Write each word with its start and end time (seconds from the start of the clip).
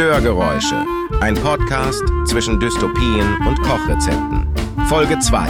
Störgeräusche. 0.00 0.86
Ein 1.20 1.34
Podcast 1.34 2.02
zwischen 2.24 2.58
Dystopien 2.58 3.36
und 3.46 3.60
Kochrezepten. 3.60 4.48
Folge 4.88 5.18
2. 5.18 5.46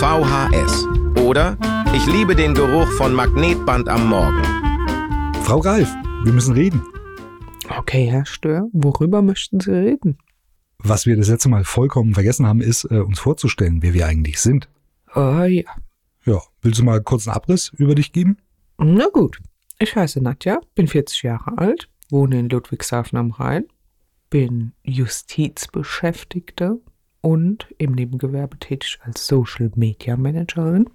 VHS. 0.00 0.86
Oder 1.22 1.58
Ich 1.94 2.06
liebe 2.06 2.34
den 2.34 2.54
Geruch 2.54 2.90
von 2.92 3.12
Magnetband 3.12 3.90
am 3.90 4.08
Morgen. 4.08 4.42
Frau 5.42 5.58
Ralf, 5.58 5.94
wir 6.24 6.32
müssen 6.32 6.54
reden. 6.54 6.80
Okay, 7.78 8.06
Herr 8.06 8.24
Stör, 8.24 8.70
worüber 8.72 9.20
möchten 9.20 9.60
Sie 9.60 9.72
reden? 9.72 10.16
Was 10.78 11.04
wir 11.04 11.18
das 11.18 11.28
letzte 11.28 11.50
Mal 11.50 11.64
vollkommen 11.64 12.14
vergessen 12.14 12.46
haben, 12.46 12.62
ist, 12.62 12.84
äh, 12.90 13.00
uns 13.00 13.20
vorzustellen, 13.20 13.82
wer 13.82 13.92
wir 13.92 14.06
eigentlich 14.06 14.40
sind. 14.40 14.70
Ah 15.12 15.44
ja. 15.44 15.70
Ja, 16.24 16.40
willst 16.62 16.80
du 16.80 16.84
mal 16.84 17.02
kurz 17.02 17.28
einen 17.28 17.36
Abriss 17.36 17.70
über 17.76 17.94
dich 17.94 18.14
geben? 18.14 18.38
Na 18.78 19.08
gut. 19.12 19.42
Ich 19.78 19.94
heiße 19.94 20.22
Nadja, 20.22 20.60
bin 20.74 20.88
40 20.88 21.22
Jahre 21.22 21.58
alt, 21.58 21.90
wohne 22.08 22.38
in 22.38 22.48
Ludwigshafen 22.48 23.18
am 23.18 23.30
Rhein, 23.32 23.66
bin 24.34 24.72
Justizbeschäftigte 24.82 26.80
und 27.20 27.72
im 27.78 27.92
Nebengewerbe 27.92 28.58
tätig 28.58 28.98
als 29.04 29.28
Social 29.28 29.70
Media 29.76 30.16
Managerin. 30.16 30.90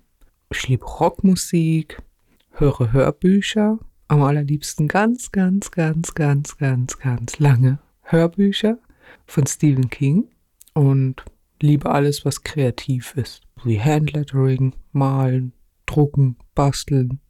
Ich 0.52 0.68
liebe 0.68 0.84
Rockmusik, 0.84 2.02
höre 2.50 2.92
Hörbücher, 2.92 3.80
am 4.10 4.24
allerliebsten 4.24 4.90
ganz, 4.90 5.32
ganz, 5.32 5.72
ganz, 5.72 6.16
ganz, 6.16 6.58
ganz, 6.58 7.00
ganz 7.00 7.40
lange 7.40 7.80
Hörbücher 8.02 8.78
von 9.26 9.48
Stephen 9.48 9.90
King 9.90 10.28
und 10.74 11.24
liebe 11.62 11.90
alles, 11.92 12.26
was 12.26 12.44
kreativ 12.44 13.16
ist, 13.16 13.44
wie 13.64 13.80
Handlettering, 13.80 14.76
Malen, 14.92 15.54
Drucken, 15.86 16.36
Basteln. 16.56 17.22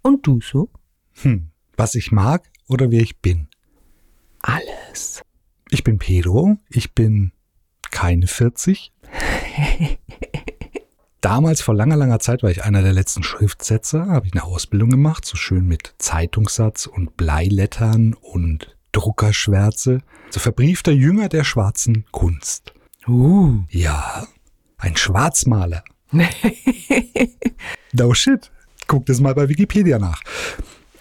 Und 0.00 0.26
du 0.26 0.40
so? 0.40 0.70
Hm, 1.20 1.50
was 1.76 1.96
ich 1.96 2.12
mag 2.12 2.50
oder 2.66 2.90
wer 2.90 3.02
ich 3.02 3.18
bin? 3.18 3.48
Alles. 4.40 5.22
Ich 5.70 5.84
bin 5.84 5.98
Pedro, 5.98 6.56
ich 6.70 6.94
bin 6.94 7.32
keine 7.90 8.26
40. 8.26 8.92
Damals 11.20 11.60
vor 11.60 11.74
langer, 11.74 11.96
langer 11.96 12.20
Zeit 12.20 12.42
war 12.42 12.50
ich 12.50 12.62
einer 12.62 12.82
der 12.82 12.92
letzten 12.92 13.24
Schriftsetzer, 13.24 14.06
habe 14.06 14.26
ich 14.28 14.32
eine 14.34 14.44
Ausbildung 14.44 14.90
gemacht, 14.90 15.24
so 15.24 15.36
schön 15.36 15.66
mit 15.66 15.94
Zeitungssatz 15.98 16.86
und 16.86 17.16
Bleilettern 17.16 18.14
und 18.14 18.76
Druckerschwärze. 18.92 20.02
So 20.30 20.40
verbriefter 20.40 20.92
Jünger 20.92 21.28
der 21.28 21.44
schwarzen 21.44 22.04
Kunst. 22.12 22.72
Uh. 23.06 23.64
Ja, 23.70 24.26
ein 24.76 24.96
Schwarzmaler. 24.96 25.82
no 27.92 28.14
shit. 28.14 28.50
Guck 28.86 29.06
das 29.06 29.20
mal 29.20 29.34
bei 29.34 29.48
Wikipedia 29.48 29.98
nach. 29.98 30.22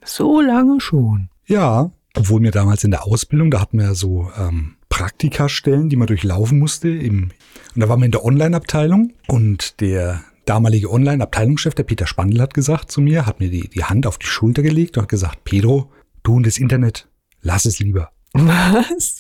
So 0.04 0.42
lange 0.42 0.82
schon. 0.82 1.30
Ja, 1.46 1.92
obwohl 2.16 2.42
mir 2.42 2.52
damals 2.52 2.84
in 2.84 2.92
der 2.92 3.06
Ausbildung, 3.06 3.52
da 3.52 3.62
hatten 3.62 3.80
wir 3.80 3.96
so 3.96 4.32
ähm, 4.38 4.76
Praktikastellen, 4.90 5.90
die 5.90 5.96
man 5.96 6.08
durchlaufen 6.08 6.60
musste. 6.60 6.90
Im, 6.90 7.32
und 7.74 7.82
da 7.82 7.90
waren 7.90 8.00
wir 8.00 8.06
in 8.06 8.12
der 8.12 8.24
Online-Abteilung 8.24 9.14
und 9.28 9.80
der 9.82 10.24
damalige 10.46 10.92
Online-Abteilungschef, 10.92 11.74
der 11.74 11.84
Peter 11.84 12.06
Spandl, 12.06 12.42
hat 12.42 12.54
gesagt 12.54 12.92
zu 12.92 13.02
mir, 13.02 13.26
hat 13.26 13.40
mir 13.40 13.50
die, 13.50 13.70
die 13.70 13.84
Hand 13.84 14.06
auf 14.06 14.18
die 14.18 14.28
Schulter 14.28 14.62
gelegt 14.62 14.98
und 14.98 15.04
hat 15.04 15.10
gesagt, 15.10 15.44
Pedro, 15.44 15.90
du 16.22 16.36
und 16.36 16.46
das 16.46 16.58
Internet, 16.58 17.08
lass 17.42 17.66
es 17.66 17.80
lieber. 17.80 18.12
Was? 18.34 19.20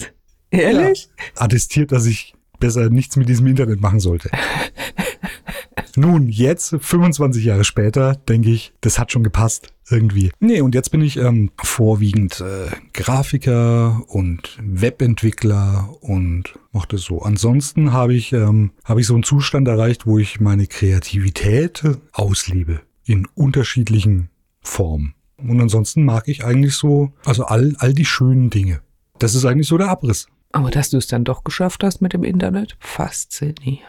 Ehrlich? 0.51 1.09
Ja, 1.17 1.43
attestiert, 1.43 1.91
dass 1.91 2.05
ich 2.05 2.32
besser 2.63 2.89
nichts 2.89 3.17
mit 3.17 3.27
diesem 3.27 3.45
Internet 3.47 3.81
machen 3.81 3.99
sollte. 3.99 4.29
Nun, 5.97 6.29
jetzt, 6.29 6.75
25 6.79 7.43
Jahre 7.43 7.65
später, 7.65 8.15
denke 8.15 8.49
ich, 8.49 8.73
das 8.79 8.97
hat 8.97 9.11
schon 9.11 9.23
gepasst 9.23 9.73
irgendwie. 9.91 10.31
Nee, 10.39 10.61
und 10.61 10.73
jetzt 10.73 10.89
bin 10.89 11.01
ich 11.01 11.17
ähm, 11.17 11.51
vorwiegend 11.61 12.39
äh, 12.39 12.71
Grafiker 12.93 14.01
und 14.07 14.57
Webentwickler 14.63 15.89
und 15.99 16.57
mache 16.71 16.87
das 16.91 17.01
so. 17.01 17.21
Ansonsten 17.21 17.91
habe 17.91 18.15
ich, 18.15 18.31
ähm, 18.31 18.71
hab 18.85 18.97
ich 18.97 19.05
so 19.05 19.13
einen 19.13 19.23
Zustand 19.23 19.67
erreicht, 19.67 20.07
wo 20.07 20.17
ich 20.17 20.39
meine 20.39 20.67
Kreativität 20.67 21.83
auslebe 22.13 22.79
in 23.03 23.27
unterschiedlichen 23.35 24.29
Formen. 24.61 25.15
Und 25.37 25.59
ansonsten 25.59 26.05
mag 26.05 26.29
ich 26.29 26.45
eigentlich 26.45 26.75
so, 26.75 27.11
also 27.25 27.43
all, 27.43 27.75
all 27.79 27.93
die 27.93 28.05
schönen 28.05 28.49
Dinge. 28.49 28.79
Das 29.19 29.35
ist 29.35 29.45
eigentlich 29.45 29.67
so 29.67 29.77
der 29.77 29.89
Abriss. 29.89 30.27
Aber 30.53 30.71
dass 30.71 30.91
du 30.91 30.97
es 30.97 31.07
dann 31.07 31.25
doch 31.25 31.43
geschafft 31.43 31.83
hast 31.83 32.01
mit 32.01 32.13
dem 32.13 32.23
Internet, 32.23 32.77
faszinierend. 32.79 33.83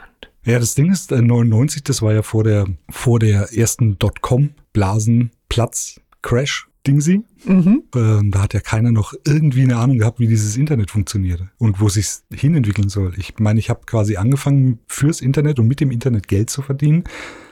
Ja, 0.45 0.59
das 0.59 0.75
Ding 0.75 0.91
ist, 0.91 1.13
äh, 1.13 1.23
99, 1.23 1.85
das 1.85 2.03
war 2.03 2.13
ja 2.13 2.23
vor 2.23 2.43
der, 2.43 2.67
vor 2.91 3.21
der 3.21 3.57
ersten 3.57 3.97
Dotcom-Blasen-Platz-Crash. 3.99 6.67
Dingsy. 6.87 7.25
Mhm. 7.47 7.85
Ähm, 7.95 8.31
da 8.31 8.43
hat 8.43 8.53
ja 8.53 8.61
keiner 8.61 8.93
noch 8.93 9.15
irgendwie 9.27 9.63
eine 9.63 9.79
Ahnung 9.79 9.97
gehabt, 9.97 10.21
wie 10.21 10.27
dieses 10.27 10.59
Internet 10.59 10.91
funktioniert 10.91 11.41
und 11.57 11.81
wo 11.81 11.89
sich 11.89 12.07
hinentwickeln 12.31 12.91
soll. 12.91 13.15
Ich 13.17 13.39
meine, 13.39 13.59
ich 13.59 13.71
habe 13.71 13.87
quasi 13.87 14.17
angefangen 14.17 14.81
fürs 14.87 15.23
Internet 15.23 15.59
und 15.59 15.67
mit 15.67 15.81
dem 15.81 15.91
Internet 15.91 16.29
Geld 16.29 16.51
zu 16.51 16.61
verdienen. 16.61 17.05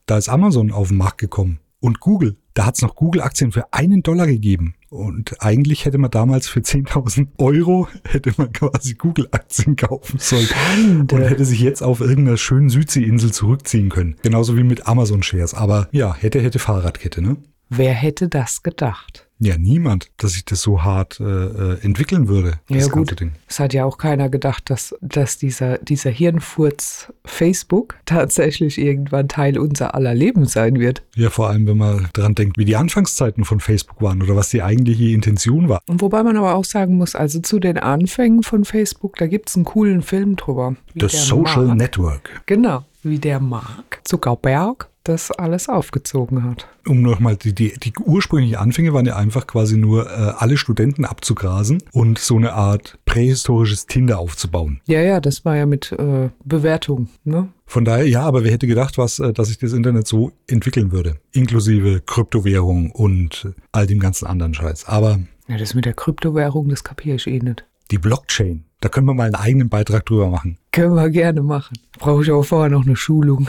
Da 0.04 0.18
ist 0.18 0.28
Amazon 0.28 0.70
auf 0.70 0.88
den 0.88 0.98
Markt 0.98 1.16
gekommen 1.16 1.60
und 1.82 2.00
Google. 2.00 2.36
Da 2.54 2.66
hat 2.66 2.76
es 2.76 2.82
noch 2.82 2.94
Google-Aktien 2.94 3.50
für 3.52 3.72
einen 3.72 4.02
Dollar 4.02 4.26
gegeben. 4.26 4.74
Und 4.88 5.42
eigentlich 5.42 5.84
hätte 5.84 5.98
man 5.98 6.10
damals 6.10 6.48
für 6.48 6.60
10.000 6.60 7.28
Euro 7.38 7.88
hätte 8.08 8.32
man 8.36 8.52
quasi 8.52 8.94
Google-Aktien 8.94 9.76
kaufen 9.76 10.18
sollen. 10.18 10.46
Spannend. 10.46 11.12
Und 11.12 11.22
hätte 11.22 11.44
sich 11.44 11.60
jetzt 11.60 11.82
auf 11.82 12.00
irgendeiner 12.00 12.36
schönen 12.36 12.68
Südseeinsel 12.68 13.32
zurückziehen 13.32 13.88
können. 13.88 14.16
Genauso 14.22 14.56
wie 14.56 14.64
mit 14.64 14.86
Amazon-Shares. 14.86 15.54
Aber 15.54 15.88
ja, 15.92 16.14
hätte, 16.14 16.40
hätte 16.40 16.58
Fahrradkette, 16.58 17.22
ne? 17.22 17.36
Wer 17.70 17.94
hätte 17.94 18.28
das 18.28 18.62
gedacht? 18.62 19.28
Ja, 19.44 19.58
niemand, 19.58 20.08
dass 20.18 20.34
sich 20.34 20.44
das 20.44 20.62
so 20.62 20.84
hart 20.84 21.18
äh, 21.18 21.24
äh, 21.24 21.78
entwickeln 21.82 22.28
würde. 22.28 22.60
Das 22.68 22.86
Ja, 22.86 22.92
gut. 22.92 23.18
Ding. 23.18 23.32
Es 23.48 23.58
hat 23.58 23.74
ja 23.74 23.84
auch 23.84 23.98
keiner 23.98 24.28
gedacht, 24.28 24.70
dass, 24.70 24.94
dass 25.00 25.36
dieser, 25.36 25.78
dieser 25.78 26.10
Hirnfurz 26.10 27.12
Facebook 27.24 27.96
tatsächlich 28.06 28.78
irgendwann 28.78 29.26
Teil 29.28 29.58
unser 29.58 29.96
aller 29.96 30.14
Leben 30.14 30.46
sein 30.46 30.78
wird. 30.78 31.02
Ja, 31.16 31.28
vor 31.30 31.48
allem, 31.48 31.66
wenn 31.66 31.76
man 31.76 32.08
dran 32.12 32.34
denkt, 32.36 32.56
wie 32.56 32.64
die 32.64 32.76
Anfangszeiten 32.76 33.44
von 33.44 33.58
Facebook 33.58 34.00
waren 34.00 34.22
oder 34.22 34.36
was 34.36 34.50
die 34.50 34.62
eigentliche 34.62 35.06
Intention 35.08 35.68
war. 35.68 35.80
Und 35.88 36.00
wobei 36.02 36.22
man 36.22 36.36
aber 36.36 36.54
auch 36.54 36.64
sagen 36.64 36.96
muss, 36.96 37.14
also 37.16 37.40
zu 37.40 37.58
den 37.58 37.78
Anfängen 37.78 38.44
von 38.44 38.64
Facebook, 38.64 39.16
da 39.16 39.26
gibt 39.26 39.48
es 39.48 39.56
einen 39.56 39.64
coolen 39.64 40.02
Film 40.02 40.36
drüber. 40.36 40.76
The 40.94 41.08
Social 41.08 41.66
Mark- 41.66 41.78
Network. 41.78 42.42
Genau, 42.46 42.84
wie 43.02 43.18
der 43.18 43.40
Mark 43.40 44.00
Zuckerberg 44.04 44.88
das 45.04 45.30
alles 45.30 45.68
aufgezogen 45.68 46.44
hat. 46.44 46.68
Um 46.86 47.02
nochmal, 47.02 47.36
die, 47.36 47.54
die, 47.54 47.72
die 47.78 47.92
ursprünglichen 48.04 48.56
Anfänge 48.56 48.92
waren 48.92 49.06
ja 49.06 49.16
einfach 49.16 49.46
quasi 49.46 49.76
nur, 49.76 50.06
äh, 50.06 50.32
alle 50.38 50.56
Studenten 50.56 51.04
abzugrasen 51.04 51.82
und 51.92 52.18
so 52.18 52.36
eine 52.36 52.52
Art 52.52 52.98
prähistorisches 53.04 53.86
Tinder 53.86 54.18
aufzubauen. 54.18 54.80
Ja, 54.86 55.00
ja, 55.00 55.20
das 55.20 55.44
war 55.44 55.56
ja 55.56 55.66
mit 55.66 55.92
äh, 55.92 56.30
Bewertung, 56.44 57.08
ne? 57.24 57.48
Von 57.66 57.84
daher, 57.86 58.06
ja, 58.06 58.22
aber 58.22 58.44
wer 58.44 58.52
hätte 58.52 58.66
gedacht, 58.66 58.98
was, 58.98 59.18
äh, 59.18 59.32
dass 59.32 59.48
sich 59.48 59.58
das 59.58 59.72
Internet 59.72 60.06
so 60.06 60.32
entwickeln 60.46 60.92
würde? 60.92 61.16
Inklusive 61.32 62.00
Kryptowährung 62.04 62.90
und 62.90 63.48
all 63.72 63.86
dem 63.86 63.98
ganzen 64.00 64.26
anderen 64.26 64.54
Scheiß. 64.54 64.86
Aber 64.86 65.20
Ja, 65.48 65.56
das 65.56 65.74
mit 65.74 65.84
der 65.86 65.94
Kryptowährung, 65.94 66.68
das 66.68 66.84
kapiere 66.84 67.16
ich 67.16 67.26
eh 67.26 67.38
nicht. 67.38 67.64
die 67.90 67.98
Blockchain, 67.98 68.64
da 68.82 68.88
können 68.90 69.06
wir 69.06 69.14
mal 69.14 69.24
einen 69.24 69.34
eigenen 69.34 69.68
Beitrag 69.70 70.04
drüber 70.04 70.28
machen. 70.28 70.58
Können 70.72 70.94
wir 70.94 71.08
gerne 71.10 71.42
machen. 71.42 71.78
Brauche 71.98 72.22
ich 72.22 72.30
aber 72.30 72.44
vorher 72.44 72.68
noch 72.70 72.84
eine 72.84 72.96
Schulung. 72.96 73.48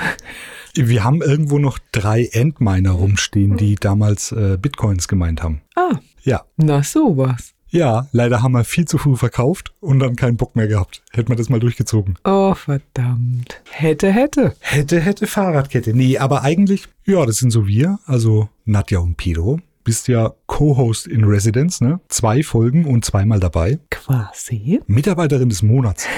Wir 0.75 1.03
haben 1.03 1.21
irgendwo 1.21 1.59
noch 1.59 1.77
drei 1.91 2.25
Endminer 2.31 2.91
rumstehen, 2.91 3.57
die 3.57 3.75
damals 3.75 4.31
äh, 4.31 4.57
Bitcoins 4.59 5.07
gemeint 5.07 5.43
haben. 5.43 5.61
Ah, 5.75 5.99
Ja. 6.23 6.43
na 6.57 6.81
sowas. 6.83 7.53
Ja, 7.69 8.07
leider 8.11 8.43
haben 8.43 8.51
wir 8.51 8.63
viel 8.65 8.85
zu 8.85 8.99
früh 8.99 9.15
verkauft 9.15 9.73
und 9.79 9.97
dann 9.99 10.15
keinen 10.15 10.37
Bock 10.37 10.55
mehr 10.55 10.67
gehabt. 10.67 11.01
Hätten 11.11 11.29
wir 11.29 11.35
das 11.35 11.49
mal 11.49 11.59
durchgezogen. 11.59 12.19
Oh, 12.23 12.53
verdammt. 12.53 13.61
Hätte, 13.71 14.11
hätte. 14.11 14.53
Hätte, 14.59 14.99
hätte 14.99 15.25
Fahrradkette. 15.25 15.91
Nee, 15.95 16.19
aber 16.19 16.43
eigentlich, 16.43 16.87
ja, 17.05 17.25
das 17.25 17.37
sind 17.37 17.49
so 17.49 17.65
wir, 17.65 17.97
also 18.05 18.47
Nadja 18.65 18.99
und 18.99 19.17
Pedro. 19.17 19.59
Bist 19.83 20.07
ja 20.07 20.33
Co-Host 20.47 21.07
in 21.07 21.23
Residence, 21.23 21.83
ne? 21.83 21.99
Zwei 22.07 22.43
Folgen 22.43 22.85
und 22.85 23.03
zweimal 23.03 23.39
dabei. 23.39 23.79
Quasi. 23.89 24.81
Mitarbeiterin 24.87 25.49
des 25.49 25.63
Monats. 25.63 26.05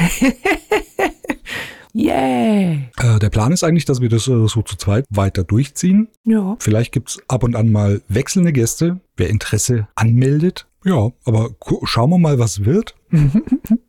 Yeah. 1.98 2.74
Äh, 2.98 3.20
der 3.22 3.30
Plan 3.30 3.54
ist 3.54 3.64
eigentlich, 3.64 3.86
dass 3.86 4.02
wir 4.02 4.10
das 4.10 4.28
äh, 4.28 4.48
so 4.48 4.62
zu 4.62 4.76
zweit 4.76 5.06
weiter 5.10 5.46
durchziehen. 5.46 6.10
Ja. 6.26 6.58
Vielleicht 6.60 6.92
gibt's 6.92 7.20
ab 7.30 7.44
und 7.44 7.56
an 7.56 7.72
mal 7.72 8.02
wechselnde 8.10 8.52
Gäste, 8.52 9.00
wer 9.16 9.30
Interesse 9.30 9.88
anmeldet. 9.96 10.68
Ja, 10.84 11.12
aber 11.24 11.52
schauen 11.84 12.10
wir 12.10 12.20
mal, 12.20 12.38
was 12.38 12.66
wird. 12.66 12.96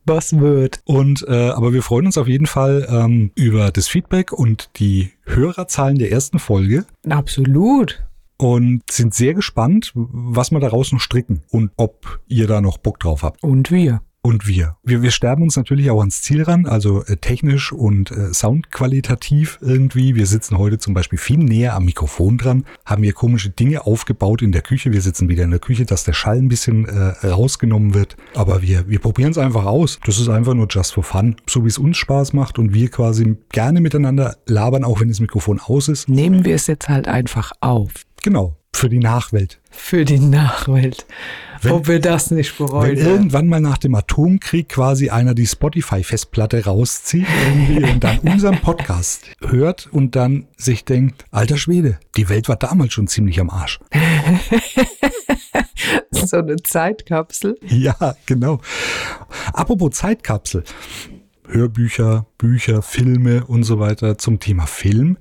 Was 0.05 0.39
wird? 0.39 0.79
Und 0.85 1.25
äh, 1.27 1.49
aber 1.49 1.73
wir 1.73 1.83
freuen 1.83 2.05
uns 2.05 2.17
auf 2.17 2.29
jeden 2.29 2.45
Fall 2.45 2.87
ähm, 2.89 3.31
über 3.35 3.71
das 3.71 3.89
Feedback 3.89 4.31
und 4.31 4.69
die 4.77 5.11
Hörerzahlen 5.25 5.97
der 5.97 6.13
ersten 6.13 6.39
Folge 6.39 6.85
Absolut. 7.09 8.05
Und 8.37 8.83
sind 8.89 9.13
sehr 9.13 9.33
gespannt, 9.33 9.91
was 9.95 10.51
wir 10.51 10.59
daraus 10.59 10.91
noch 10.91 10.99
stricken 10.99 11.43
und 11.49 11.71
ob 11.75 12.19
ihr 12.27 12.47
da 12.47 12.61
noch 12.61 12.77
Bock 12.77 12.99
drauf 12.99 13.23
habt. 13.23 13.43
Und 13.43 13.71
wir. 13.71 14.01
und 14.21 14.45
wir. 14.45 14.75
wir. 14.83 15.01
Wir 15.01 15.11
sterben 15.11 15.41
uns 15.41 15.55
natürlich 15.55 15.89
auch 15.89 15.99
ans 15.99 16.21
Ziel 16.21 16.43
ran, 16.43 16.65
also 16.65 17.03
äh, 17.05 17.17
technisch 17.17 17.71
und 17.71 18.11
äh, 18.11 18.33
soundqualitativ 18.33 19.57
irgendwie. 19.61 20.15
Wir 20.15 20.27
sitzen 20.27 20.57
heute 20.57 20.77
zum 20.77 20.93
Beispiel 20.93 21.17
viel 21.17 21.37
näher 21.37 21.75
am 21.75 21.85
Mikrofon 21.85 22.37
dran, 22.37 22.65
haben 22.85 23.03
hier 23.03 23.13
komische 23.13 23.49
Dinge 23.49 23.85
aufgebaut 23.87 24.41
in 24.41 24.51
der 24.51 24.61
Küche. 24.61 24.91
Wir 24.91 25.01
sitzen 25.01 25.29
wieder 25.29 25.43
in 25.43 25.51
der 25.51 25.59
Küche, 25.59 25.85
dass 25.85 26.03
der 26.03 26.13
Schall 26.13 26.37
ein 26.37 26.49
bisschen 26.49 26.85
äh, 26.85 27.25
rausgenommen 27.25 27.93
wird. 27.93 28.17
Aber 28.35 28.61
wir, 28.61 28.87
wir 28.87 28.99
probieren 28.99 29.31
es 29.31 29.37
einfach 29.37 29.65
aus. 29.65 29.99
Das 30.05 30.19
ist 30.19 30.29
einfach 30.29 30.53
nur 30.53 30.67
just 30.69 30.93
for 30.93 31.03
fun, 31.03 31.37
so 31.49 31.63
wie 31.63 31.69
es 31.69 31.77
uns 31.77 31.97
Spaß 31.97 32.33
macht 32.33 32.59
und 32.59 32.73
wir 32.73 32.89
quasi 32.89 33.37
gerne 33.49 33.81
miteinander 33.81 34.35
labern, 34.45 34.83
auch 34.83 34.99
wenn 34.99 35.07
das 35.07 35.21
Mikrofon 35.21 35.59
aus 35.59 35.87
ist. 35.87 36.09
Nehmen 36.09 36.43
wir 36.45 36.55
es 36.55 36.67
jetzt 36.67 36.89
halt 36.89 37.07
einfach 37.07 37.53
auf. 37.61 37.93
Genau, 38.23 38.55
für 38.73 38.89
die 38.89 38.99
Nachwelt. 38.99 39.59
Für 39.71 40.05
die 40.05 40.19
Nachwelt. 40.19 41.05
Wenn- 41.61 41.71
Ob 41.71 41.87
wir 41.87 41.99
das 41.99 42.29
nicht 42.29 42.55
bereuen. 42.57 42.97
Wenn 42.97 43.05
irgendwann 43.05 43.47
mal 43.47 43.59
nach 43.59 43.79
dem 43.79 43.95
Atomkrieg 43.95 44.69
quasi 44.69 45.09
einer 45.09 45.33
die 45.33 45.47
Spotify-Festplatte 45.47 46.65
rauszieht 46.65 47.25
und 47.83 48.03
dann 48.03 48.19
unseren 48.19 48.59
Podcast 48.61 49.25
hört 49.41 49.87
und 49.91 50.15
dann 50.15 50.47
sich 50.55 50.85
denkt, 50.85 51.25
alter 51.31 51.57
Schwede, 51.57 51.99
die 52.15 52.29
Welt 52.29 52.47
war 52.47 52.57
damals 52.57 52.93
schon 52.93 53.07
ziemlich 53.07 53.39
am 53.39 53.49
Arsch. 53.49 53.79
so 56.11 56.37
eine 56.37 56.57
Zeitkapsel. 56.57 57.57
Ja, 57.65 58.15
genau. 58.25 58.59
Apropos 59.53 59.91
Zeitkapsel. 59.91 60.63
Hörbücher, 61.47 62.25
Bücher, 62.37 62.81
Filme 62.81 63.45
und 63.45 63.63
so 63.63 63.79
weiter 63.79 64.17
zum 64.17 64.39
Thema 64.39 64.65
Film. 64.65 65.17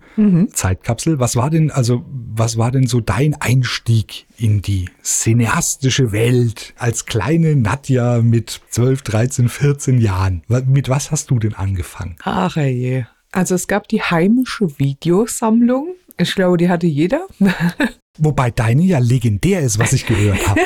Zeitkapsel. 0.52 1.18
Was 1.18 1.36
war 1.36 1.50
denn, 1.50 1.70
also, 1.70 2.04
was 2.08 2.56
war 2.58 2.70
denn 2.70 2.86
so 2.86 3.00
dein 3.00 3.34
Einstieg 3.40 4.26
in 4.36 4.62
die 4.62 4.88
cineastische 5.02 6.12
Welt 6.12 6.74
als 6.78 7.06
kleine 7.06 7.56
Nadja 7.56 8.20
mit 8.22 8.60
12, 8.70 9.02
13, 9.02 9.48
14 9.48 10.00
Jahren? 10.00 10.42
Mit 10.66 10.88
was 10.88 11.10
hast 11.10 11.30
du 11.30 11.38
denn 11.38 11.54
angefangen? 11.54 12.16
Ach 12.22 12.56
je. 12.56 13.04
Also 13.32 13.54
es 13.54 13.66
gab 13.66 13.88
die 13.88 14.02
heimische 14.02 14.78
Videosammlung. 14.78 15.88
Ich 16.18 16.34
glaube, 16.34 16.56
die 16.56 16.68
hatte 16.68 16.86
jeder. 16.86 17.26
Wobei 18.18 18.50
deine 18.50 18.82
ja 18.82 18.98
legendär 18.98 19.60
ist, 19.60 19.78
was 19.78 19.92
ich 19.92 20.06
gehört 20.06 20.48
habe. 20.48 20.60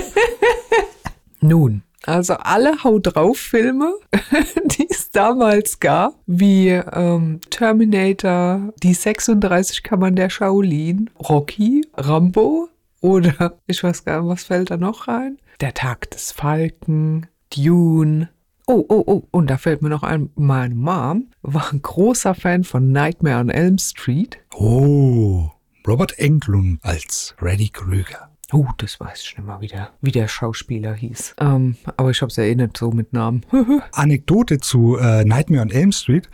Nun, 1.41 1.83
also 2.07 2.35
alle 2.35 2.83
Hau 2.83 2.99
drauf 2.99 3.39
Filme, 3.39 3.95
die 4.65 4.89
es 4.89 5.11
damals 5.11 5.81
gab, 5.81 6.15
wie 6.27 6.69
ähm, 6.69 7.41
Terminator, 7.51 8.73
die 8.83 8.95
36 8.95 9.83
Kammern 9.83 10.17
der 10.17 10.31
Shaolin, 10.31 11.11
Rocky, 11.29 11.87
Rambo 11.97 12.69
oder 13.01 13.59
ich 13.67 13.83
weiß 13.83 14.05
gar 14.05 14.21
nicht, 14.23 14.31
was 14.31 14.45
fällt 14.45 14.71
da 14.71 14.77
noch 14.77 15.09
rein? 15.09 15.39
Der 15.61 15.75
Tag 15.75 16.11
des 16.11 16.33
Falken, 16.33 17.27
Dune. 17.55 18.31
Oh, 18.67 18.85
oh, 18.89 19.03
oh, 19.07 19.23
und 19.33 19.51
da 19.51 19.59
fällt 19.59 19.83
mir 19.83 19.89
noch 19.89 20.05
ein, 20.05 20.31
meine 20.37 20.75
Mom 20.75 21.27
war 21.43 21.73
ein 21.73 21.83
großer 21.83 22.35
Fan 22.35 22.65
von 22.65 22.93
Nightmare 22.93 23.41
on 23.41 23.51
Elm 23.51 23.79
Street. 23.79 24.39
Oh, 24.55 25.51
Robert 25.87 26.19
Englund 26.19 26.79
als 26.83 27.35
Freddy 27.37 27.69
Krüger. 27.69 28.30
Oh, 28.53 28.67
das 28.79 28.99
weiß 28.99 29.23
ich 29.23 29.37
nicht 29.37 29.47
mal, 29.47 29.61
wie 29.61 29.69
der, 29.69 29.91
wie 30.01 30.11
der 30.11 30.29
Schauspieler 30.29 30.95
hieß. 30.95 31.37
Ähm, 31.39 31.77
aber 31.97 32.11
ich 32.11 32.21
hab's 32.23 32.37
ja 32.37 32.45
eh 32.45 32.55
nicht 32.55 32.77
so 32.77 32.91
mit 32.91 33.13
Namen. 33.13 33.45
Anekdote 33.93 34.59
zu 34.59 34.97
äh, 34.97 35.25
Nightmare 35.25 35.63
on 35.63 35.71
Elm 35.71 35.93
Street. 35.93 36.29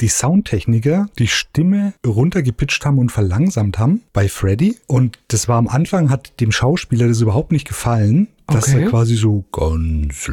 Die 0.00 0.08
Soundtechniker 0.08 1.08
die 1.18 1.28
Stimme 1.28 1.94
runtergepitcht 2.04 2.84
haben 2.84 2.98
und 2.98 3.12
verlangsamt 3.12 3.78
haben 3.78 4.02
bei 4.12 4.28
Freddy. 4.28 4.76
Und 4.86 5.18
das 5.28 5.48
war 5.48 5.58
am 5.58 5.68
Anfang, 5.68 6.10
hat 6.10 6.40
dem 6.40 6.52
Schauspieler 6.52 7.08
das 7.08 7.20
überhaupt 7.20 7.52
nicht 7.52 7.68
gefallen, 7.68 8.28
dass 8.46 8.68
Okay. 8.68 8.82
er 8.82 8.90
quasi 8.90 9.16
so 9.16 9.44
ganz 9.52 10.30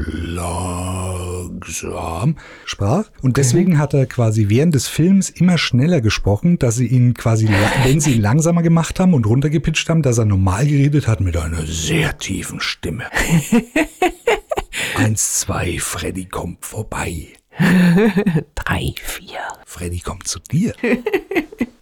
langsam 1.61 2.35
sprach. 2.65 3.05
Und 3.21 3.37
deswegen 3.37 3.77
hat 3.77 3.93
er 3.93 4.05
quasi 4.05 4.49
während 4.49 4.75
des 4.75 4.87
Films 4.87 5.29
immer 5.29 5.57
schneller 5.57 6.01
gesprochen, 6.01 6.59
dass 6.59 6.75
sie 6.75 6.87
ihn 6.87 7.13
quasi, 7.13 7.47
wenn 7.83 7.99
sie 8.01 8.15
ihn 8.15 8.21
langsamer 8.21 8.63
gemacht 8.63 8.99
haben 8.99 9.13
und 9.13 9.25
runtergepitcht 9.25 9.87
haben, 9.89 10.01
dass 10.01 10.17
er 10.17 10.25
normal 10.25 10.67
geredet 10.67 11.07
hat 11.07 11.21
mit 11.21 11.37
einer 11.37 11.65
sehr 11.65 12.17
tiefen 12.17 12.59
Stimme. 12.59 13.05
Eins, 14.95 15.39
zwei, 15.39 15.79
Freddy 15.79 16.25
kommt 16.25 16.65
vorbei. 16.65 17.27
Drei, 18.55 18.93
vier. 19.01 19.39
Freddy 19.65 19.99
kommt 19.99 20.27
zu 20.27 20.39
dir. 20.39 20.73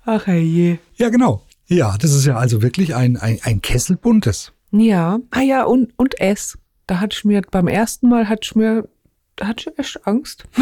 Ach 0.05 0.27
je. 0.27 0.77
Ja, 0.95 1.09
genau. 1.09 1.43
Ja, 1.67 1.97
das 1.97 2.13
ist 2.13 2.25
ja 2.25 2.35
also 2.35 2.61
wirklich 2.61 2.95
ein, 2.95 3.17
ein, 3.17 3.39
ein 3.43 3.61
Kessel 3.61 3.95
buntes. 3.95 4.53
Ja. 4.71 5.19
Ah 5.31 5.42
ja, 5.42 5.63
und, 5.63 5.94
und 5.98 6.19
S. 6.19 6.57
Da 6.88 7.00
hatte 7.00 7.16
ich 7.18 7.25
mir, 7.25 7.42
beim 7.42 7.68
ersten 7.68 8.10
Mal 8.10 8.30
hatte 8.30 8.42
ich 8.44 8.56
mir, 8.56 8.88
da 9.36 9.48
hatte 9.48 9.71
ich 9.71 9.80
echt 9.80 10.07
Angst. 10.07 10.45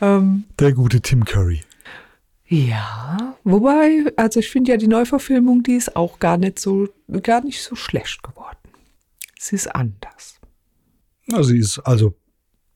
ähm, 0.00 0.44
Der 0.58 0.72
gute 0.72 1.00
Tim 1.00 1.24
Curry. 1.24 1.60
ja, 2.46 3.36
wobei, 3.44 4.04
also 4.16 4.40
ich 4.40 4.50
finde 4.50 4.72
ja 4.72 4.76
die 4.76 4.88
Neuverfilmung, 4.88 5.62
die 5.62 5.74
ist 5.74 5.96
auch 5.96 6.18
gar 6.18 6.36
nicht 6.38 6.58
so, 6.58 6.88
gar 7.22 7.42
nicht 7.42 7.62
so 7.62 7.74
schlecht 7.74 8.22
geworden. 8.22 8.56
Sie 9.38 9.56
ist 9.56 9.74
anders. 9.74 10.38
Na, 11.26 11.42
sie 11.42 11.58
ist 11.58 11.78
also 11.80 12.14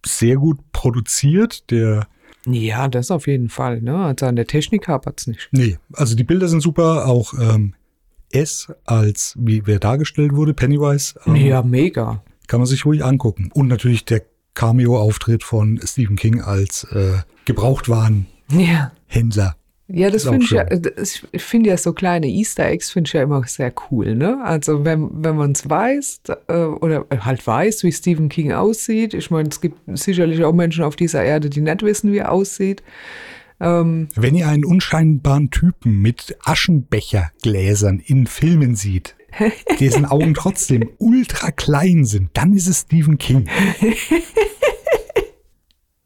sehr 0.05 0.37
gut 0.37 0.59
produziert. 0.73 1.71
Der, 1.71 2.07
Ja, 2.47 2.89
das 2.89 3.11
auf 3.11 3.27
jeden 3.27 3.49
Fall, 3.49 3.81
ne? 3.83 4.05
Also 4.05 4.27
an 4.27 4.37
der 4.37 4.47
Technik 4.47 4.89
hapert's 4.89 5.27
nicht. 5.27 5.49
nee, 5.53 5.79
also 5.93 6.15
die 6.17 6.25
Bilder 6.25 6.49
sind 6.49 6.61
super. 6.61 7.07
Auch 7.07 7.35
ähm, 7.35 7.75
S 8.41 8.69
als, 8.85 9.35
wie 9.39 9.67
wer 9.67 9.79
dargestellt 9.79 10.35
wurde, 10.35 10.55
Pennywise, 10.55 11.15
ähm, 11.27 11.37
Ja, 11.37 11.63
mega. 11.63 12.23
kann 12.47 12.61
man 12.61 12.67
sich 12.67 12.85
ruhig 12.85 13.05
angucken. 13.05 13.51
Und 13.55 13.69
natürlich 13.69 14.05
der 14.05 14.23
Cameo-Auftritt 14.55 15.43
von 15.45 15.81
Stephen 15.85 16.17
King 16.17 16.41
als 16.41 16.85
äh, 16.93 17.19
Gebrauchtwarenhändler. 17.45 19.43
Ja. 19.43 19.57
Ja, 19.89 20.11
das 20.11 20.25
finde 20.25 20.43
ich 20.45 20.51
ja, 20.51 20.65
das- 20.65 21.25
ich 21.31 21.43
finde 21.45 21.71
ja 21.71 21.77
so 21.77 21.93
kleine 21.93 22.27
Easter 22.27 22.67
Eggs 22.67 22.91
finde 22.91 23.07
ich 23.07 23.13
ja 23.13 23.23
immer 23.23 23.45
sehr 23.47 23.73
cool, 23.91 24.17
ne? 24.17 24.41
Also 24.43 24.85
wenn, 24.85 25.09
wenn 25.23 25.37
man 25.37 25.53
es 25.53 25.71
weiß, 25.71 26.23
äh, 26.49 26.55
oder 26.57 27.07
halt 27.21 27.47
weiß, 27.47 27.85
wie 27.85 27.93
Stephen 27.93 28.29
King 28.29 28.51
aussieht. 28.53 29.15
Ich 29.15 29.31
meine, 29.31 29.49
es 29.49 29.61
gibt 29.61 29.79
sicherlich 29.97 30.43
auch 30.43 30.53
Menschen 30.53 30.83
auf 30.83 30.97
dieser 30.97 31.23
Erde, 31.23 31.51
die 31.51 31.61
nicht 31.61 31.83
wissen, 31.83 32.13
wie 32.13 32.19
er 32.19 32.33
aussieht. 32.33 32.83
Ähm, 33.61 34.09
Wenn 34.15 34.35
ihr 34.35 34.49
einen 34.49 34.65
unscheinbaren 34.65 35.51
Typen 35.51 36.01
mit 36.03 36.37
Aschenbechergläsern 36.45 38.01
in 38.01 38.27
Filmen 38.27 38.77
sieht, 38.77 39.17
dessen 39.81 40.05
Augen 40.05 40.35
trotzdem 40.35 40.91
ultra 40.99 41.51
klein 41.51 42.05
sind, 42.05 42.31
dann 42.35 42.53
ist 42.53 42.67
es 42.67 42.83
Stephen 42.83 43.19
King. 43.19 43.49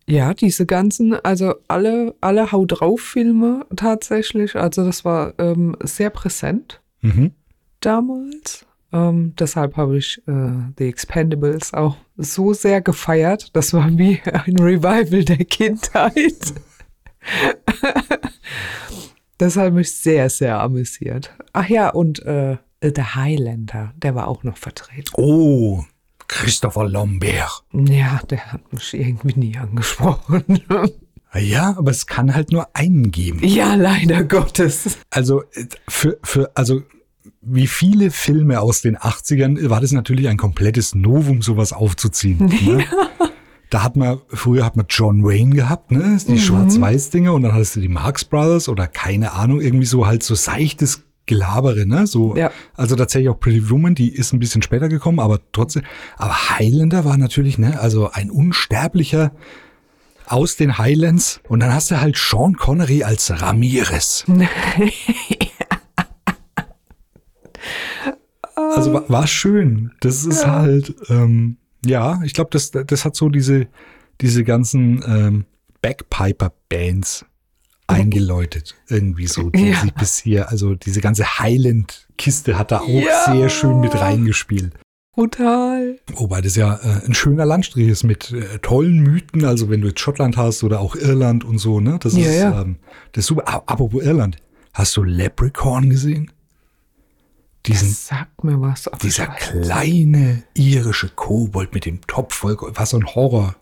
ja, 0.07 0.35
diese 0.35 0.67
ganzen, 0.67 1.15
also 1.15 1.55
alle, 1.69 2.15
alle 2.21 2.53
Hau 2.53 2.67
drauf 2.67 3.01
Filme 3.01 3.67
tatsächlich, 3.75 4.57
also 4.57 4.85
das 4.85 5.05
war 5.05 5.35
ähm, 5.39 5.77
sehr 5.83 6.11
präsent. 6.11 6.81
Mhm. 7.03 7.33
damals. 7.81 8.67
Ähm, 8.93 9.35
deshalb 9.39 9.77
habe 9.77 9.99
ich 9.99 10.21
äh, 10.27 10.51
The 10.77 10.89
Expendables 10.89 11.73
auch 11.75 11.97
so 12.17 12.53
sehr 12.53 12.81
gefeiert. 12.81 13.55
Das 13.55 13.73
war 13.73 13.97
wie 13.97 14.21
ein 14.25 14.59
Revival 14.59 15.25
der 15.25 15.45
Kindheit. 15.45 16.55
das 19.39 19.57
hat 19.57 19.73
mich 19.73 19.93
sehr, 19.93 20.29
sehr 20.31 20.61
amüsiert. 20.61 21.35
Ach 21.53 21.69
ja, 21.69 21.91
und 21.91 22.21
äh, 22.25 22.57
The 22.83 23.03
Highlander, 23.15 23.93
der 23.97 24.15
war 24.15 24.29
auch 24.29 24.43
noch 24.43 24.57
vertreten. 24.57 25.11
Oh, 25.15 25.85
Christopher 26.29 26.89
Lambert. 26.89 27.65
Ja, 27.73 28.21
der 28.29 28.53
hat 28.53 28.73
mich 28.73 28.95
irgendwie 28.95 29.39
nie 29.39 29.57
angesprochen. 29.57 30.45
Ja, 31.39 31.77
aber 31.79 31.93
es 31.93 32.09
kann 32.09 32.35
halt 32.35 32.51
nur 32.51 32.67
einen 32.75 33.13
geben. 33.13 33.39
ja, 33.47 33.77
leider 33.77 34.25
Gottes. 34.25 34.99
Also 35.11 35.43
äh, 35.53 35.67
für, 35.89 36.19
für 36.25 36.51
also 36.57 36.83
wie 37.41 37.69
viele 37.69 38.11
Filme 38.11 38.61
aus 38.61 38.83
den 38.83 38.97
80ern 38.97 39.71
war 39.71 39.81
das 39.81 39.93
natürlich 39.93 40.29
ein 40.29 40.37
komplettes 40.37 40.95
Novum, 40.95 41.43
sowas 41.43 41.73
aufzuziehen. 41.73 42.39
Ne? 42.67 42.85
Da 43.71 43.83
hat 43.85 43.97
man, 43.97 44.19
früher 44.29 44.65
hat 44.65 44.77
man 44.77 44.87
John 44.89 45.25
Wayne 45.25 45.55
gehabt, 45.55 45.93
ne? 45.93 46.19
Die 46.29 46.39
Schwarz-Weiß-Dinge 46.41 47.33
und 47.33 47.43
dann 47.43 47.53
hattest 47.55 47.77
du 47.77 47.81
die 47.81 47.89
Marx 47.89 48.25
Brothers 48.25 48.69
oder 48.69 48.87
keine 48.89 49.33
Ahnung, 49.33 49.61
irgendwie 49.61 49.87
so 49.87 50.07
halt 50.07 50.23
so 50.25 50.35
seichtes 50.35 51.05
Gelabere, 51.27 51.87
ne? 51.87 52.09
So, 52.09 52.35
Ja. 52.37 52.51
also 52.75 52.97
tatsächlich 52.97 53.29
auch 53.29 53.39
Pretty 53.39 53.71
Woman, 53.71 53.95
die 53.95 54.09
ist 54.13 54.33
ein 54.33 54.41
bisschen 54.41 54.63
später 54.63 54.89
gekommen, 54.89 55.21
aber 55.21 55.39
trotzdem, 55.53 55.83
aber 56.17 56.51
Highlander 56.59 57.05
war 57.05 57.17
natürlich, 57.17 57.59
ne? 57.59 57.79
Also 57.81 58.11
ein 58.11 58.31
unsterblicher 58.31 59.31
aus 60.27 60.57
den 60.57 60.77
Highlands 60.79 61.41
und 61.49 61.61
dann 61.61 61.73
hast 61.73 61.93
du 61.93 62.01
halt 62.01 62.17
Sean 62.17 62.57
Connery 62.57 63.05
als 63.05 63.41
Ramirez. 63.41 64.25
Also 68.55 68.93
war, 68.93 69.09
war 69.09 69.27
schön. 69.27 69.93
Das 70.01 70.25
ist 70.25 70.47
halt, 70.47 70.95
ähm, 71.09 71.57
ja, 71.85 72.21
ich 72.25 72.35
glaube, 72.35 72.51
das, 72.53 72.71
das 72.71 73.05
hat 73.05 73.17
so 73.17 73.29
diese, 73.29 73.67
diese 74.21 74.45
ganzen 74.45 75.03
ähm, 75.07 75.45
Backpiper-Bands 75.83 77.25
eingeläutet. 77.87 78.77
Irgendwie 78.89 79.27
so, 79.27 79.51
die 79.51 79.71
Ja. 79.71 79.81
sich 79.81 79.93
bis 79.95 80.19
hier, 80.19 80.49
also 80.49 80.75
diese 80.75 81.01
ganze 81.01 81.39
Highland-Kiste 81.41 82.59
hat 82.59 82.71
da 82.71 82.81
auch 82.81 82.89
Ja. 82.89 83.33
sehr 83.33 83.49
schön 83.49 83.81
mit 83.81 83.99
reingespielt. 84.01 84.73
brutal. 85.13 85.99
Wobei 86.15 86.41
das 86.41 86.55
ja 86.57 86.77
äh, 86.77 87.05
ein 87.05 87.15
schöner 87.15 87.45
Landstrich 87.45 87.89
ist 87.89 88.05
mit 88.05 88.31
äh, 88.33 88.59
tollen 88.61 89.01
Mythen. 89.01 89.45
Also 89.45 89.69
wenn 89.69 89.81
du 89.81 89.89
jetzt 89.89 90.01
Schottland 90.01 90.37
hast 90.37 90.63
oder 90.63 90.81
auch 90.81 90.95
Irland 90.95 91.45
und 91.45 91.59
so, 91.59 91.81
ne? 91.81 91.99
Das 92.01 92.15
Ja, 92.17 92.21
ist, 92.27 92.37
ja. 92.39 92.63
Ähm, 92.63 92.77
das 93.13 93.23
ist 93.25 93.27
super. 93.27 93.47
Apropos 93.69 94.03
Irland. 94.03 94.37
Hast 94.73 94.97
du 94.97 95.03
Leprechaun 95.03 95.91
gesehen? 95.91 96.31
Diesen, 97.67 97.89
Das 97.89 98.07
sagt 98.07 98.43
mir 98.45 98.61
was. 98.61 98.89
aber 98.89 98.99
dieser 98.99 99.27
kleine 99.27 100.43
irische 100.55 101.09
Kobold 101.11 101.75
mit 101.75 101.85
dem 101.85 102.01
Topf 102.07 102.35
voll, 102.35 102.57
was 102.61 102.91
so 102.91 102.97
ein 102.99 103.07
Horror. 103.07 103.55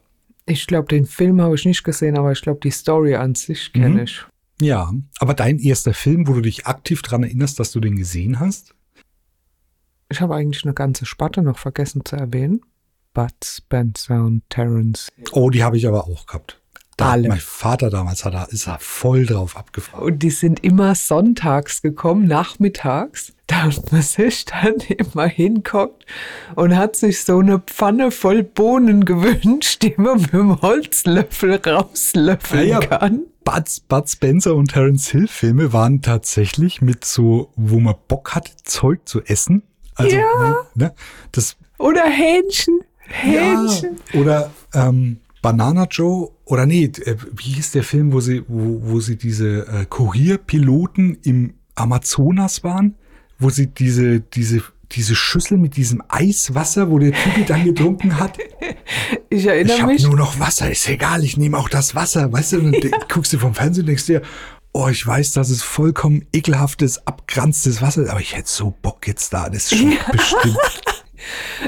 Ich 0.46 0.66
glaube, 0.66 0.88
den 0.88 1.04
Film 1.04 1.40
habe 1.42 1.54
ich 1.56 1.64
nicht 1.64 1.84
gesehen, 1.84 2.16
aber 2.16 2.32
ich 2.32 2.40
glaube, 2.40 2.60
die 2.62 2.70
Story 2.70 3.16
an 3.16 3.34
sich 3.34 3.70
Mhm. 3.74 3.80
kenne 3.80 4.02
ich. 4.04 4.24
Ja, 4.60 4.92
aber 5.20 5.34
dein 5.34 5.58
erster 5.58 5.94
Film, 5.94 6.26
wo 6.26 6.32
du 6.34 6.40
dich 6.40 6.66
aktiv 6.66 7.02
dran 7.02 7.22
erinnerst, 7.22 7.58
dass 7.60 7.70
du 7.72 7.80
den 7.80 7.96
gesehen 7.96 8.40
hast? 8.40 8.74
Ich 10.10 10.20
habe 10.20 10.34
eigentlich 10.34 10.64
eine 10.64 10.74
ganze 10.74 11.04
Sparte 11.06 11.42
noch 11.42 11.58
vergessen 11.58 12.04
zu 12.04 12.16
erwähnen. 12.16 12.60
Bud 13.14 13.32
Spencer 13.44 14.24
und 14.24 14.42
Terence. 14.48 15.08
Oh, 15.32 15.50
die 15.50 15.62
habe 15.64 15.76
ich 15.76 15.86
aber 15.86 16.04
auch 16.06 16.26
gehabt. 16.26 16.60
Da 16.98 17.12
Alle. 17.12 17.28
Mein 17.28 17.38
Vater 17.38 17.88
damals 17.90 18.24
hat 18.24 18.34
da, 18.34 18.42
ist 18.44 18.66
er 18.66 18.78
voll 18.80 19.24
drauf 19.24 19.56
abgefahren. 19.56 20.02
Und 20.04 20.18
die 20.22 20.30
sind 20.30 20.62
immer 20.64 20.94
sonntags 20.94 21.80
gekommen, 21.80 22.26
nachmittags. 22.26 23.32
Da 23.46 23.62
hat 23.62 23.92
man 23.92 24.02
sich 24.02 24.44
dann 24.44 24.74
immer 24.88 25.26
hinguckt 25.28 26.04
und 26.56 26.76
hat 26.76 26.96
sich 26.96 27.24
so 27.24 27.38
eine 27.38 27.60
Pfanne 27.60 28.10
voll 28.10 28.42
Bohnen 28.42 29.04
gewünscht, 29.04 29.82
die 29.82 29.94
man 29.96 30.20
mit 30.20 30.32
dem 30.32 30.60
Holzlöffel 30.60 31.54
rauslöffeln 31.64 32.68
Ja, 32.68 32.80
ja. 32.80 32.86
kann. 32.86 33.20
Bud, 33.44 33.64
Bud 33.88 34.08
Spencer 34.10 34.54
und 34.56 34.72
Terence 34.72 35.08
Hill 35.08 35.28
Filme 35.28 35.72
waren 35.72 36.02
tatsächlich 36.02 36.82
mit 36.82 37.04
so, 37.04 37.50
wo 37.56 37.78
man 37.80 37.94
Bock 38.08 38.34
hat, 38.34 38.50
Zeug 38.64 39.08
zu 39.08 39.22
essen. 39.22 39.62
Also, 39.94 40.16
Ja. 40.16 40.56
ne, 40.74 40.92
das, 41.32 41.56
Oder 41.78 42.04
Hähnchen. 42.04 42.80
Hähnchen. 43.06 43.96
ja, 44.12 44.20
oder 44.20 44.50
ähm, 44.74 45.20
Banana 45.40 45.84
Joe, 45.88 46.30
oder 46.48 46.64
nee, 46.64 46.84
äh, 46.84 47.16
wie 47.36 47.52
hieß 47.52 47.72
der 47.72 47.82
Film, 47.84 48.12
wo 48.12 48.20
sie, 48.20 48.42
wo, 48.48 48.80
wo 48.82 49.00
sie 49.00 49.16
diese 49.16 49.66
äh, 49.68 49.84
Kurierpiloten 49.86 51.18
im 51.22 51.54
Amazonas 51.74 52.64
waren, 52.64 52.94
wo 53.38 53.50
sie 53.50 53.66
diese, 53.66 54.20
diese, 54.20 54.62
diese 54.92 55.14
Schüssel 55.14 55.58
mit 55.58 55.76
diesem 55.76 56.02
Eiswasser, 56.08 56.90
wo 56.90 56.98
der 56.98 57.12
Typ 57.12 57.46
dann 57.46 57.64
getrunken 57.64 58.18
hat. 58.18 58.38
Ich 58.38 58.46
Ich 59.30 59.46
erinnere 59.46 59.82
habe 59.82 59.92
mich. 59.92 60.02
nur 60.02 60.16
noch 60.16 60.40
Wasser, 60.40 60.70
ist 60.70 60.88
egal, 60.88 61.22
ich 61.22 61.36
nehme 61.36 61.58
auch 61.58 61.68
das 61.68 61.94
Wasser. 61.94 62.32
Weißt 62.32 62.52
du, 62.54 62.60
und 62.60 62.82
dann 62.82 62.92
guckst 63.12 63.32
du 63.34 63.38
vom 63.38 63.54
Fernsehen 63.54 63.82
und 63.82 63.88
denkst 63.88 64.06
dir, 64.06 64.22
oh, 64.72 64.88
ich 64.88 65.06
weiß, 65.06 65.32
das 65.32 65.50
ist 65.50 65.62
vollkommen 65.62 66.26
ekelhaftes, 66.32 67.06
abgeranztes 67.06 67.82
Wasser, 67.82 68.10
aber 68.10 68.20
ich 68.20 68.34
hätte 68.34 68.48
so 68.48 68.74
Bock 68.82 69.06
jetzt 69.06 69.32
da, 69.34 69.50
das 69.50 69.70
ist 69.70 69.78
schon 69.78 69.98
bestimmt. 70.10 70.56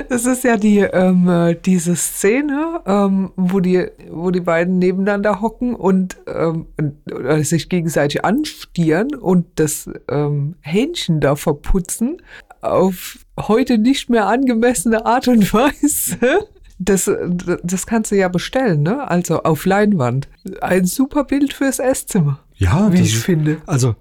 Das 0.08 0.26
ist 0.26 0.44
ja 0.44 0.56
die, 0.56 0.78
ähm, 0.78 1.28
äh, 1.28 1.54
diese 1.54 1.96
Szene, 1.96 2.80
ähm, 2.86 3.32
wo, 3.36 3.60
die, 3.60 3.86
wo 4.10 4.30
die 4.30 4.40
beiden 4.40 4.78
nebeneinander 4.78 5.40
hocken 5.40 5.74
und, 5.74 6.18
ähm, 6.26 6.66
und 6.76 7.44
sich 7.44 7.68
gegenseitig 7.68 8.24
anstieren 8.24 9.14
und 9.14 9.46
das 9.56 9.88
ähm, 10.08 10.56
Hähnchen 10.60 11.20
da 11.20 11.36
verputzen 11.36 12.18
auf 12.60 13.18
heute 13.38 13.78
nicht 13.78 14.10
mehr 14.10 14.26
angemessene 14.26 15.06
Art 15.06 15.28
und 15.28 15.52
Weise. 15.52 16.48
Das, 16.78 17.10
das 17.62 17.86
kannst 17.86 18.10
du 18.10 18.16
ja 18.16 18.28
bestellen, 18.28 18.82
ne? 18.82 19.06
Also 19.10 19.42
auf 19.42 19.66
Leinwand. 19.66 20.28
Ein 20.62 20.86
super 20.86 21.24
Bild 21.24 21.52
fürs 21.52 21.78
Esszimmer. 21.78 22.40
Ja, 22.54 22.90
Wie 22.90 23.02
ich 23.02 23.16
ist, 23.16 23.24
finde. 23.24 23.58
Also, 23.66 23.96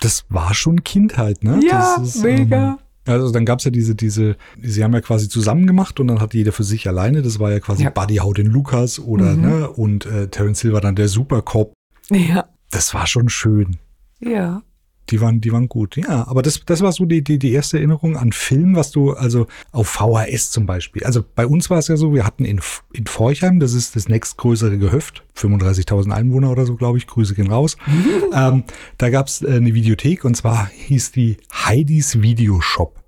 das 0.00 0.24
war 0.30 0.54
schon 0.54 0.82
Kindheit, 0.82 1.44
ne? 1.44 1.60
Ja, 1.62 1.96
ist, 2.02 2.22
mega. 2.22 2.78
Also 3.06 3.30
dann 3.32 3.44
gab's 3.44 3.64
ja 3.64 3.70
diese, 3.70 3.94
diese, 3.94 4.36
sie 4.60 4.84
haben 4.84 4.92
ja 4.94 5.00
quasi 5.00 5.28
zusammen 5.28 5.66
gemacht 5.66 5.98
und 5.98 6.06
dann 6.08 6.20
hat 6.20 6.34
jeder 6.34 6.52
für 6.52 6.62
sich 6.64 6.86
alleine. 6.86 7.22
Das 7.22 7.38
war 7.38 7.50
ja 7.50 7.58
quasi 7.60 7.82
Ja. 7.84 7.90
Buddy 7.90 8.16
Haut 8.16 8.38
den 8.38 8.46
Lukas 8.46 8.98
oder, 9.00 9.34
ne? 9.34 9.68
Und 9.70 10.06
äh, 10.06 10.28
Terence 10.28 10.60
Hill 10.62 10.72
war 10.72 10.80
dann 10.80 10.94
der 10.94 11.08
Supercop. 11.08 11.72
Ja, 12.10 12.44
Das 12.70 12.94
war 12.94 13.06
schon 13.06 13.28
schön. 13.28 13.76
ja. 14.20 14.62
Die 15.10 15.20
waren, 15.20 15.40
die 15.40 15.52
waren 15.52 15.68
gut, 15.68 15.96
ja. 15.96 16.26
Aber 16.28 16.42
das, 16.42 16.62
das 16.64 16.80
war 16.80 16.92
so 16.92 17.04
die, 17.04 17.22
die, 17.22 17.38
die 17.38 17.52
erste 17.52 17.78
Erinnerung 17.78 18.16
an 18.16 18.32
Film, 18.32 18.76
was 18.76 18.90
du, 18.90 19.12
also 19.12 19.46
auf 19.72 19.88
VHS 19.88 20.50
zum 20.50 20.66
Beispiel. 20.66 21.04
Also 21.04 21.24
bei 21.34 21.46
uns 21.46 21.70
war 21.70 21.78
es 21.78 21.88
ja 21.88 21.96
so, 21.96 22.14
wir 22.14 22.24
hatten 22.24 22.44
in, 22.44 22.60
in 22.92 23.06
Forchheim, 23.06 23.60
das 23.60 23.74
ist 23.74 23.96
das 23.96 24.08
nächstgrößere 24.08 24.78
Gehöft, 24.78 25.24
35.000 25.36 26.12
Einwohner 26.12 26.50
oder 26.50 26.66
so, 26.66 26.76
glaube 26.76 26.98
ich, 26.98 27.06
Grüße 27.06 27.34
gehen 27.34 27.50
raus. 27.50 27.76
ähm, 28.34 28.64
da 28.98 29.10
gab's 29.10 29.42
äh, 29.42 29.56
eine 29.56 29.74
Videothek 29.74 30.24
und 30.24 30.36
zwar 30.36 30.68
hieß 30.68 31.12
die 31.12 31.36
Heidis 31.52 32.22
Videoshop. 32.22 33.02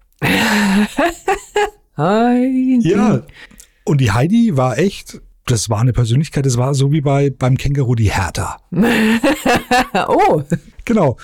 Hi. 1.97 2.81
Ja. 2.83 3.23
Und 3.85 4.01
die 4.01 4.11
Heidi 4.11 4.57
war 4.57 4.79
echt, 4.79 5.21
das 5.47 5.69
war 5.69 5.81
eine 5.81 5.93
Persönlichkeit, 5.93 6.47
das 6.47 6.57
war 6.57 6.75
so 6.75 6.91
wie 6.93 7.01
bei, 7.01 7.31
beim 7.31 7.57
Känguru 7.57 7.95
die 7.95 8.11
Hertha. 8.11 8.59
Oh, 10.09 10.43
Genau. 10.85 11.17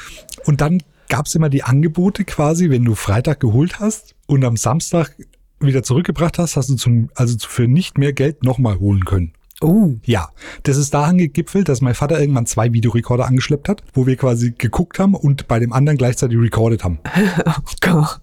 Und 0.44 0.60
dann 0.60 0.82
gab's 1.08 1.34
immer 1.34 1.48
die 1.48 1.62
Angebote 1.62 2.24
quasi, 2.24 2.70
wenn 2.70 2.84
du 2.84 2.94
Freitag 2.94 3.40
geholt 3.40 3.80
hast 3.80 4.14
und 4.26 4.44
am 4.44 4.56
Samstag 4.56 5.14
wieder 5.58 5.82
zurückgebracht 5.82 6.38
hast, 6.38 6.56
hast 6.56 6.70
du 6.70 6.76
zum, 6.76 7.10
also 7.14 7.36
für 7.40 7.68
nicht 7.68 7.98
mehr 7.98 8.12
Geld 8.12 8.42
nochmal 8.44 8.78
holen 8.78 9.04
können. 9.04 9.32
oh. 9.60 9.90
Ja, 10.04 10.30
das 10.62 10.76
ist 10.78 10.94
daran 10.94 11.18
gegipfelt, 11.18 11.68
dass 11.68 11.82
mein 11.82 11.94
Vater 11.94 12.18
irgendwann 12.18 12.46
zwei 12.46 12.72
Videorekorder 12.72 13.26
angeschleppt 13.26 13.68
hat, 13.68 13.82
wo 13.92 14.06
wir 14.06 14.16
quasi 14.16 14.52
geguckt 14.56 14.98
haben 14.98 15.14
und 15.14 15.48
bei 15.48 15.58
dem 15.58 15.72
anderen 15.74 15.98
gleichzeitig 15.98 16.38
recorded 16.38 16.84
haben. 16.84 16.98
Oh 17.46 17.52
Gott. 17.80 18.20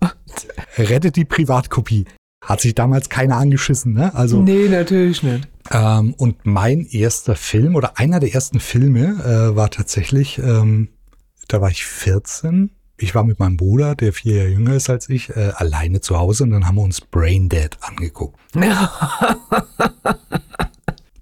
Rettet 0.77 1.15
die 1.15 1.25
Privatkopie. 1.25 2.05
Hat 2.43 2.61
sich 2.61 2.73
damals 2.75 3.09
keiner 3.09 3.35
angeschissen, 3.37 3.93
ne? 3.93 4.13
Also, 4.15 4.41
Nee, 4.41 4.67
natürlich 4.69 5.21
nicht. 5.23 5.47
Ähm, 5.71 6.13
und 6.13 6.45
mein 6.45 6.85
erster 6.85 7.35
Film 7.35 7.75
oder 7.75 7.97
einer 7.97 8.19
der 8.19 8.33
ersten 8.33 8.59
Filme 8.59 9.51
äh, 9.51 9.55
war 9.55 9.69
tatsächlich, 9.69 10.37
ähm, 10.39 10.89
da 11.47 11.61
war 11.61 11.69
ich 11.69 11.85
14. 11.85 12.71
Ich 12.99 13.13
war 13.13 13.23
mit 13.23 13.39
meinem 13.39 13.57
Bruder, 13.57 13.95
der 13.95 14.11
vier 14.11 14.37
Jahre 14.37 14.49
jünger 14.49 14.73
ist 14.75 14.89
als 14.89 15.07
ich, 15.09 15.29
äh, 15.29 15.51
alleine 15.55 16.01
zu 16.01 16.17
Hause 16.17 16.43
und 16.43 16.51
dann 16.51 16.65
haben 16.67 16.75
wir 16.75 16.81
uns 16.83 16.99
Brain 17.01 17.47
Dead 17.49 17.69
angeguckt. 17.81 18.39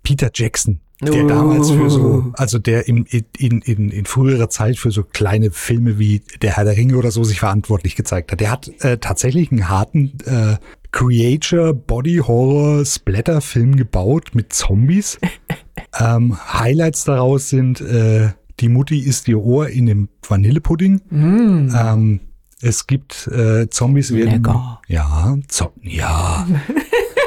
Peter 0.04 0.30
Jackson, 0.34 0.80
der 1.02 1.26
Oh. 1.26 1.28
damals 1.28 1.72
für 1.72 1.90
so, 1.90 2.32
also 2.38 2.60
der 2.60 2.88
in, 2.88 3.06
in, 3.06 3.62
in, 3.62 3.90
in 3.90 4.06
früherer 4.06 4.50
Zeit 4.50 4.78
für 4.78 4.92
so 4.92 5.04
kleine 5.04 5.52
Filme 5.52 6.00
wie 6.00 6.22
Der 6.42 6.56
Herr 6.56 6.64
der 6.64 6.78
Ringe 6.78 6.96
oder 6.98 7.12
so 7.12 7.24
sich 7.24 7.40
verantwortlich 7.40 7.96
gezeigt 7.96 8.32
hat. 8.32 8.40
Der 8.40 8.52
hat 8.52 8.70
äh, 8.80 8.98
tatsächlich 8.98 9.52
einen 9.52 9.68
harten 9.68 10.14
äh, 10.26 10.58
Creature 10.96 11.74
Body 11.74 12.22
Horror 12.26 12.86
Splatter 12.86 13.42
Film 13.42 13.76
gebaut 13.76 14.30
mit 14.34 14.54
Zombies. 14.54 15.20
ähm, 16.00 16.38
Highlights 16.54 17.04
daraus 17.04 17.50
sind 17.50 17.82
äh, 17.82 18.30
die 18.62 18.70
Mutti 18.70 19.00
isst 19.00 19.28
ihr 19.28 19.44
Ohr 19.44 19.68
in 19.68 19.88
dem 19.88 20.08
Vanillepudding. 20.26 21.02
Ähm, 21.12 22.22
es 22.62 22.88
gibt 22.88 23.28
äh, 23.28 23.70
Zombies 23.70 24.14
werden 24.14 24.42
Lecker. 24.42 24.82
ja 24.88 25.38
Zo 25.50 25.74
ja 25.82 26.48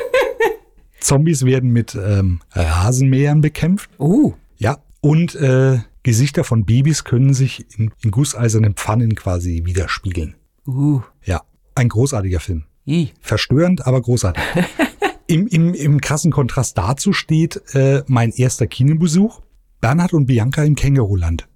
Zombies 1.01 1.45
werden 1.45 1.71
mit 1.71 1.95
ähm, 1.95 2.41
Rasenmähern 2.53 3.43
bekämpft. 3.43 3.91
Oh. 3.99 4.33
Ja. 4.57 4.79
Und 5.03 5.35
äh, 5.35 5.81
Gesichter 6.05 6.43
von 6.43 6.65
Babys 6.65 7.05
können 7.05 7.35
sich 7.35 7.67
in, 7.77 7.91
in 8.03 8.13
gusseisernen 8.13 8.77
Pfannen 8.77 9.15
quasi 9.15 9.67
widerspiegeln. 9.67 10.37
Uh. 10.67 11.03
Ja. 11.23 11.43
Ein 11.75 11.91
großartiger 11.91 12.41
Film. 12.41 12.65
I. 12.89 13.13
Verstörend, 13.21 13.87
aber 13.87 14.01
großartig. 14.01 14.43
Im, 15.31 15.47
im, 15.47 15.75
Im 15.75 16.01
krassen 16.01 16.33
Kontrast 16.33 16.79
dazu 16.79 17.13
steht 17.13 17.61
äh, 17.75 18.03
mein 18.07 18.31
erster 18.31 18.67
Kinobesuch. 18.67 19.43
Bernhard 19.79 20.15
und 20.15 20.25
Bianca 20.25 20.65
im 20.65 20.75
Känguruland. 20.75 21.47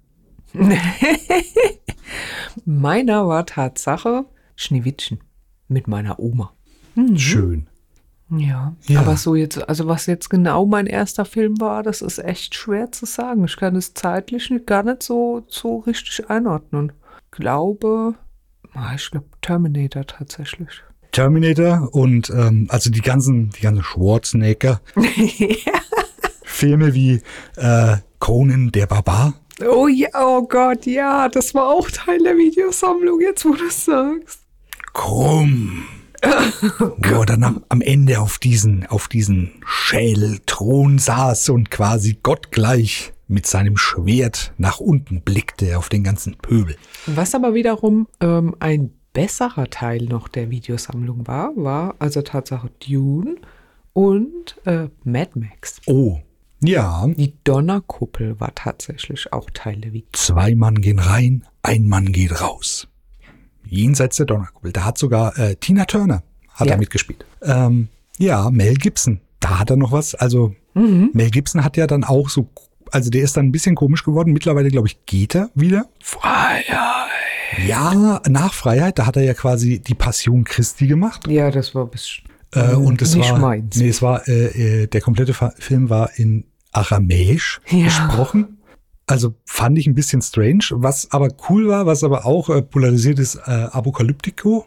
Meiner 2.65 3.27
war 3.27 3.47
Tatsache 3.47 4.25
Schneewittchen 4.55 5.19
mit 5.67 5.87
meiner 5.87 6.19
Oma. 6.19 6.53
Schön. 7.15 7.67
Ja. 8.29 8.75
Ja. 8.85 8.99
Aber 8.99 9.17
so 9.17 9.35
jetzt, 9.35 9.67
also 9.67 9.87
was 9.87 10.05
jetzt 10.05 10.29
genau 10.29 10.65
mein 10.65 10.85
erster 10.85 11.25
Film 11.25 11.59
war, 11.59 11.83
das 11.83 12.01
ist 12.01 12.19
echt 12.19 12.55
schwer 12.55 12.91
zu 12.91 13.05
sagen. 13.05 13.45
Ich 13.45 13.57
kann 13.57 13.75
es 13.75 13.93
zeitlich 13.93 14.49
nicht, 14.49 14.67
gar 14.67 14.83
nicht 14.83 15.03
so, 15.03 15.43
so 15.47 15.79
richtig 15.79 16.29
einordnen. 16.29 16.91
Glaube, 17.31 18.15
ah, 18.73 18.93
ich 18.95 19.09
glaube 19.09 19.27
Terminator 19.41 20.05
tatsächlich. 20.05 20.83
Terminator 21.13 21.89
und 21.93 22.29
ähm, 22.31 22.67
also 22.69 22.89
die 22.89 23.01
ganzen, 23.01 23.51
die 23.51 23.61
ganzen 23.61 23.83
Schwarzenegger. 23.83 24.81
Filme 26.43 26.93
wie 26.93 27.21
äh, 27.55 27.97
Conan 28.19 28.71
der 28.71 28.87
Barbar. 28.87 29.35
Oh 29.65 29.87
ja, 29.87 30.09
oh 30.19 30.41
Gott, 30.47 30.85
ja, 30.85 31.29
das 31.29 31.53
war 31.53 31.69
auch 31.69 31.89
Teil 31.89 32.19
der 32.19 32.35
Videosammlung, 32.35 33.21
jetzt 33.21 33.45
wo 33.45 33.53
du 33.53 33.65
es 33.67 33.85
sagst. 33.85 34.41
Krumm. 34.93 35.85
wo 36.79 37.19
er 37.19 37.25
dann 37.25 37.43
am, 37.43 37.65
am 37.69 37.81
Ende 37.81 38.19
auf 38.19 38.39
diesen, 38.39 38.85
auf 38.87 39.07
diesen 39.07 39.51
Schädelthron 39.65 40.97
saß 40.97 41.49
und 41.49 41.69
quasi 41.69 42.17
gottgleich 42.23 43.13
mit 43.27 43.45
seinem 43.45 43.77
Schwert 43.77 44.53
nach 44.57 44.79
unten 44.79 45.21
blickte 45.21 45.77
auf 45.77 45.89
den 45.89 46.03
ganzen 46.03 46.35
Pöbel. 46.37 46.75
Was 47.05 47.35
aber 47.35 47.53
wiederum 47.53 48.07
ähm, 48.21 48.55
ein 48.59 48.91
besserer 49.13 49.69
Teil 49.69 50.03
noch 50.05 50.27
der 50.27 50.49
Videosammlung 50.49 51.27
war, 51.27 51.51
war 51.55 51.95
also 51.99 52.21
Tatsache 52.21 52.69
Dune 52.85 53.35
und 53.93 54.55
äh, 54.65 54.87
Mad 55.03 55.31
Max. 55.35 55.79
Oh, 55.85 56.19
ja. 56.61 57.05
Die 57.07 57.33
Donnerkuppel 57.43 58.39
war 58.39 58.53
tatsächlich 58.55 59.31
auch 59.31 59.49
Teil 59.53 59.77
der 59.81 59.93
Video. 59.93 60.07
Zwei 60.13 60.55
Mann 60.55 60.75
gehen 60.81 60.99
rein, 60.99 61.45
ein 61.61 61.85
Mann 61.87 62.11
geht 62.11 62.41
raus. 62.41 62.87
Jenseits 63.65 64.17
der 64.17 64.25
Donnerkuppel. 64.25 64.71
Da 64.71 64.85
hat 64.85 64.97
sogar 64.97 65.37
äh, 65.37 65.55
Tina 65.55 65.85
Turner 65.85 66.23
hat 66.49 66.67
Ja. 66.67 66.77
mitgespielt. 66.77 67.25
Ähm, 67.41 67.87
ja, 68.17 68.49
Mel 68.51 68.75
Gibson. 68.75 69.19
Da 69.39 69.59
hat 69.59 69.69
er 69.69 69.75
noch 69.75 69.91
was. 69.91 70.15
Also 70.15 70.55
Mel 70.75 71.29
Gibson 71.29 71.63
hat 71.63 71.77
ja 71.77 71.85
dann 71.85 72.03
auch 72.03 72.29
so, 72.29 72.47
also 72.91 73.09
der 73.11 73.21
ist 73.23 73.37
dann 73.37 73.45
ein 73.47 73.51
bisschen 73.51 73.75
komisch 73.75 74.03
geworden. 74.03 74.33
Mittlerweile, 74.33 74.69
glaube 74.69 74.87
ich, 74.87 75.05
geht 75.05 75.35
er 75.35 75.49
wieder. 75.53 75.85
Freiheit. 76.01 77.09
Ja, 77.67 78.21
nach 78.29 78.53
Freiheit, 78.53 78.99
da 78.99 79.05
hat 79.05 79.15
er 79.17 79.23
ja 79.23 79.33
quasi 79.33 79.79
die 79.79 79.95
Passion 79.95 80.43
Christi 80.43 80.87
gemacht. 80.87 81.27
Ja, 81.27 81.51
das 81.51 81.73
war 81.75 81.85
bis 81.87 82.19
Äh, 82.53 82.75
und 82.75 83.01
es 83.01 83.15
nicht 83.15 83.31
war, 83.31 83.39
meins. 83.39 83.75
nee, 83.77 83.89
es 83.89 84.01
war, 84.01 84.27
äh, 84.27 84.83
äh, 84.83 84.87
der 84.87 85.01
komplette 85.01 85.33
Film 85.57 85.89
war 85.89 86.11
in 86.17 86.45
Aramäisch 86.71 87.59
Ja. 87.69 87.85
gesprochen. 87.85 88.57
Also 89.07 89.35
fand 89.45 89.77
ich 89.77 89.87
ein 89.87 89.95
bisschen 89.95 90.21
strange. 90.21 90.63
Was 90.71 91.11
aber 91.11 91.29
cool 91.49 91.67
war, 91.67 91.85
was 91.85 92.03
aber 92.03 92.25
auch 92.25 92.49
äh, 92.49 92.61
polarisiert 92.61 93.19
ist, 93.19 93.35
äh, 93.35 93.49
Apokalyptico. 93.71 94.65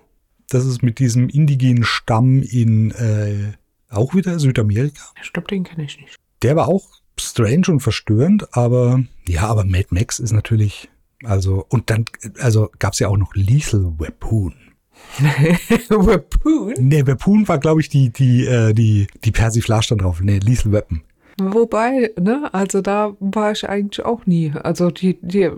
Das 0.49 0.65
ist 0.65 0.83
mit 0.83 0.99
diesem 0.99 1.29
indigenen 1.29 1.85
Stamm 1.85 2.43
in 2.43 2.91
äh, 2.93 3.53
auch 3.89 4.15
wieder 4.15 4.39
Südamerika. 4.39 5.03
Ich 5.23 5.33
glaube, 5.33 5.49
den 5.49 5.65
kenne 5.65 5.85
ich 5.85 5.99
nicht. 6.01 6.17
Der 6.43 6.55
war 6.57 6.69
auch 6.69 6.87
strange 7.19 7.67
und 7.69 7.81
verstörend, 7.81 8.49
aber 8.57 9.03
ja, 9.27 9.47
aber 9.47 9.65
Mad 9.65 9.87
Max 9.91 10.19
ist 10.19 10.33
natürlich, 10.33 10.89
also, 11.27 11.67
und 11.69 11.91
dann, 11.91 12.05
also 12.41 12.71
gab 12.79 12.93
es 12.93 12.99
ja 12.99 13.09
auch 13.09 13.17
noch 13.17 13.35
Lethal 13.35 13.93
Weapon. 13.99 14.55
Weapon? 15.89 16.75
Nee, 16.79 17.07
Weapon 17.07 17.47
war, 17.49 17.59
glaube 17.59 17.81
ich, 17.81 17.89
die, 17.89 18.11
die, 18.11 18.47
äh, 18.47 18.73
die, 18.73 19.07
die 19.25 19.33
Persiflage 19.33 19.85
stand 19.85 20.03
drauf. 20.03 20.21
Nee, 20.21 20.39
Lethal 20.39 20.73
Weapon. 20.73 21.03
Wobei, 21.39 22.13
ne, 22.19 22.49
also 22.53 22.81
da 22.81 23.15
war 23.21 23.53
ich 23.53 23.69
eigentlich 23.69 24.05
auch 24.07 24.25
nie. 24.25 24.53
Also 24.63 24.91
die, 24.91 25.19
die, 25.21 25.51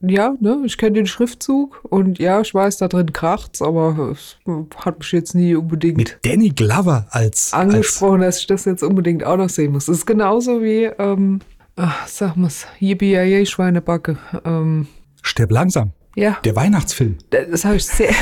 ja, 0.00 0.34
ne, 0.40 0.62
ich 0.64 0.78
kenne 0.78 0.92
den 0.92 1.06
Schriftzug 1.06 1.80
und 1.82 2.18
ja, 2.18 2.40
ich 2.40 2.54
weiß, 2.54 2.78
da 2.78 2.88
drin 2.88 3.12
kracht's, 3.12 3.60
aber 3.60 4.12
es 4.12 4.38
hat 4.76 4.98
mich 4.98 5.12
jetzt 5.12 5.34
nie 5.34 5.54
unbedingt 5.54 5.98
Mit 5.98 6.18
Danny 6.22 6.48
Glover 6.48 7.06
als, 7.10 7.52
als 7.52 7.52
angesprochen, 7.52 8.22
dass 8.22 8.40
ich 8.40 8.46
das 8.46 8.64
jetzt 8.64 8.82
unbedingt 8.82 9.24
auch 9.24 9.36
noch 9.36 9.50
sehen 9.50 9.72
muss. 9.72 9.86
Das 9.86 9.98
ist 9.98 10.06
genauso 10.06 10.62
wie, 10.62 10.84
ähm, 10.98 11.40
ach, 11.76 12.06
sag 12.06 12.36
mal's, 12.36 12.66
Yippie 12.80 13.44
Schweinebacke. 13.44 14.16
Ähm, 14.46 14.86
Stirb 15.26 15.50
langsam. 15.50 15.92
ja, 16.14 16.38
Der 16.44 16.54
Weihnachtsfilm. 16.56 17.16
das 17.30 17.64
habe 17.64 17.76
ich 17.76 17.84
sehr, 17.86 18.12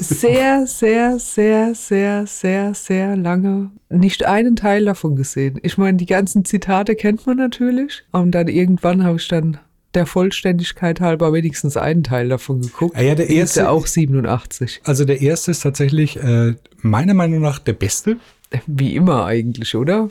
sehr, 0.00 0.66
sehr, 0.66 1.18
sehr, 1.18 1.74
sehr, 1.74 2.26
sehr, 2.26 2.74
sehr 2.74 3.16
lange 3.16 3.70
nicht 3.88 4.24
einen 4.24 4.56
Teil 4.56 4.84
davon 4.84 5.16
gesehen. 5.16 5.58
Ich 5.62 5.78
meine, 5.78 5.96
die 5.96 6.06
ganzen 6.06 6.44
Zitate 6.44 6.94
kennt 6.94 7.26
man 7.26 7.36
natürlich. 7.36 8.02
Und 8.12 8.32
dann 8.32 8.48
irgendwann 8.48 9.04
habe 9.04 9.16
ich 9.16 9.28
dann 9.28 9.58
der 9.94 10.06
Vollständigkeit 10.06 11.00
halber 11.00 11.32
wenigstens 11.32 11.76
einen 11.76 12.02
Teil 12.02 12.28
davon 12.30 12.62
geguckt. 12.62 12.96
Ah 12.96 13.02
ja, 13.02 13.14
der 13.14 13.26
ist 13.26 13.32
erste- 13.34 13.60
ja 13.60 13.68
auch 13.70 13.86
87. 13.86 14.80
Also 14.84 15.04
der 15.04 15.20
erste 15.20 15.50
ist 15.50 15.60
tatsächlich 15.60 16.16
äh, 16.16 16.54
meiner 16.80 17.14
Meinung 17.14 17.40
nach 17.40 17.58
der 17.58 17.74
beste. 17.74 18.16
Wie 18.66 18.94
immer 18.96 19.24
eigentlich, 19.26 19.74
oder? 19.76 20.08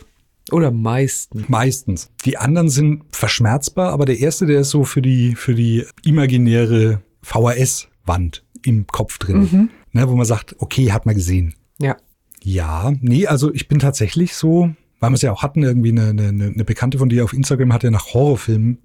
Oder 0.51 0.71
meistens. 0.71 1.47
Meistens. 1.49 2.09
Die 2.25 2.37
anderen 2.37 2.69
sind 2.69 3.03
verschmerzbar, 3.11 3.91
aber 3.91 4.05
der 4.05 4.19
erste, 4.19 4.45
der 4.45 4.61
ist 4.61 4.69
so 4.69 4.83
für 4.83 5.01
die, 5.01 5.35
für 5.35 5.55
die 5.55 5.85
imaginäre 6.03 7.01
VHS-Wand 7.23 8.43
im 8.63 8.87
Kopf 8.87 9.17
drin. 9.17 9.69
Ne, 9.93 10.09
wo 10.09 10.15
man 10.15 10.25
sagt, 10.25 10.55
okay, 10.59 10.91
hat 10.91 11.05
man 11.05 11.15
gesehen. 11.15 11.53
Ja. 11.79 11.97
Ja, 12.43 12.91
nee, 13.01 13.27
also 13.27 13.53
ich 13.53 13.67
bin 13.67 13.79
tatsächlich 13.79 14.33
so, 14.35 14.71
weil 14.99 15.09
wir 15.11 15.15
es 15.15 15.21
ja 15.21 15.31
auch 15.31 15.43
hatten, 15.43 15.63
irgendwie 15.63 15.89
eine, 15.91 16.09
eine, 16.09 16.27
eine 16.27 16.65
Bekannte 16.65 16.97
von 16.97 17.09
dir 17.09 17.23
auf 17.23 17.33
Instagram 17.33 17.71
hat 17.73 17.83
ja 17.83 17.91
nach 17.91 18.13
Horrorfilmen 18.13 18.79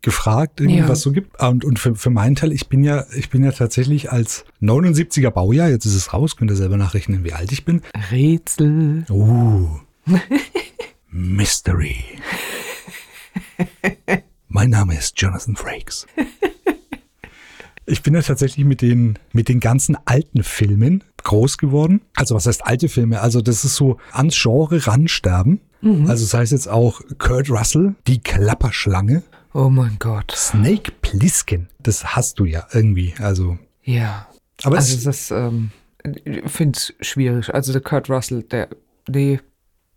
gefragt, 0.00 0.60
irgendwie, 0.60 0.78
Ja. 0.78 0.88
was 0.88 1.00
so 1.02 1.12
gibt. 1.12 1.40
Und, 1.42 1.64
und 1.64 1.78
für, 1.78 1.94
für 1.94 2.10
meinen 2.10 2.34
Teil, 2.36 2.52
ich 2.52 2.68
bin 2.68 2.82
ja, 2.84 3.04
ich 3.16 3.30
bin 3.30 3.44
ja 3.44 3.52
tatsächlich 3.52 4.10
als 4.10 4.44
79er 4.60 5.30
Baujahr, 5.30 5.68
jetzt 5.68 5.84
ist 5.84 5.94
es 5.94 6.12
raus, 6.12 6.36
könnt 6.36 6.50
ihr 6.50 6.56
selber 6.56 6.76
nachrechnen, 6.76 7.22
wie 7.24 7.32
alt 7.32 7.52
ich 7.52 7.64
bin. 7.64 7.82
Rätsel. 8.10 9.04
Uh. 9.10 9.68
Mystery. 11.12 12.02
mein 14.48 14.70
Name 14.70 14.96
ist 14.96 15.20
Jonathan 15.20 15.56
Frakes. 15.56 16.06
Ich 17.84 18.02
bin 18.02 18.14
ja 18.14 18.22
tatsächlich 18.22 18.64
mit 18.64 18.80
den, 18.80 19.18
mit 19.32 19.48
den 19.48 19.60
ganzen 19.60 19.96
alten 20.06 20.42
Filmen 20.42 21.04
groß 21.22 21.58
geworden. 21.58 22.00
Also 22.16 22.34
was 22.34 22.46
heißt 22.46 22.64
alte 22.66 22.88
Filme? 22.88 23.20
Also 23.20 23.42
das 23.42 23.64
ist 23.64 23.76
so 23.76 23.98
ans 24.12 24.40
Genre 24.40 24.86
ransterben. 24.86 25.60
Also 26.06 26.24
das 26.24 26.32
heißt 26.34 26.52
jetzt 26.52 26.68
auch 26.68 27.00
Kurt 27.18 27.50
Russell, 27.50 27.94
die 28.06 28.20
Klapperschlange, 28.20 29.22
Oh 29.52 29.68
mein 29.68 29.96
Gott. 29.98 30.32
Snake 30.34 30.92
Plissken. 31.02 31.68
Das 31.80 32.16
hast 32.16 32.38
du 32.38 32.46
ja 32.46 32.66
irgendwie. 32.72 33.12
Also, 33.18 33.58
Ja. 33.82 34.28
aber 34.62 34.76
also 34.76 34.96
es, 34.96 35.02
das, 35.04 35.30
ähm, 35.30 35.72
ich 36.24 36.50
finde 36.50 36.78
es 36.78 36.94
schwierig. 37.06 37.52
Also 37.52 37.72
der 37.72 37.82
Kurt 37.82 38.08
Russell, 38.08 38.44
der, 38.44 38.68
nee, 39.08 39.40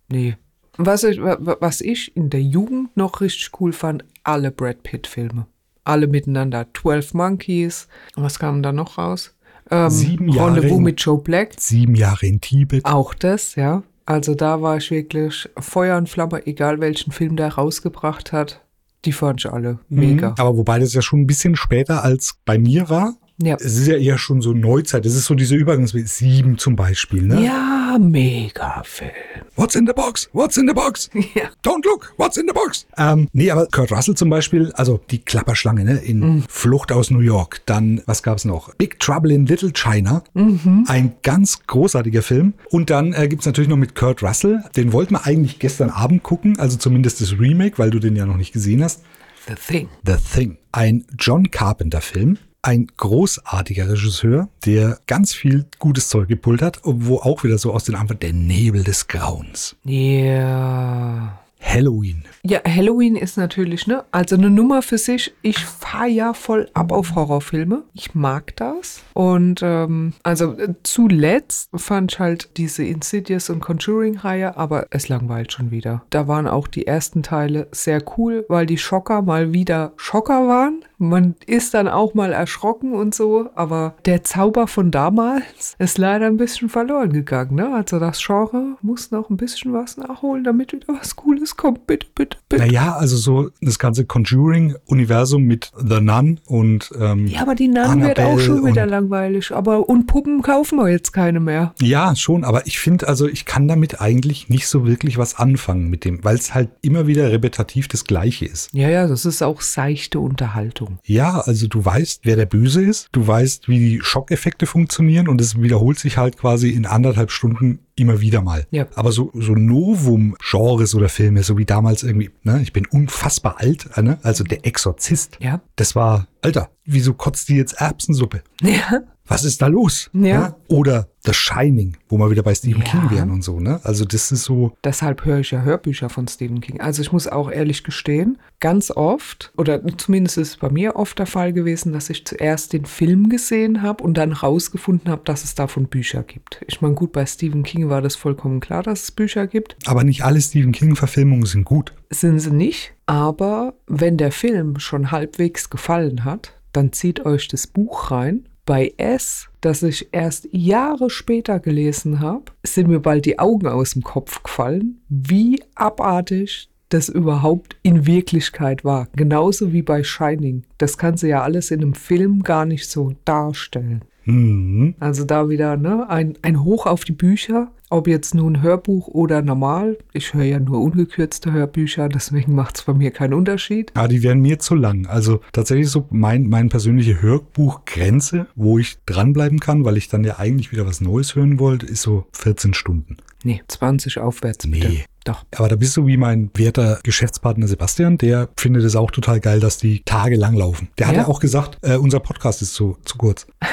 nee. 0.09 0.35
Was 0.77 1.03
ich, 1.03 1.21
wa- 1.21 1.37
wa- 1.39 1.57
was 1.59 1.81
ich 1.81 2.15
in 2.15 2.29
der 2.29 2.41
Jugend 2.41 2.95
noch 2.97 3.21
richtig 3.21 3.49
cool 3.59 3.73
fand, 3.73 4.03
alle 4.23 4.51
Brad 4.51 4.83
Pitt-Filme. 4.83 5.45
Alle 5.83 6.07
miteinander. 6.07 6.65
12 6.73 7.13
Monkeys. 7.13 7.87
Was 8.15 8.39
kam 8.39 8.63
da 8.63 8.71
noch 8.71 8.97
raus? 8.97 9.35
Ähm, 9.71 9.89
Sieben 9.89 10.29
Jahre 10.29 10.55
Rendezvous 10.55 10.77
in- 10.77 10.83
mit 10.83 11.01
Joe 11.01 11.17
Black. 11.19 11.53
sieben 11.57 11.95
Jahre 11.95 12.25
in 12.25 12.41
Tibet. 12.41 12.85
Auch 12.85 13.13
das, 13.13 13.55
ja. 13.55 13.83
Also 14.05 14.35
da 14.35 14.61
war 14.61 14.77
ich 14.77 14.91
wirklich 14.91 15.49
Feuer 15.57 15.97
und 15.97 16.09
Flamme, 16.09 16.45
egal 16.45 16.79
welchen 16.79 17.11
Film 17.11 17.35
der 17.35 17.53
rausgebracht 17.55 18.31
hat. 18.31 18.61
Die 19.05 19.11
fand 19.11 19.41
ich 19.45 19.51
alle 19.51 19.79
mega. 19.89 20.29
Mhm. 20.31 20.35
Aber 20.37 20.57
wobei 20.57 20.79
das 20.79 20.93
ja 20.93 21.01
schon 21.01 21.21
ein 21.21 21.27
bisschen 21.27 21.55
später 21.55 22.03
als 22.03 22.37
bei 22.45 22.57
mir 22.59 22.89
war. 22.89 23.15
Ja. 23.41 23.55
Es 23.59 23.77
ist 23.77 23.87
ja 23.87 23.97
eher 23.97 24.17
schon 24.17 24.41
so 24.41 24.53
Neuzeit. 24.53 25.05
Es 25.05 25.13
ist 25.15 25.25
so 25.25 25.35
diese 25.35 25.55
Übergangswelt. 25.55 26.07
Sieben 26.07 26.57
zum 26.57 26.75
Beispiel, 26.77 27.23
ne? 27.23 27.43
Ja, 27.43 27.97
mega 27.99 28.81
Film. 28.85 29.11
What's 29.57 29.75
in 29.75 29.85
the 29.85 29.93
box? 29.93 30.29
What's 30.33 30.55
in 30.57 30.67
the 30.67 30.73
box? 30.73 31.09
Ja. 31.35 31.49
Don't 31.63 31.83
look, 31.85 32.13
what's 32.17 32.37
in 32.37 32.45
the 32.47 32.53
box? 32.53 32.85
Ähm, 32.97 33.27
nee, 33.33 33.51
aber 33.51 33.65
Kurt 33.67 33.91
Russell 33.91 34.15
zum 34.15 34.29
Beispiel, 34.29 34.71
also 34.75 35.01
die 35.11 35.19
Klapperschlange, 35.19 35.83
ne, 35.83 35.97
in 35.97 36.19
Mhm. 36.19 36.43
Flucht 36.47 36.91
aus 36.93 37.11
New 37.11 37.19
York. 37.19 37.61
Dann, 37.65 38.01
was 38.05 38.23
gab's 38.23 38.45
noch? 38.45 38.73
Big 38.75 38.99
Trouble 38.99 39.33
in 39.33 39.45
Little 39.45 39.71
China. 39.73 40.23
Mhm. 40.33 40.85
Ein 40.87 41.15
ganz 41.23 41.59
großartiger 41.67 42.21
Film. 42.21 42.53
Und 42.69 42.89
dann 42.89 43.11
äh, 43.13 43.27
gibt's 43.27 43.45
natürlich 43.45 43.69
noch 43.69 43.75
mit 43.77 43.95
Kurt 43.95 44.23
Russell. 44.23 44.63
Den 44.77 44.93
wollten 44.93 45.13
wir 45.15 45.25
eigentlich 45.25 45.59
gestern 45.59 45.89
Abend 45.89 46.23
gucken, 46.23 46.57
also 46.59 46.77
zumindest 46.77 47.19
das 47.21 47.37
Remake, 47.37 47.77
weil 47.79 47.89
du 47.89 47.99
den 47.99 48.15
ja 48.15 48.25
noch 48.25 48.37
nicht 48.37 48.53
gesehen 48.53 48.81
hast. 48.83 49.03
The 49.47 49.53
Thing. 49.55 49.89
The 50.05 50.13
Thing. 50.33 50.57
Ein 50.71 51.05
John 51.19 51.51
Carpenter-Film. 51.51 52.37
Ein 52.65 52.87
großartiger 52.97 53.87
Regisseur, 53.87 54.49
der 54.65 54.97
ganz 55.05 55.35
viel 55.35 55.65
gutes 55.77 56.09
Zeug 56.09 56.27
gepult 56.27 56.63
hat, 56.63 56.79
wo 56.83 57.17
auch 57.17 57.43
wieder 57.43 57.59
so 57.59 57.71
aus 57.71 57.83
den 57.83 57.93
Anfang 57.93 58.17
der 58.17 58.33
Nebel 58.33 58.83
des 58.83 59.07
Grauens. 59.07 59.75
Ja. 59.83 61.37
Halloween. 61.61 62.23
Ja, 62.43 62.59
Halloween 62.63 63.15
ist 63.15 63.37
natürlich, 63.37 63.87
ne? 63.87 64.03
Also 64.11 64.35
eine 64.35 64.49
Nummer 64.49 64.81
für 64.81 64.97
sich. 64.97 65.33
Ich 65.41 65.59
fahre 65.59 66.07
ja 66.07 66.33
voll 66.33 66.69
ab 66.73 66.91
auf 66.91 67.15
Horrorfilme. 67.15 67.83
Ich 67.93 68.13
mag 68.13 68.55
das. 68.55 69.01
Und 69.13 69.61
ähm, 69.63 70.13
also 70.23 70.53
äh, 70.53 70.73
zuletzt 70.83 71.69
fand 71.75 72.13
ich 72.13 72.19
halt 72.19 72.49
diese 72.57 72.83
Insidious 72.83 73.49
und 73.49 73.61
Conjuring-Reihe, 73.61 74.57
aber 74.57 74.87
es 74.91 75.09
langweilt 75.09 75.53
schon 75.53 75.71
wieder. 75.71 76.03
Da 76.11 76.27
waren 76.27 76.47
auch 76.47 76.67
die 76.67 76.85
ersten 76.85 77.23
Teile 77.23 77.67
sehr 77.71 78.01
cool, 78.17 78.45
weil 78.47 78.65
die 78.65 78.77
Schocker 78.77 79.21
mal 79.21 79.53
wieder 79.53 79.93
Schocker 79.97 80.47
waren. 80.47 80.83
Man 80.97 81.35
ist 81.45 81.73
dann 81.73 81.87
auch 81.87 82.13
mal 82.13 82.31
erschrocken 82.31 82.93
und 82.93 83.13
so, 83.13 83.49
aber 83.55 83.95
der 84.05 84.23
Zauber 84.23 84.67
von 84.67 84.91
damals 84.91 85.75
ist 85.79 85.97
leider 85.97 86.27
ein 86.27 86.37
bisschen 86.37 86.69
verloren 86.69 87.11
gegangen, 87.13 87.55
ne? 87.55 87.73
Also 87.73 87.99
das 87.99 88.23
Genre 88.23 88.77
muss 88.81 89.11
noch 89.11 89.29
ein 89.29 89.37
bisschen 89.37 89.73
was 89.73 89.97
nachholen, 89.97 90.43
damit 90.43 90.73
wieder 90.73 90.87
was 90.99 91.15
Cooles 91.15 91.57
kommt. 91.57 91.87
Bitte, 91.87 92.07
bitte, 92.15 92.37
bitte. 92.49 92.65
Naja, 92.65 92.95
also 92.95 93.17
so 93.17 93.49
das 93.61 93.79
ganze 93.79 94.05
Conjuring-Universum 94.05 95.43
mit 95.43 95.71
The 95.77 96.01
Nun 96.01 96.39
und 96.45 96.91
ähm, 96.99 97.27
Ja, 97.27 97.41
aber 97.41 97.55
die 97.55 97.67
Namen 97.67 98.01
wird 98.01 98.19
auch 98.19 98.23
Annabelle 98.23 98.45
schon 98.45 98.65
wieder 98.65 98.85
langweilig. 98.85 99.51
Aber 99.51 99.87
und 99.89 100.07
Puppen 100.07 100.41
kaufen 100.41 100.77
wir 100.77 100.89
jetzt 100.89 101.11
keine 101.11 101.39
mehr. 101.39 101.73
ja, 101.81 102.15
schon, 102.15 102.43
aber 102.43 102.65
ich 102.67 102.79
finde, 102.79 103.07
also 103.07 103.27
ich 103.27 103.45
kann 103.45 103.67
damit 103.67 104.01
eigentlich 104.01 104.49
nicht 104.49 104.67
so 104.67 104.85
wirklich 104.85 105.17
was 105.17 105.35
anfangen 105.35 105.89
mit 105.89 106.05
dem, 106.05 106.23
weil 106.23 106.35
es 106.35 106.53
halt 106.53 106.69
immer 106.81 107.07
wieder 107.07 107.31
repetitiv 107.31 107.87
das 107.87 108.05
Gleiche 108.05 108.45
ist. 108.45 108.69
Ja, 108.73 108.89
ja, 108.89 109.07
das 109.07 109.25
ist 109.25 109.41
auch 109.41 109.61
seichte 109.61 110.19
Unterhaltung. 110.19 110.84
Ja, 111.03 111.39
also 111.39 111.67
du 111.67 111.83
weißt, 111.83 112.21
wer 112.23 112.35
der 112.35 112.45
Böse 112.45 112.83
ist, 112.83 113.09
du 113.11 113.25
weißt, 113.25 113.67
wie 113.67 113.79
die 113.79 114.01
Schockeffekte 114.01 114.65
funktionieren 114.65 115.27
und 115.27 115.41
es 115.41 115.59
wiederholt 115.61 115.99
sich 115.99 116.17
halt 116.17 116.37
quasi 116.37 116.69
in 116.69 116.85
anderthalb 116.85 117.31
Stunden 117.31 117.79
immer 117.95 118.21
wieder 118.21 118.41
mal. 118.41 118.67
Ja. 118.71 118.87
Aber 118.95 119.11
so, 119.11 119.31
so 119.33 119.53
Novum-Genres 119.53 120.95
oder 120.95 121.09
Filme, 121.09 121.43
so 121.43 121.57
wie 121.57 121.65
damals 121.65 122.03
irgendwie, 122.03 122.31
ne, 122.43 122.61
ich 122.61 122.73
bin 122.73 122.85
unfassbar 122.85 123.55
alt, 123.59 123.89
ne, 123.97 124.19
also 124.23 124.43
der 124.43 124.65
Exorzist. 124.65 125.37
Ja. 125.39 125.61
Das 125.75 125.95
war, 125.95 126.27
Alter, 126.41 126.69
wieso 126.85 127.13
kotzt 127.13 127.49
die 127.49 127.55
jetzt 127.55 127.73
Erbsensuppe? 127.73 128.41
Ja. 128.61 129.01
Was 129.27 129.43
ist 129.43 129.61
da 129.61 129.67
los? 129.67 130.09
Ja. 130.13 130.55
Oder 130.67 131.07
The 131.25 131.33
Shining, 131.33 131.97
wo 132.09 132.17
wir 132.17 132.29
wieder 132.29 132.43
bei 132.43 132.53
Stephen 132.53 132.83
Ja. 132.83 132.87
King 132.89 133.09
wären 133.09 133.31
und 133.31 133.43
so, 133.43 133.59
ne? 133.59 133.79
Also 133.83 134.05
das 134.05 134.31
ist 134.31 134.43
so, 134.43 134.73
Deshalb 134.83 135.25
höre 135.25 135.39
ich 135.39 135.49
ja 135.51 135.61
Hörbücher 135.63 136.09
von 136.09 136.27
Stephen 136.27 136.61
King. 136.61 136.79
Also 136.79 137.01
ich 137.01 137.11
muss 137.11 137.27
auch 137.27 137.49
ehrlich 137.49 137.83
gestehen, 137.83 138.37
ganz 138.59 138.91
oft, 138.91 139.51
oder 139.57 139.81
zumindest 139.97 140.37
ist 140.37 140.49
es 140.49 140.57
bei 140.57 140.69
mir 140.69 140.95
oft 140.95 141.17
der 141.17 141.25
Fall 141.25 141.53
gewesen, 141.53 141.93
dass 141.93 142.11
ich 142.11 142.25
zuerst 142.25 142.73
den 142.73 142.85
Film 142.85 143.29
gesehen 143.29 143.81
habe 143.81 144.03
und 144.03 144.15
dann 144.17 144.31
rausgefunden 144.33 145.09
habe, 145.11 145.23
dass 145.25 145.43
es 145.43 145.55
davon 145.55 145.87
Bücher 145.87 146.21
gibt. 146.21 146.63
Ich 146.67 146.81
meine, 146.81 146.93
gut, 146.93 147.11
bei 147.11 147.25
Stephen 147.25 147.63
King 147.63 147.89
war 147.89 148.01
das 148.03 148.15
vollkommen 148.15 148.59
klar, 148.59 148.83
dass 148.83 149.03
es 149.03 149.11
Bücher 149.11 149.47
gibt. 149.47 149.75
aber 149.87 150.03
nicht 150.03 150.23
alle 150.23 150.39
Stephen 150.41 150.71
King-Verfilmungen 150.71 151.45
sind 151.45 151.63
gut. 151.65 151.93
Sind 152.11 152.37
sie 152.39 152.51
nicht, 152.51 152.93
aber 153.07 153.73
wenn 153.87 154.17
der 154.17 154.31
Film 154.31 154.77
schon 154.77 155.09
halbwegs 155.11 155.71
gefallen 155.71 156.23
hat, 156.23 156.53
dann 156.73 156.93
zieht 156.93 157.25
euch 157.25 157.47
das 157.47 157.65
Buch 157.65 158.11
rein. 158.11 158.47
Bei 158.65 158.93
S, 158.97 159.47
das 159.61 159.83
ich 159.83 160.09
erst 160.11 160.49
Jahre 160.51 161.11
später 161.11 161.59
gelesen 161.59 162.19
habe, 162.19 162.45
sind 162.63 162.87
mir 162.87 162.99
bald 162.99 163.25
die 163.25 163.37
Augen 163.37 163.67
aus 163.67 163.91
dem 163.91 164.01
Kopf 164.01 164.41
gefallen, 164.41 165.01
wie 165.07 165.61
abartig 165.75 166.67
das 166.89 167.09
überhaupt 167.09 167.75
in 167.83 168.07
Wirklichkeit 168.07 168.83
war. 168.83 169.07
Genauso 169.15 169.71
wie 169.71 169.83
bei 169.83 170.03
Shining. 170.03 170.63
Das 170.79 170.97
kannst 170.97 171.21
du 171.21 171.27
ja 171.27 171.43
alles 171.43 171.69
in 171.69 171.81
einem 171.81 171.93
Film 171.93 172.41
gar 172.41 172.65
nicht 172.65 172.89
so 172.89 173.13
darstellen. 173.23 174.03
Mhm. 174.25 174.95
Also 174.99 175.23
da 175.23 175.49
wieder 175.49 175.77
ne, 175.77 176.09
ein, 176.09 176.37
ein 176.41 176.63
Hoch 176.63 176.85
auf 176.85 177.05
die 177.05 177.13
Bücher, 177.13 177.71
ob 177.89 178.07
jetzt 178.07 178.33
nun 178.33 178.61
Hörbuch 178.61 179.07
oder 179.07 179.41
normal. 179.41 179.97
Ich 180.11 180.33
höre 180.33 180.43
ja 180.43 180.59
nur 180.59 180.81
ungekürzte 180.81 181.51
Hörbücher, 181.51 182.09
deswegen 182.09 182.55
macht 182.55 182.77
es 182.77 182.83
bei 182.83 182.93
mir 182.93 183.11
keinen 183.11 183.33
Unterschied. 183.33 183.91
Ja, 183.95 184.07
die 184.07 184.23
wären 184.23 184.39
mir 184.39 184.59
zu 184.59 184.75
lang. 184.75 185.05
Also 185.05 185.41
tatsächlich 185.53 185.89
so 185.89 186.05
mein, 186.09 186.49
mein 186.49 186.69
persönliche 186.69 187.21
Hörbuchgrenze, 187.21 188.47
wo 188.55 188.79
ich 188.79 188.97
dranbleiben 189.05 189.59
kann, 189.59 189.85
weil 189.85 189.97
ich 189.97 190.09
dann 190.09 190.23
ja 190.23 190.39
eigentlich 190.39 190.71
wieder 190.71 190.85
was 190.85 191.01
Neues 191.01 191.35
hören 191.35 191.59
wollte, 191.59 191.85
ist 191.85 192.01
so 192.01 192.25
14 192.33 192.73
Stunden. 192.73 193.17
Nee, 193.45 193.61
20 193.67 194.17
aufwärts 194.19 194.67
bitte. 194.69 194.89
Nee. 194.89 195.05
Doch. 195.23 195.43
Aber 195.55 195.67
da 195.69 195.75
bist 195.75 195.97
du 195.97 196.05
wie 196.05 196.17
mein 196.17 196.51
werter 196.53 196.99
Geschäftspartner 197.01 197.67
Sebastian, 197.67 198.19
der 198.19 198.49
findet 198.57 198.83
es 198.83 198.95
auch 198.95 199.09
total 199.09 199.39
geil, 199.39 199.59
dass 199.59 199.77
die 199.79 200.03
Tage 200.05 200.35
lang 200.35 200.53
laufen. 200.55 200.89
Der 200.99 201.07
hat 201.07 201.15
Ja? 201.15 201.21
ja 201.23 201.27
auch 201.27 201.39
gesagt, 201.39 201.79
äh, 201.81 201.95
unser 201.95 202.19
Podcast 202.19 202.61
ist 202.61 202.75
zu, 202.75 202.97
zu 203.05 203.17
kurz. 203.17 203.47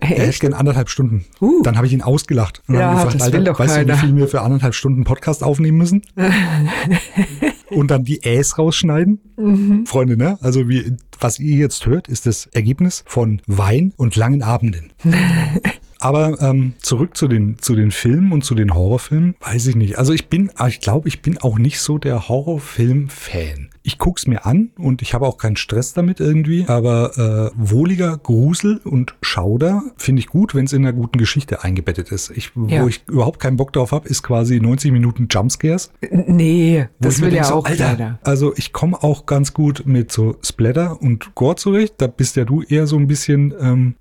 Er 0.00 0.08
hätte 0.08 0.22
Echt? 0.22 0.40
gern 0.40 0.52
anderthalb 0.52 0.90
Stunden. 0.90 1.24
Uh. 1.40 1.62
Dann 1.62 1.76
habe 1.76 1.86
ich 1.86 1.92
ihn 1.94 2.02
ausgelacht. 2.02 2.62
Und 2.68 2.74
Ja, 2.74 2.94
habe 2.94 3.16
das 3.16 3.32
will 3.32 3.44
doch 3.44 3.58
weißt 3.58 3.70
du, 3.76 3.78
keiner." 3.80 3.94
wie 3.94 3.98
viel 4.06 4.16
wir 4.16 4.28
für 4.28 4.42
anderthalb 4.42 4.74
Stunden 4.74 5.04
Podcast 5.04 5.42
aufnehmen 5.42 5.78
müssen? 5.78 6.02
Und 7.70 7.90
dann 7.90 8.04
die 8.04 8.22
Äs 8.24 8.58
rausschneiden? 8.58 9.20
Mhm. 9.36 9.86
Freunde, 9.86 10.16
ne? 10.16 10.38
Also 10.40 10.68
wie, 10.68 10.96
was 11.20 11.38
ihr 11.38 11.56
jetzt 11.56 11.84
hört, 11.86 12.08
ist 12.08 12.26
das 12.26 12.46
Ergebnis 12.46 13.04
von 13.06 13.42
Wein 13.46 13.92
und 13.96 14.16
langen 14.16 14.42
Abenden. 14.42 14.92
Aber 15.98 16.40
ähm, 16.40 16.74
zurück 16.80 17.16
zu 17.16 17.28
den, 17.28 17.58
zu 17.58 17.74
den 17.74 17.90
Filmen 17.90 18.32
und 18.32 18.44
zu 18.44 18.54
den 18.54 18.74
Horrorfilmen, 18.74 19.34
weiß 19.40 19.66
ich 19.66 19.76
nicht. 19.76 19.98
Also 19.98 20.12
ich 20.12 20.28
bin, 20.28 20.50
ich 20.68 20.80
glaube, 20.80 21.08
ich 21.08 21.22
bin 21.22 21.38
auch 21.38 21.58
nicht 21.58 21.80
so 21.80 21.98
der 21.98 22.28
Horrorfilm-Fan. 22.28 23.70
Ich 23.82 23.98
guck's 23.98 24.26
mir 24.26 24.46
an 24.46 24.70
und 24.78 25.02
ich 25.02 25.14
habe 25.14 25.26
auch 25.26 25.38
keinen 25.38 25.56
Stress 25.56 25.92
damit 25.92 26.20
irgendwie. 26.20 26.66
Aber 26.66 27.52
äh, 27.54 27.58
wohliger 27.58 28.16
Grusel 28.16 28.80
und 28.84 29.14
Schauder 29.22 29.82
finde 29.96 30.20
ich 30.20 30.28
gut, 30.28 30.54
wenn 30.54 30.66
es 30.66 30.72
in 30.72 30.84
einer 30.84 30.92
guten 30.92 31.18
Geschichte 31.18 31.62
eingebettet 31.64 32.12
ist. 32.12 32.30
Ich, 32.30 32.52
Ja. 32.54 32.82
Wo 32.82 32.88
ich 32.88 33.02
überhaupt 33.08 33.40
keinen 33.40 33.56
Bock 33.56 33.72
drauf 33.72 33.92
habe, 33.92 34.08
ist 34.08 34.22
quasi 34.22 34.60
90 34.60 34.92
Minuten 34.92 35.28
Jumpscares. 35.30 35.90
Nee, 36.10 36.88
das 37.00 37.20
will 37.20 37.34
ja 37.34 37.44
so, 37.44 37.54
auch 37.54 37.64
Alter, 37.64 37.84
keiner. 37.84 38.18
Also 38.22 38.52
ich 38.56 38.72
komme 38.72 39.02
auch 39.02 39.26
ganz 39.26 39.54
gut 39.54 39.82
mit 39.86 40.12
so 40.12 40.36
Splatter 40.44 41.00
und 41.00 41.34
Gore 41.34 41.56
zurecht. 41.56 41.94
Da 41.98 42.06
bist 42.06 42.36
ja 42.36 42.44
du 42.44 42.62
eher 42.62 42.86
so 42.86 42.96
ein 42.96 43.06
bisschen, 43.06 43.54
ähm, 43.60 43.94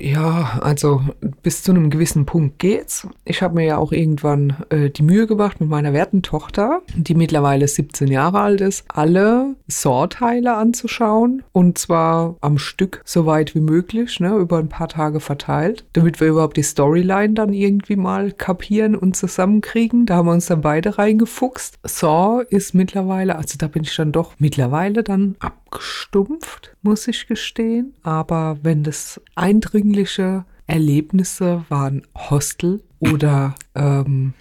Ja, 0.00 0.58
also 0.62 1.02
bis 1.42 1.62
zu 1.62 1.72
einem 1.72 1.90
gewissen 1.90 2.26
Punkt 2.26 2.58
geht's. 2.58 3.06
Ich 3.24 3.42
habe 3.42 3.54
mir 3.54 3.64
ja 3.64 3.78
auch 3.78 3.92
irgendwann 3.92 4.56
äh, 4.70 4.90
die 4.90 5.02
Mühe 5.02 5.26
gemacht 5.26 5.60
mit 5.60 5.68
meiner 5.68 5.92
werten 5.92 6.22
Tochter, 6.22 6.82
die 6.94 7.14
mittlerweile 7.14 7.66
17 7.66 8.08
Jahre 8.08 8.40
alt 8.40 8.60
ist, 8.60 8.84
alle 9.14 9.56
Saw-Teile 9.68 10.54
anzuschauen. 10.54 11.42
Und 11.52 11.78
zwar 11.78 12.36
am 12.40 12.58
Stück 12.58 13.02
so 13.04 13.26
weit 13.26 13.54
wie 13.54 13.60
möglich, 13.60 14.20
ne, 14.20 14.34
über 14.36 14.58
ein 14.58 14.68
paar 14.68 14.88
Tage 14.88 15.20
verteilt, 15.20 15.84
damit 15.92 16.20
wir 16.20 16.28
überhaupt 16.28 16.56
die 16.56 16.62
Storyline 16.62 17.34
dann 17.34 17.52
irgendwie 17.52 17.96
mal 17.96 18.32
kapieren 18.32 18.96
und 18.96 19.16
zusammenkriegen. 19.16 20.06
Da 20.06 20.16
haben 20.16 20.26
wir 20.26 20.32
uns 20.32 20.46
dann 20.46 20.60
beide 20.60 20.98
reingefuchst. 20.98 21.78
Saw 21.84 22.44
ist 22.48 22.74
mittlerweile, 22.74 23.36
also 23.36 23.56
da 23.58 23.68
bin 23.68 23.84
ich 23.84 23.94
dann 23.94 24.12
doch 24.12 24.34
mittlerweile 24.38 25.02
dann 25.02 25.36
abgestumpft, 25.38 26.76
muss 26.82 27.06
ich 27.08 27.26
gestehen. 27.26 27.94
Aber 28.02 28.58
wenn 28.62 28.82
das 28.82 29.20
eindringliche 29.34 30.44
Erlebnisse 30.66 31.64
waren 31.68 32.02
Hostel 32.16 32.82
oder 33.12 33.54
ähm, 33.74 34.34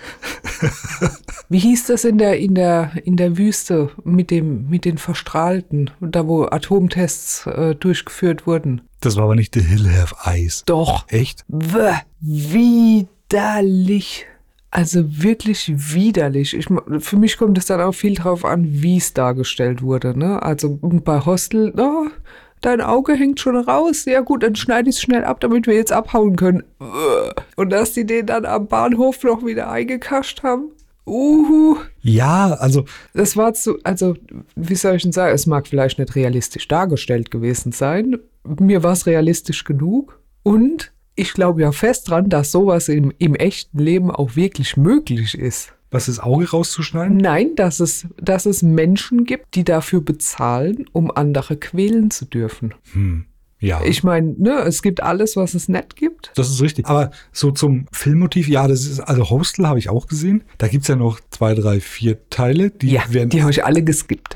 wie 1.49 1.59
hieß 1.59 1.87
das 1.87 2.05
in 2.05 2.17
der 2.17 2.39
in 2.39 2.55
der 2.55 2.91
in 3.03 3.17
der 3.17 3.37
Wüste 3.37 3.91
mit 4.03 4.31
dem 4.31 4.69
mit 4.69 4.85
den 4.85 4.97
Verstrahlten, 4.97 5.91
da 5.99 6.27
wo 6.27 6.45
Atomtests 6.45 7.45
äh, 7.47 7.75
durchgeführt 7.75 8.47
wurden. 8.47 8.81
das 9.01 9.15
war 9.15 9.25
aber 9.25 9.35
nicht 9.35 9.53
The 9.53 9.61
Hill 9.61 9.89
Have 9.89 10.15
Eyes. 10.25 10.63
Doch 10.65 11.05
Echt? 11.09 11.43
Bäh, 11.47 11.95
widerlich. 12.19 13.05
Also 14.71 15.21
wirklich 15.21 15.71
widerlich. 15.93 16.55
Ich, 16.55 16.65
für 16.97 17.17
mich 17.17 17.37
kommt 17.37 17.59
es 17.59 17.67
dann 17.67 17.79
auch 17.79 17.91
viel 17.91 18.15
drauf 18.15 18.43
an, 18.43 18.65
wie 18.81 18.97
es 18.97 19.13
dargestellt 19.13 19.83
wurde. 19.83 20.17
Ne? 20.17 20.41
Also 20.41 20.79
bei 20.81 21.23
Hostel, 21.23 21.71
oh, 21.77 22.07
dein 22.65 22.81
Auge 22.81 23.13
hängt 23.13 23.39
schon 23.39 23.55
raus. 23.55 24.05
Ja 24.05 24.21
gut, 24.21 24.43
dann 24.43 24.55
schneide 24.55 24.89
ich 24.89 24.95
es 24.95 25.01
schnell 25.01 25.23
ab, 25.23 25.39
damit 25.39 25.67
wir 25.67 25.75
jetzt 25.75 25.91
abhauen 25.91 26.35
können. 26.35 26.63
Und 27.55 27.69
dass 27.69 27.93
die 27.93 28.05
den 28.05 28.25
dann 28.25 28.45
am 28.45 28.67
Bahnhof 28.67 29.23
noch 29.23 29.45
wieder 29.45 29.69
eingekascht 29.69 30.43
haben. 30.43 30.71
Uhu. 31.05 31.77
Ja, 32.01 32.53
also 32.53 32.85
Das 33.13 33.35
war 33.35 33.53
zu, 33.53 33.77
also, 33.83 34.15
wie 34.55 34.75
soll 34.75 34.95
ich 34.95 35.03
denn 35.03 35.11
sagen, 35.11 35.35
es 35.35 35.45
mag 35.45 35.67
vielleicht 35.67 35.99
nicht 35.99 36.15
realistisch 36.15 36.67
dargestellt 36.67 37.29
gewesen 37.29 37.71
sein. 37.71 38.17
Mir 38.43 38.83
war 38.83 38.93
es 38.93 39.05
realistisch 39.05 39.65
genug. 39.65 40.19
Und 40.43 40.93
ich 41.15 41.33
glaube 41.33 41.61
ja 41.61 41.71
fest 41.71 42.09
dran, 42.09 42.29
dass 42.29 42.51
sowas 42.51 42.89
im, 42.89 43.13
im 43.17 43.35
echten 43.35 43.79
Leben 43.79 44.11
auch 44.11 44.35
wirklich 44.35 44.77
möglich 44.77 45.37
ist. 45.37 45.73
Was 45.93 46.07
das 46.07 46.19
Auge 46.19 46.49
rauszuschneiden? 46.49 47.17
Nein, 47.17 47.55
dass 47.55 47.79
es, 47.79 48.07
dass 48.17 48.45
es 48.45 48.61
Menschen 48.63 49.25
gibt, 49.25 49.55
die 49.55 49.63
dafür 49.63 50.01
bezahlen, 50.01 50.85
um 50.91 51.11
andere 51.11 51.55
quälen 51.57 52.11
zu 52.11 52.25
dürfen. 52.25 52.73
Hm. 52.93 53.25
Ja. 53.59 53.81
Ich 53.85 54.03
meine, 54.03 54.35
ne, 54.37 54.59
es 54.67 54.81
gibt 54.81 55.01
alles, 55.01 55.37
was 55.37 55.53
es 55.53 55.69
nicht 55.69 55.95
gibt. 55.95 56.33
das 56.35 56.49
ist 56.49 56.61
richtig. 56.61 56.85
Aber 56.85 57.11
so 57.31 57.49
zum 57.49 57.85
Filmmotiv, 57.93 58.49
ja, 58.49 58.67
das 58.67 58.85
ist, 58.85 58.99
also 58.99 59.29
Hostel 59.29 59.67
habe 59.67 59.79
ich 59.79 59.89
auch 59.89 60.07
gesehen. 60.07 60.43
Da 60.57 60.67
gibt's 60.67 60.89
ja 60.89 60.97
noch 60.97 61.21
zwei, 61.29 61.53
drei, 61.55 61.79
vier 61.79 62.29
Teile. 62.29 62.71
Die 62.71 62.91
Ja, 62.91 63.03
werden 63.07 63.29
die 63.29 63.41
habe 63.41 63.51
ich 63.51 63.63
alle 63.63 63.81
geskippt. 63.81 64.35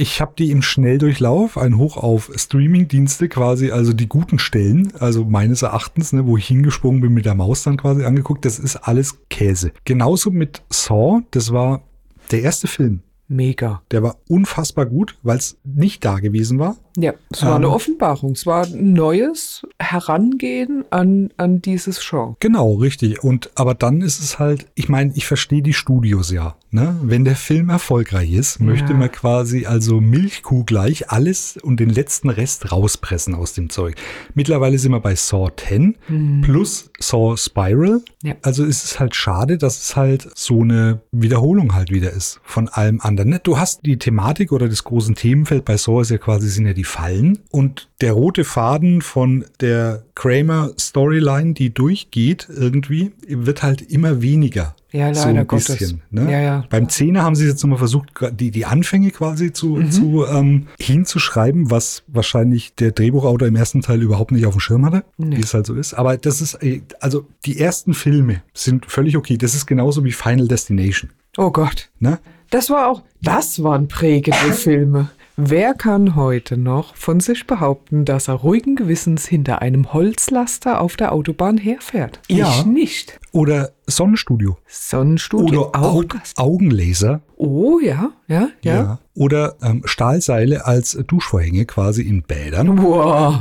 Ich 0.00 0.22
habe 0.22 0.32
die 0.38 0.50
im 0.50 0.62
Schnelldurchlauf, 0.62 1.58
ein 1.58 1.76
Hoch 1.76 1.98
auf 1.98 2.32
Streaming-Dienste 2.34 3.28
quasi, 3.28 3.70
also 3.70 3.92
die 3.92 4.08
guten 4.08 4.38
Stellen, 4.38 4.94
also 4.98 5.26
meines 5.26 5.60
Erachtens, 5.60 6.14
ne, 6.14 6.26
wo 6.26 6.38
ich 6.38 6.46
hingesprungen 6.46 7.02
bin 7.02 7.12
mit 7.12 7.26
der 7.26 7.34
Maus 7.34 7.64
dann 7.64 7.76
quasi 7.76 8.06
angeguckt, 8.06 8.46
das 8.46 8.58
ist 8.58 8.76
alles 8.76 9.18
Käse. 9.28 9.72
Genauso 9.84 10.30
mit 10.30 10.62
Saw, 10.70 11.20
das 11.32 11.52
war 11.52 11.82
der 12.30 12.40
erste 12.40 12.66
Film. 12.66 13.02
Mega. 13.28 13.82
Der 13.90 14.02
war 14.02 14.16
unfassbar 14.26 14.86
gut, 14.86 15.18
weil 15.22 15.36
es 15.36 15.58
nicht 15.64 16.02
da 16.02 16.18
gewesen 16.18 16.58
war. 16.58 16.78
Ja, 17.02 17.14
es 17.30 17.42
war 17.42 17.50
Ähm. 17.50 17.56
eine 17.56 17.70
Offenbarung. 17.70 18.32
Es 18.32 18.46
war 18.46 18.64
ein 18.66 18.92
neues 18.92 19.62
Herangehen 19.78 20.84
an, 20.90 21.30
an 21.36 21.62
dieses 21.62 22.00
Genre. 22.08 22.36
Genau, 22.40 22.74
richtig. 22.74 23.22
Und 23.22 23.50
aber 23.54 23.74
dann 23.74 24.00
ist 24.00 24.20
es 24.20 24.38
halt, 24.38 24.66
ich 24.74 24.88
meine, 24.88 25.12
ich 25.14 25.26
verstehe 25.26 25.62
die 25.62 25.72
Studios 25.74 26.30
ja. 26.30 26.56
Ne? 26.72 26.96
Wenn 27.02 27.24
der 27.24 27.34
Film 27.34 27.68
erfolgreich 27.68 28.32
ist, 28.32 28.60
möchte 28.60 28.92
Ja. 28.92 28.98
man 28.98 29.10
quasi 29.10 29.66
also 29.66 30.00
Milchkuh 30.00 30.62
gleich 30.64 31.10
alles 31.10 31.56
und 31.60 31.80
den 31.80 31.90
letzten 31.90 32.30
Rest 32.30 32.70
rauspressen 32.70 33.34
aus 33.34 33.54
dem 33.54 33.70
Zeug. 33.70 33.96
Mittlerweile 34.34 34.78
sind 34.78 34.92
wir 34.92 35.00
bei 35.00 35.16
Saw 35.16 35.50
10 35.56 35.96
plus 36.42 36.90
Saw 37.00 37.36
Spiral. 37.36 38.02
Ja. 38.22 38.34
Also 38.42 38.64
ist 38.64 38.84
es 38.84 39.00
halt 39.00 39.16
schade, 39.16 39.58
dass 39.58 39.82
es 39.82 39.96
halt 39.96 40.28
so 40.36 40.60
eine 40.62 41.00
Wiederholung 41.10 41.74
halt 41.74 41.90
wieder 41.90 42.12
ist 42.12 42.40
von 42.44 42.68
allem 42.68 43.00
anderen. 43.00 43.30
Ne? 43.30 43.40
Du 43.42 43.58
hast 43.58 43.84
die 43.84 43.98
Thematik 43.98 44.52
oder 44.52 44.68
das 44.68 44.84
große 44.84 45.14
Themenfeld 45.14 45.64
bei 45.64 45.76
Saw 45.76 46.02
ist 46.02 46.10
ja 46.10 46.18
quasi 46.18 46.48
sind 46.48 46.66
ja 46.66 46.72
die 46.72 46.84
Fallen 46.90 47.38
und 47.50 47.88
der 48.00 48.12
rote 48.12 48.44
Faden 48.44 49.00
von 49.02 49.44
der 49.60 50.02
Kramer 50.14 50.72
Storyline, 50.78 51.54
die 51.54 51.72
durchgeht 51.72 52.48
irgendwie, 52.54 53.12
wird 53.26 53.62
halt 53.62 53.80
immer 53.82 54.20
weniger. 54.20 54.74
Ja, 54.92 55.14
so 55.14 55.28
leider 55.28 55.40
ein 55.42 55.46
Gottes. 55.46 55.76
bisschen. 55.78 56.02
Ne? 56.10 56.30
Ja, 56.32 56.40
ja. 56.40 56.64
Beim 56.68 56.88
Zehner 56.88 57.22
haben 57.22 57.36
sie 57.36 57.46
jetzt 57.46 57.62
nochmal 57.62 57.78
versucht, 57.78 58.08
die, 58.32 58.50
die 58.50 58.64
Anfänge 58.66 59.12
quasi 59.12 59.52
zu, 59.52 59.76
Mhm. 59.76 59.90
zu 59.92 60.26
ähm, 60.26 60.66
hinzuschreiben, 60.80 61.70
was 61.70 62.02
wahrscheinlich 62.08 62.74
der 62.74 62.90
Drehbuchautor 62.90 63.46
im 63.46 63.54
ersten 63.56 63.82
Teil 63.82 64.02
überhaupt 64.02 64.32
nicht 64.32 64.46
auf 64.46 64.54
dem 64.54 64.60
Schirm 64.60 64.84
hatte, 64.84 65.04
Nee. 65.16 65.36
wie 65.36 65.40
es 65.42 65.54
halt 65.54 65.66
so 65.66 65.74
ist. 65.74 65.94
Aber 65.94 66.16
das 66.16 66.40
ist, 66.40 66.54
äh, 66.62 66.82
also 67.00 67.24
die 67.46 67.58
ersten 67.60 67.94
Filme 67.94 68.42
sind 68.52 68.86
völlig 68.86 69.16
okay. 69.16 69.36
Das 69.36 69.54
ist 69.54 69.66
genauso 69.66 70.04
wie 70.04 70.12
Final 70.12 70.48
Destination. 70.48 71.10
Oh 71.36 71.52
Gott. 71.52 71.88
Ne? 72.00 72.18
Das 72.50 72.68
war 72.68 72.88
auch, 72.88 73.02
das 73.22 73.62
waren 73.62 73.86
prägende 73.86 74.52
Filme. 74.52 75.10
Wer 75.42 75.72
kann 75.72 76.16
heute 76.16 76.58
noch 76.58 76.94
von 76.96 77.18
sich 77.18 77.46
behaupten, 77.46 78.04
dass 78.04 78.28
er 78.28 78.34
ruhigen 78.34 78.76
Gewissens 78.76 79.24
hinter 79.26 79.62
einem 79.62 79.90
Holzlaster 79.94 80.82
auf 80.82 80.96
der 80.96 81.12
Autobahn 81.12 81.56
herfährt? 81.56 82.20
Ja. 82.28 82.50
Ich 82.50 82.66
nicht. 82.66 83.18
Oder 83.32 83.70
Sonnenstudio. 83.86 84.58
Sonnenstudio 84.66 85.68
Oder 85.70 85.80
auch. 85.80 86.04
Au 86.36 86.42
Augenlaser. 86.44 87.22
Oh 87.38 87.78
ja, 87.82 88.10
ja, 88.28 88.48
ja. 88.62 88.98
Oder 89.14 89.56
ähm, 89.62 89.80
Stahlseile 89.86 90.66
als 90.66 90.98
Duschvorhänge 91.06 91.64
quasi 91.64 92.02
in 92.02 92.22
Bädern. 92.22 92.76
Wow. 92.82 93.36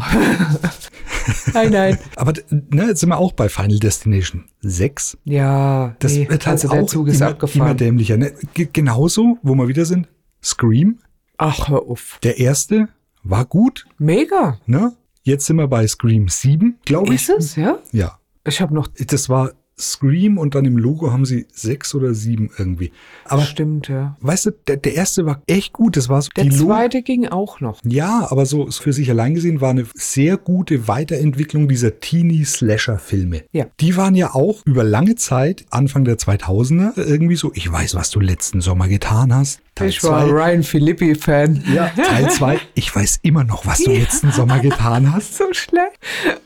nein, 1.53 1.71
nein. 1.71 1.97
Aber 2.15 2.31
ne, 2.49 2.85
jetzt 2.87 3.01
sind 3.01 3.09
wir 3.09 3.17
auch 3.17 3.33
bei 3.33 3.49
Final 3.49 3.79
Destination 3.79 4.45
6. 4.61 5.17
Ja, 5.25 5.95
Das 5.99 6.13
nee, 6.13 6.29
wird 6.29 6.45
halt 6.45 6.53
also 6.53 6.69
der 6.69 6.83
auch 6.83 6.87
Zug 6.87 7.07
ist 7.09 7.15
immer, 7.17 7.25
immer 7.25 7.33
abgefahren. 7.35 7.77
dämlicher. 7.77 8.15
Ne? 8.15 8.31
Ge- 8.53 8.69
Genauso, 8.71 9.37
wo 9.43 9.53
wir 9.55 9.67
wieder 9.67 9.83
sind, 9.83 10.07
Scream. 10.41 10.99
Ach, 11.39 11.69
hör 11.69 11.83
auf. 11.83 12.19
Der 12.21 12.37
erste 12.37 12.89
war 13.23 13.45
gut. 13.45 13.87
Mega. 13.97 14.59
Ne? 14.65 14.95
Jetzt 15.23 15.45
sind 15.45 15.55
wir 15.55 15.67
bei 15.67 15.87
Scream 15.87 16.27
7, 16.27 16.79
glaube 16.83 17.13
ich. 17.13 17.21
Ist 17.21 17.29
es, 17.29 17.55
ja? 17.55 17.79
Ja. 17.93 18.19
Ich 18.45 18.59
habe 18.59 18.73
noch. 18.73 18.87
Das 18.89 19.29
war 19.29 19.53
Scream 19.79 20.37
und 20.37 20.55
dann 20.55 20.65
im 20.65 20.77
Logo 20.77 21.11
haben 21.11 21.25
sie 21.25 21.45
sechs 21.53 21.95
oder 21.95 22.13
sieben 22.13 22.49
irgendwie. 22.57 22.91
Aber 23.25 23.41
Stimmt, 23.43 23.87
ja. 23.87 24.17
weißt 24.21 24.47
du, 24.47 24.51
der, 24.67 24.77
der 24.77 24.95
erste 24.95 25.25
war 25.25 25.41
echt 25.47 25.73
gut. 25.73 25.95
Das 25.97 26.09
war 26.09 26.21
so 26.21 26.29
Der 26.35 26.43
die 26.45 26.49
Lo- 26.49 26.65
zweite 26.67 27.01
ging 27.01 27.27
auch 27.27 27.61
noch. 27.61 27.79
Ja, 27.83 28.27
aber 28.29 28.45
so 28.45 28.69
für 28.71 28.93
sich 28.93 29.09
allein 29.09 29.35
gesehen 29.35 29.61
war 29.61 29.69
eine 29.71 29.85
sehr 29.95 30.37
gute 30.37 30.87
Weiterentwicklung 30.87 31.67
dieser 31.67 31.99
Teenie-Slasher-Filme. 31.99 33.43
Ja. 33.51 33.65
Die 33.79 33.95
waren 33.95 34.15
ja 34.15 34.33
auch 34.33 34.65
über 34.65 34.83
lange 34.83 35.15
Zeit, 35.15 35.65
Anfang 35.69 36.03
der 36.05 36.17
2000er, 36.17 36.93
irgendwie 36.97 37.35
so, 37.35 37.51
ich 37.53 37.71
weiß, 37.71 37.95
was 37.95 38.09
du 38.11 38.19
letzten 38.19 38.61
Sommer 38.61 38.87
getan 38.87 39.33
hast. 39.33 39.61
Teil 39.75 39.89
Ich 39.89 40.03
war 40.03 40.25
zwei. 40.27 40.31
Ryan 40.31 40.63
Philippi-Fan. 40.63 41.63
Ja, 41.73 41.87
Teil 41.89 42.29
2, 42.29 42.59
ich 42.75 42.93
weiß 42.93 43.19
immer 43.21 43.43
noch, 43.45 43.65
was 43.65 43.79
du 43.83 43.91
letzten 43.91 44.31
Sommer 44.31 44.59
getan 44.59 45.13
hast. 45.13 45.37
So 45.37 45.45
schlecht. 45.53 45.97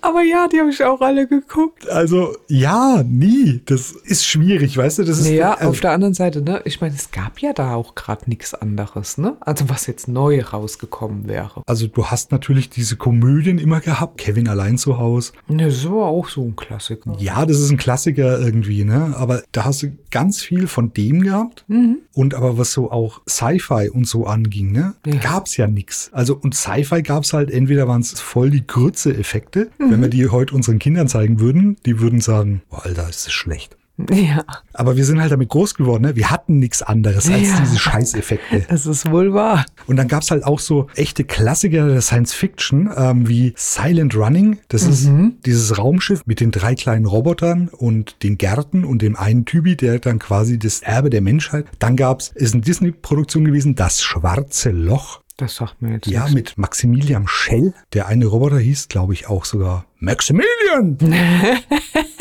Aber 0.02 0.22
ja, 0.22 0.48
die 0.48 0.60
habe 0.60 0.70
ich 0.70 0.84
auch 0.84 1.02
alle 1.02 1.28
geguckt. 1.28 1.90
Also, 1.90 2.36
ja, 2.48 3.04
nie. 3.24 3.62
Das 3.66 3.92
ist 3.92 4.26
schwierig, 4.26 4.78
weißt 4.78 5.00
du? 5.00 5.04
Das 5.04 5.20
ist, 5.20 5.26
Naja, 5.28 5.54
also, 5.54 5.70
auf 5.70 5.80
der 5.80 5.92
anderen 5.92 6.14
Seite, 6.14 6.42
ne? 6.42 6.62
Ich 6.66 6.82
meine, 6.82 6.96
es 6.96 7.12
gab 7.12 7.40
ja 7.40 7.54
da 7.54 7.76
auch 7.76 7.96
gerade 7.96 8.30
nichts 8.30 8.54
anderes, 8.54 9.18
ne? 9.18 9.38
Also 9.42 9.70
was 9.70 9.88
jetzt 9.88 10.08
neu 10.08 10.42
rausgekommen 10.42 11.28
wäre. 11.28 11.64
also 11.66 11.88
du 11.88 12.06
hast 12.08 12.32
natürlich 12.32 12.70
diese 12.70 12.96
Komödien 12.96 13.58
immer 13.58 13.80
gehabt. 13.80 14.18
Kevin 14.18 14.48
allein 14.48 14.78
zu 14.78 14.98
Hause. 14.98 15.34
Ne, 15.48 15.66
das 15.66 15.86
war 15.86 16.06
auch 16.06 16.30
so 16.30 16.44
ein 16.44 16.56
Klassiker. 16.56 17.16
Ja, 17.20 17.46
das 17.46 17.60
ist 17.60 17.72
ein 17.72 17.78
Klassiker 17.78 18.40
irgendwie, 18.40 18.84
ne? 18.84 19.14
Aber 19.18 19.44
da 19.52 19.66
hast 19.66 19.84
du 19.84 19.92
ganz 20.12 20.42
viel 20.42 20.68
von 20.68 20.94
dem 20.94 21.22
gehabt. 21.22 21.66
Mhm. 21.68 22.00
Und 22.14 22.34
aber 22.36 22.58
was 22.58 22.72
so 22.74 22.92
auch 22.92 23.22
Sci-Fi 23.28 23.90
und 23.90 24.08
so 24.08 24.26
anging, 24.28 24.72
ne? 24.72 24.94
Ja. 25.06 25.16
Gab's 25.16 25.58
ja 25.58 25.68
nix. 25.68 26.10
Also 26.14 26.36
und 26.36 26.56
Sci-Fi 26.56 27.02
gab's 27.02 27.34
halt, 27.34 27.50
entweder 27.52 27.88
waren 27.88 28.02
es 28.02 28.20
voll 28.20 28.50
die 28.52 28.66
Grütze-Effekte. 28.66 29.70
Mhm. 29.80 29.92
Wenn 29.92 30.02
wir 30.02 30.10
die 30.10 30.28
heute 30.30 30.56
unseren 30.56 30.80
Kindern 30.80 31.08
zeigen 31.08 31.40
würden, 31.40 31.78
die 31.86 32.00
würden 32.00 32.22
sagen, 32.22 32.62
boah, 32.70 32.86
Alter, 32.86 33.08
ist 33.18 33.26
das 33.28 33.34
schlecht. 33.34 33.78
Ja, 34.10 34.44
Aber 34.74 34.98
wir 34.98 35.06
sind 35.06 35.22
halt 35.22 35.32
damit 35.32 35.50
groß 35.50 35.76
geworden, 35.76 36.02
ne? 36.02 36.16
Wir 36.16 36.32
hatten 36.32 36.58
nichts 36.58 36.82
anderes 36.82 37.30
als 37.30 37.48
Ja. 37.48 37.60
diese 37.60 37.78
Scheißeffekte. 37.78 38.62
das 38.70 38.88
ist 38.88 39.12
wohl 39.12 39.36
wahr. 39.36 39.68
Und 39.86 39.98
dann 39.98 40.08
gab's 40.08 40.32
halt 40.32 40.44
auch 40.46 40.58
so 40.60 40.88
echte 40.96 41.24
Klassiker 41.26 41.88
der 41.88 42.02
Science 42.02 42.34
Fiction, 42.34 42.90
ähm, 42.98 43.30
wie 43.30 43.54
Silent 43.56 44.16
Running. 44.16 44.58
Das 44.70 44.82
ist 44.82 45.12
dieses 45.46 45.78
Raumschiff 45.78 46.24
mit 46.26 46.40
den 46.40 46.50
drei 46.50 46.74
kleinen 46.74 47.06
Robotern 47.06 47.68
und 47.68 48.24
den 48.24 48.40
Gärten 48.40 48.84
und 48.84 49.04
dem 49.04 49.16
einen 49.16 49.46
Typi, 49.46 49.76
der 49.78 50.00
dann 50.00 50.18
quasi 50.18 50.58
das 50.58 50.80
Erbe 50.82 51.12
der 51.12 51.22
Menschheit. 51.22 51.68
Dann 51.78 51.96
gab's, 51.96 52.32
ist 52.34 52.56
eine 52.56 52.64
Disney-Produktion 52.64 53.46
gewesen, 53.46 53.76
Das 53.76 54.02
Schwarze 54.02 54.72
Loch. 54.72 55.22
Das 55.38 55.56
sagt 55.56 55.82
mir 55.84 55.94
jetzt 55.94 56.08
Ja, 56.08 56.22
nichts. 56.24 56.34
mit 56.34 56.58
Maximilian 56.58 57.26
Schell. 57.28 57.74
Der 57.94 58.08
eine 58.08 58.26
Roboter 58.26 58.58
hieß, 58.60 58.88
glaube 58.88 59.14
ich, 59.14 59.28
auch 59.28 59.46
sogar 59.46 59.86
Maximilian. 60.00 60.98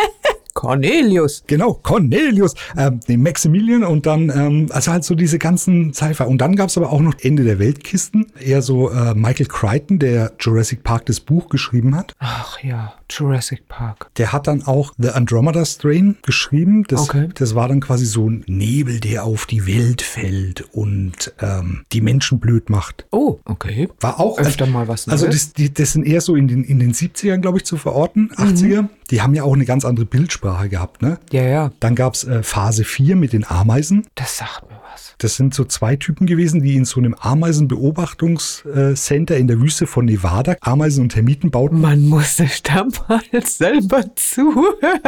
Cornelius. 0.54 1.44
Genau, 1.46 1.74
Cornelius, 1.74 2.54
ähm, 2.76 3.00
den 3.08 3.22
Maximilian 3.22 3.84
und 3.84 4.06
dann, 4.06 4.30
ähm, 4.30 4.66
also 4.70 4.92
halt 4.92 5.04
so 5.04 5.14
diese 5.14 5.38
ganzen 5.38 5.92
Sci-Fi. 5.94 6.24
Und 6.24 6.38
dann 6.38 6.56
gab's 6.56 6.76
aber 6.76 6.90
auch 6.92 7.00
noch 7.00 7.14
Ende 7.20 7.44
der 7.44 7.58
Weltkisten, 7.58 8.26
eher 8.38 8.62
so 8.62 8.90
äh, 8.90 9.14
Michael 9.14 9.46
Crichton, 9.46 9.98
der 9.98 10.32
Jurassic 10.40 10.82
Park 10.84 11.06
das 11.06 11.20
Buch 11.20 11.48
geschrieben 11.48 11.94
hat. 11.96 12.14
Ach 12.18 12.58
ja, 12.62 12.94
Jurassic 13.10 13.68
Park. 13.68 14.10
Der 14.16 14.32
hat 14.32 14.46
dann 14.46 14.62
auch 14.64 14.92
The 14.98 15.10
Andromeda 15.10 15.64
Strain 15.64 16.16
geschrieben. 16.22 16.84
Das, 16.88 17.02
Okay. 17.02 17.28
das 17.34 17.54
war 17.54 17.68
dann 17.68 17.80
quasi 17.80 18.06
so 18.06 18.28
ein 18.30 18.44
Nebel, 18.46 19.00
der 19.00 19.24
auf 19.24 19.46
die 19.46 19.66
Welt 19.66 20.02
fällt 20.02 20.62
und 20.72 21.32
ähm, 21.40 21.84
die 21.92 22.00
Menschen 22.00 22.38
blöd 22.40 22.70
macht. 22.70 23.06
Oh, 23.10 23.38
okay. 23.44 23.88
War 24.00 24.20
auch 24.20 24.38
Öfter 24.38 24.66
mal 24.66 24.88
was 24.88 25.08
Also 25.08 25.26
Neues. 25.26 25.46
das, 25.46 25.52
die, 25.54 25.72
das 25.74 25.92
sind 25.92 26.06
eher 26.06 26.20
so 26.20 26.36
in 26.36 26.48
den, 26.48 26.62
in 26.64 26.78
den 26.78 26.92
70ern, 26.92 27.38
glaube 27.38 27.58
ich, 27.58 27.64
zu 27.64 27.76
verorten, 27.76 28.30
80er. 28.36 28.88
Die 29.12 29.22
haben 29.22 29.34
ja 29.34 29.44
auch 29.44 29.52
eine 29.54 29.66
ganz 29.66 29.84
andere 29.84 30.06
Bildsprache 30.06 30.68
gehabt, 30.70 31.02
ne? 31.02 31.18
Ja, 31.30 31.42
ja, 31.42 31.70
Dann 31.80 31.94
gab's 31.94 32.24
äh, 32.24 32.42
Phase 32.42 32.82
4 32.82 33.14
mit 33.14 33.34
den 33.34 33.44
Ameisen. 33.44 34.06
das 34.14 34.38
sagt 34.38 34.68
mir 34.70 34.81
was. 34.92 35.14
Das 35.18 35.36
sind 35.36 35.54
so 35.54 35.64
zwei 35.64 35.94
Typen 35.96 36.26
gewesen, 36.26 36.62
die 36.62 36.76
in 36.76 36.84
so 36.84 37.00
einem 37.00 37.14
Ameisenbeobachtungscenter 37.14 39.36
in 39.36 39.48
der 39.48 39.60
Wüste 39.60 39.86
von 39.86 40.04
Nevada 40.04 40.56
Ameisen 40.60 41.04
und 41.04 41.08
Termiten 41.10 41.50
bauten. 41.50 41.80
Man 41.80 42.08
muss 42.08 42.36
sich 42.36 42.62
da 42.62 42.86
mal 43.08 43.22
selber 43.44 44.04
zuhören. 44.14 45.00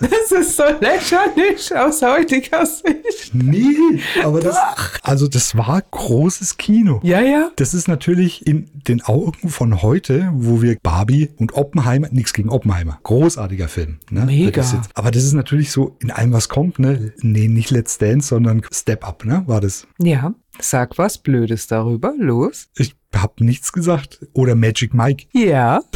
Das 0.00 0.32
ist 0.32 0.56
so 0.56 0.64
lächerlich 0.80 1.76
aus 1.76 2.02
heutiger 2.02 2.66
Sicht. 2.66 3.32
Nee, 3.32 4.00
aber 4.22 4.40
das, 4.40 4.56
also 5.02 5.28
das 5.28 5.56
war 5.56 5.82
großes 5.90 6.56
Kino. 6.56 7.00
Ja, 7.02 7.20
ja. 7.20 7.50
Das 7.56 7.74
ist 7.74 7.88
natürlich 7.88 8.46
in 8.46 8.70
den 8.88 9.02
Augen 9.02 9.48
von 9.48 9.82
heute, 9.82 10.30
wo 10.34 10.62
wir 10.62 10.76
Barbie 10.82 11.30
und 11.38 11.54
Oppenheimer, 11.54 12.08
nichts 12.10 12.32
gegen 12.32 12.50
Oppenheimer, 12.50 12.98
großartiger 13.02 13.68
Film. 13.68 13.98
Ne? 14.10 14.26
Mega. 14.26 14.50
Das 14.50 14.72
jetzt, 14.72 14.90
aber 14.94 15.10
das 15.10 15.24
ist 15.24 15.32
natürlich 15.32 15.70
so 15.70 15.96
in 16.00 16.10
allem, 16.10 16.32
was 16.32 16.48
kommt, 16.48 16.78
ne? 16.78 17.12
Nee, 17.20 17.48
nicht 17.48 17.70
Let's 17.70 17.98
Dance, 17.98 18.28
sondern 18.28 18.62
Step 18.74 19.06
Up, 19.06 19.24
ne? 19.24 19.42
War 19.46 19.60
das. 19.60 19.86
Ja, 19.98 20.34
sag 20.58 20.98
was 20.98 21.18
Blödes 21.18 21.66
darüber. 21.66 22.14
Los. 22.18 22.68
Ich 22.76 22.94
hab 23.14 23.40
nichts 23.40 23.72
gesagt. 23.72 24.26
Oder 24.32 24.54
Magic 24.54 24.94
Mike. 24.94 25.26
Ja. 25.32 25.80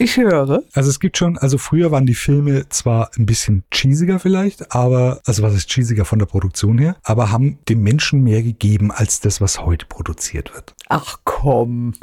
Ich 0.00 0.16
höre. 0.16 0.62
Also 0.74 0.90
es 0.90 1.00
gibt 1.00 1.18
schon, 1.18 1.38
also 1.38 1.58
früher 1.58 1.90
waren 1.90 2.06
die 2.06 2.14
Filme 2.14 2.68
zwar 2.68 3.10
ein 3.18 3.26
bisschen 3.26 3.64
cheesiger 3.74 4.20
vielleicht, 4.20 4.72
aber, 4.72 5.20
also 5.26 5.42
was 5.42 5.54
ist 5.54 5.72
cheesiger 5.72 6.04
von 6.04 6.20
der 6.20 6.26
Produktion 6.26 6.78
her, 6.78 6.96
aber 7.02 7.32
haben 7.32 7.58
dem 7.68 7.82
Menschen 7.82 8.22
mehr 8.22 8.44
gegeben 8.44 8.92
als 8.92 9.18
das, 9.20 9.40
was 9.40 9.58
heute 9.58 9.86
produziert 9.86 10.54
wird. 10.54 10.76
Ach 10.88 11.18
komm. 11.24 11.94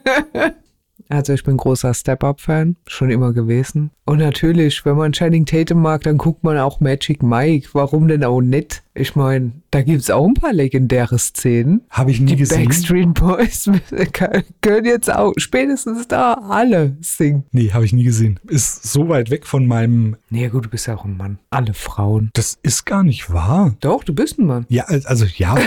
Also 1.14 1.34
ich 1.34 1.44
bin 1.44 1.58
großer 1.58 1.94
Step-Up-Fan, 1.94 2.76
schon 2.88 3.12
immer 3.12 3.34
gewesen. 3.34 3.92
Und 4.06 4.18
natürlich, 4.18 4.84
wenn 4.84 4.98
man 4.98 5.14
Channing 5.14 5.46
Tatum 5.46 5.82
mag, 5.82 6.02
dann 6.02 6.18
guckt 6.18 6.44
man 6.44 6.58
auch 6.58 6.80
Magic 6.82 7.24
Mike. 7.24 7.70
Warum 7.74 8.08
denn 8.08 8.24
auch 8.24 8.42
nicht? 8.42 8.84
Ich 8.96 9.16
meine, 9.16 9.54
da 9.72 9.82
gibt's 9.82 10.12
auch 10.12 10.28
ein 10.28 10.34
paar 10.34 10.54
legendäre 10.54 11.18
Szenen. 11.18 11.82
Habe 11.90 12.12
ich 12.12 12.20
nie 12.20 12.34
Die 12.34 12.36
gesehen. 12.36 12.66
Backstreet 12.66 13.14
Boys 13.14 13.70
können 14.62 14.86
jetzt 14.86 15.12
auch 15.12 15.34
spätestens 15.38 16.08
da 16.08 16.34
alle 16.34 16.98
singen. 17.02 17.46
Nee, 17.52 17.72
habe 17.72 17.86
ich 17.86 17.94
nie 17.94 18.04
gesehen. 18.04 18.40
Ist 18.48 18.84
so 18.84 19.08
weit 19.08 19.30
weg 19.32 19.48
von 19.48 19.66
meinem, 19.66 20.18
Nee, 20.30 20.50
gut, 20.50 20.66
du 20.66 20.70
bist 20.70 20.88
ja 20.88 20.96
auch 20.96 21.06
ein 21.06 21.18
Mann. 21.18 21.40
Alle 21.50 21.74
Frauen. 21.74 22.30
das 22.34 22.60
ist 22.62 22.86
gar 22.86 23.04
nicht 23.04 23.32
wahr. 23.32 23.76
Doch, 23.80 24.04
du 24.04 24.14
bist 24.14 24.38
ein 24.38 24.46
Mann. 24.46 24.66
Ja, 24.68 24.84
also 24.84 25.26
ja. 25.38 25.58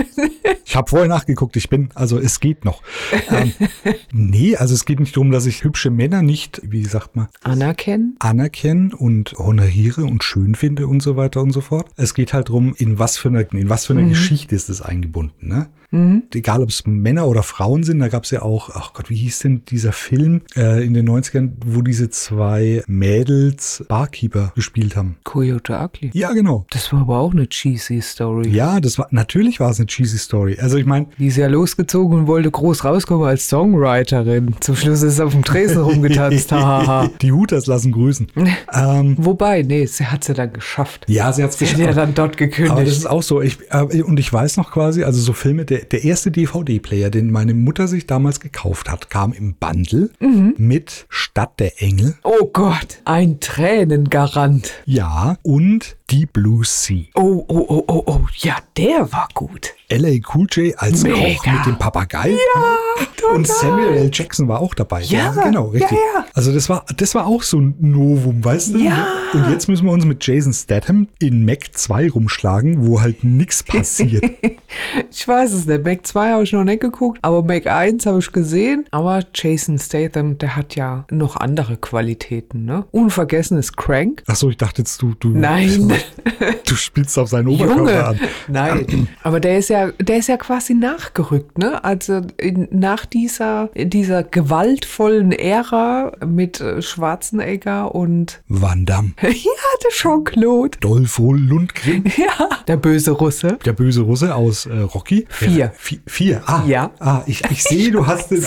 ich 0.64 0.76
habe 0.76 0.90
vorher 0.90 1.08
nachgeguckt, 1.08 1.56
ich 1.56 1.70
bin, 1.70 1.88
also 1.94 2.18
es 2.18 2.40
geht 2.40 2.64
noch. 2.64 2.82
Ähm, 3.30 3.52
nee, 4.12 4.54
also 4.54 4.74
es 4.80 4.86
geht 4.86 4.98
nicht 4.98 5.14
darum, 5.14 5.30
dass 5.30 5.44
ich 5.44 5.62
hübsche 5.62 5.90
Männer 5.90 6.22
nicht, 6.22 6.62
wie 6.64 6.86
sagt 6.86 7.14
man, 7.14 7.28
Anerkennen? 7.42 8.16
anerkenne 8.18 8.96
und 8.96 9.34
honoriere 9.36 10.04
und 10.04 10.24
schön 10.24 10.54
finde 10.54 10.86
und 10.86 11.02
so 11.02 11.16
weiter 11.16 11.42
und 11.42 11.50
so 11.50 11.60
fort. 11.60 11.90
Es 11.96 12.14
geht 12.14 12.32
halt 12.32 12.48
drum, 12.48 12.74
in 12.78 12.98
was 12.98 13.18
für 13.18 13.28
eine, 13.28 13.42
in 13.42 13.68
was 13.68 13.84
für 13.84 13.92
eine 13.92 14.08
Geschichte 14.08 14.54
ist 14.54 14.70
es 14.70 14.80
eingebunden, 14.80 15.48
ne? 15.48 15.68
Egal, 15.92 16.62
ob 16.62 16.68
es 16.68 16.86
Männer 16.86 17.26
oder 17.26 17.42
Frauen 17.42 17.82
sind, 17.82 17.98
da 17.98 18.08
gab 18.08 18.24
es 18.24 18.30
ja 18.30 18.42
auch, 18.42 18.70
ach 18.74 18.92
Gott, 18.92 19.10
wie 19.10 19.16
hieß 19.16 19.40
denn 19.40 19.62
dieser 19.68 19.92
Film 19.92 20.42
äh, 20.56 20.84
in 20.84 20.94
den 20.94 21.08
90ern, 21.08 21.50
wo 21.66 21.82
diese 21.82 22.10
zwei 22.10 22.82
Mädels 22.86 23.84
Barkeeper 23.88 24.52
gespielt 24.54 24.94
haben? 24.96 25.16
Coyote 25.24 25.74
Ugly. 25.78 26.10
Ja, 26.14 26.32
genau. 26.32 26.64
Das 26.70 26.92
war 26.92 27.00
aber 27.00 27.18
auch 27.18 27.32
eine 27.32 27.48
cheesy 27.48 28.00
Story. 28.00 28.48
Ja, 28.50 28.80
das 28.80 28.98
war, 28.98 29.08
natürlich 29.10 29.58
war 29.60 29.70
es 29.70 29.78
eine 29.78 29.86
cheesy 29.86 30.18
Story. 30.18 30.58
Also 30.60 30.76
ich 30.76 30.86
meine, 30.86 31.06
Die 31.18 31.26
ist 31.26 31.36
ja 31.36 31.48
losgezogen 31.48 32.20
und 32.20 32.26
wollte 32.26 32.50
groß 32.50 32.84
rauskommen 32.84 33.26
als 33.26 33.48
Songwriterin. 33.48 34.54
Zum 34.60 34.76
Schluss 34.76 35.02
ist 35.02 35.16
sie 35.16 35.24
auf 35.24 35.32
dem 35.32 35.42
Tresen 35.44 35.82
rumgetanzt. 35.82 36.50
Die 37.22 37.32
Hooters 37.32 37.66
lassen 37.66 37.92
grüßen. 37.92 38.28
ähm, 38.72 39.16
Wobei, 39.18 39.62
nee, 39.62 39.86
sie 39.86 40.06
hat 40.06 40.24
sie 40.24 40.34
dann 40.34 40.52
geschafft. 40.52 41.04
ja, 41.08 41.32
sie 41.32 41.42
hat 41.42 41.50
es 41.50 41.58
Sie 41.58 41.66
hat 41.66 41.78
ja 41.78 41.92
dann 41.92 42.14
dort 42.14 42.36
gekündigt. 42.36 42.72
Aber 42.72 42.84
das 42.84 42.96
ist 42.96 43.06
auch 43.06 43.22
so. 43.22 43.40
Ich, 43.42 43.58
äh, 43.70 44.02
und 44.02 44.18
ich 44.20 44.32
weiß 44.32 44.56
noch 44.56 44.70
quasi, 44.70 45.04
also 45.04 45.20
so 45.20 45.32
Filme, 45.32 45.64
der, 45.64 45.79
der 45.84 46.04
erste 46.04 46.30
DVD-Player, 46.30 47.10
den 47.10 47.30
meine 47.30 47.54
Mutter 47.54 47.88
sich 47.88 48.06
damals 48.06 48.40
gekauft 48.40 48.90
hat, 48.90 49.10
kam 49.10 49.32
im 49.32 49.54
Bundle 49.54 50.10
Mhm. 50.20 50.54
mit 50.58 51.06
Stadt 51.08 51.58
der 51.60 51.82
Engel. 51.82 52.14
oh 52.22 52.46
Gott, 52.52 53.00
ein 53.04 53.40
Tränengarant. 53.40 54.72
Ja, 54.86 55.36
und 55.42 55.96
die 56.10 56.26
Blue 56.26 56.64
Sea. 56.64 57.04
Oh, 57.14 57.44
oh, 57.46 57.64
oh, 57.68 57.84
oh, 57.86 58.02
oh, 58.06 58.20
ja, 58.38 58.56
der 58.76 59.12
war 59.12 59.28
gut. 59.34 59.74
LA 59.90 60.18
Cool 60.34 60.46
J 60.50 60.74
als 60.78 61.02
Mega. 61.02 61.16
Koch 61.16 61.46
mit 61.46 61.66
dem 61.66 61.76
Papagei. 61.78 62.30
Ja, 62.30 63.28
Und 63.34 63.46
Samuel 63.46 63.96
L. 63.96 64.10
Jackson 64.12 64.46
war 64.46 64.60
auch 64.60 64.74
dabei. 64.74 65.02
Ja, 65.02 65.32
genau, 65.32 65.68
richtig. 65.68 65.92
ja, 65.92 66.20
ja. 66.20 66.26
Also 66.32 66.52
das 66.52 66.68
war, 66.68 66.84
das 66.96 67.14
war 67.16 67.26
auch 67.26 67.42
so 67.42 67.58
ein 67.60 67.74
Novum, 67.80 68.44
weißt 68.44 68.74
du? 68.74 68.78
Ja. 68.78 69.08
Und 69.32 69.50
jetzt 69.50 69.68
müssen 69.68 69.86
wir 69.86 69.92
uns 69.92 70.04
mit 70.04 70.24
Jason 70.24 70.52
Statham 70.52 71.08
in 71.18 71.44
Mac 71.44 71.70
2 71.72 72.10
rumschlagen, 72.10 72.86
wo 72.86 73.00
halt 73.00 73.24
nichts 73.24 73.62
passiert. 73.64 74.24
Ich 75.10 75.26
weiß 75.26 75.52
es 75.52 75.66
nicht. 75.66 75.84
Mac 75.84 76.06
2 76.06 76.30
habe 76.32 76.42
ich 76.44 76.52
noch 76.52 76.64
nicht 76.64 76.80
geguckt, 76.80 77.18
aber 77.22 77.42
Mac 77.42 77.66
1 77.66 78.06
habe 78.06 78.20
ich 78.20 78.30
gesehen. 78.30 78.84
Aber 78.92 79.24
Jason 79.34 79.78
Statham, 79.78 80.38
der 80.38 80.54
hat 80.54 80.76
ja 80.76 81.04
noch 81.10 81.36
andere 81.36 81.76
Qualitäten, 81.76 82.64
ne? 82.64 82.84
Unvergessen 82.92 83.58
ist 83.58 83.76
Crank. 83.76 84.22
Ach 84.26 84.36
so, 84.36 84.50
ich 84.50 84.56
dachte 84.56 84.82
jetzt, 84.82 85.02
du, 85.02 85.14
du, 85.18 85.30
Nein. 85.30 85.92
du 86.66 86.74
spielst 86.74 87.18
auf 87.18 87.28
seinen 87.28 87.48
Oberkörper 87.48 87.78
Junge, 87.80 88.04
an. 88.06 88.20
nein. 88.48 89.08
Aber 89.22 89.40
der 89.40 89.58
ist 89.58 89.68
ja, 89.70 89.90
der 89.92 90.18
ist 90.18 90.28
ja 90.28 90.36
quasi 90.36 90.74
nachgerückt, 90.74 91.58
ne? 91.58 91.82
Also 91.84 92.22
in, 92.36 92.68
nach 92.70 93.06
dieser, 93.06 93.68
dieser 93.74 94.22
gewaltvollen 94.22 95.32
Ära 95.32 96.12
mit 96.26 96.60
äh, 96.60 96.82
Schwarzenegger 96.82 97.94
und 97.94 98.42
Van 98.48 98.84
Damme, 98.86 99.12
ja, 99.22 99.28
der 99.30 99.90
Jean-Claude. 99.90 100.78
Dolph 100.80 101.18
Lundgren, 101.18 102.04
Ja, 102.16 102.48
der 102.66 102.76
böse 102.76 103.12
Russe. 103.12 103.58
der 103.64 103.72
böse 103.72 104.02
Russe 104.02 104.34
aus 104.34 104.66
äh, 104.66 104.72
Rocky. 104.80 105.26
Vier. 105.28 105.66
Äh, 105.66 105.70
vi- 105.82 106.00
vier, 106.06 106.42
ah. 106.46 106.62
Ja. 106.66 106.90
Ah, 106.98 107.22
ich, 107.26 107.42
ich 107.50 107.62
sehe, 107.62 107.90
du 107.90 108.06
hast 108.06 108.30
den, 108.30 108.44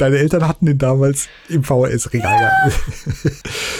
deine 0.00 0.18
Eltern 0.18 0.46
hatten 0.48 0.66
den 0.66 0.78
damals 0.78 1.28
im 1.48 1.62
VHS-Regal. 1.64 2.50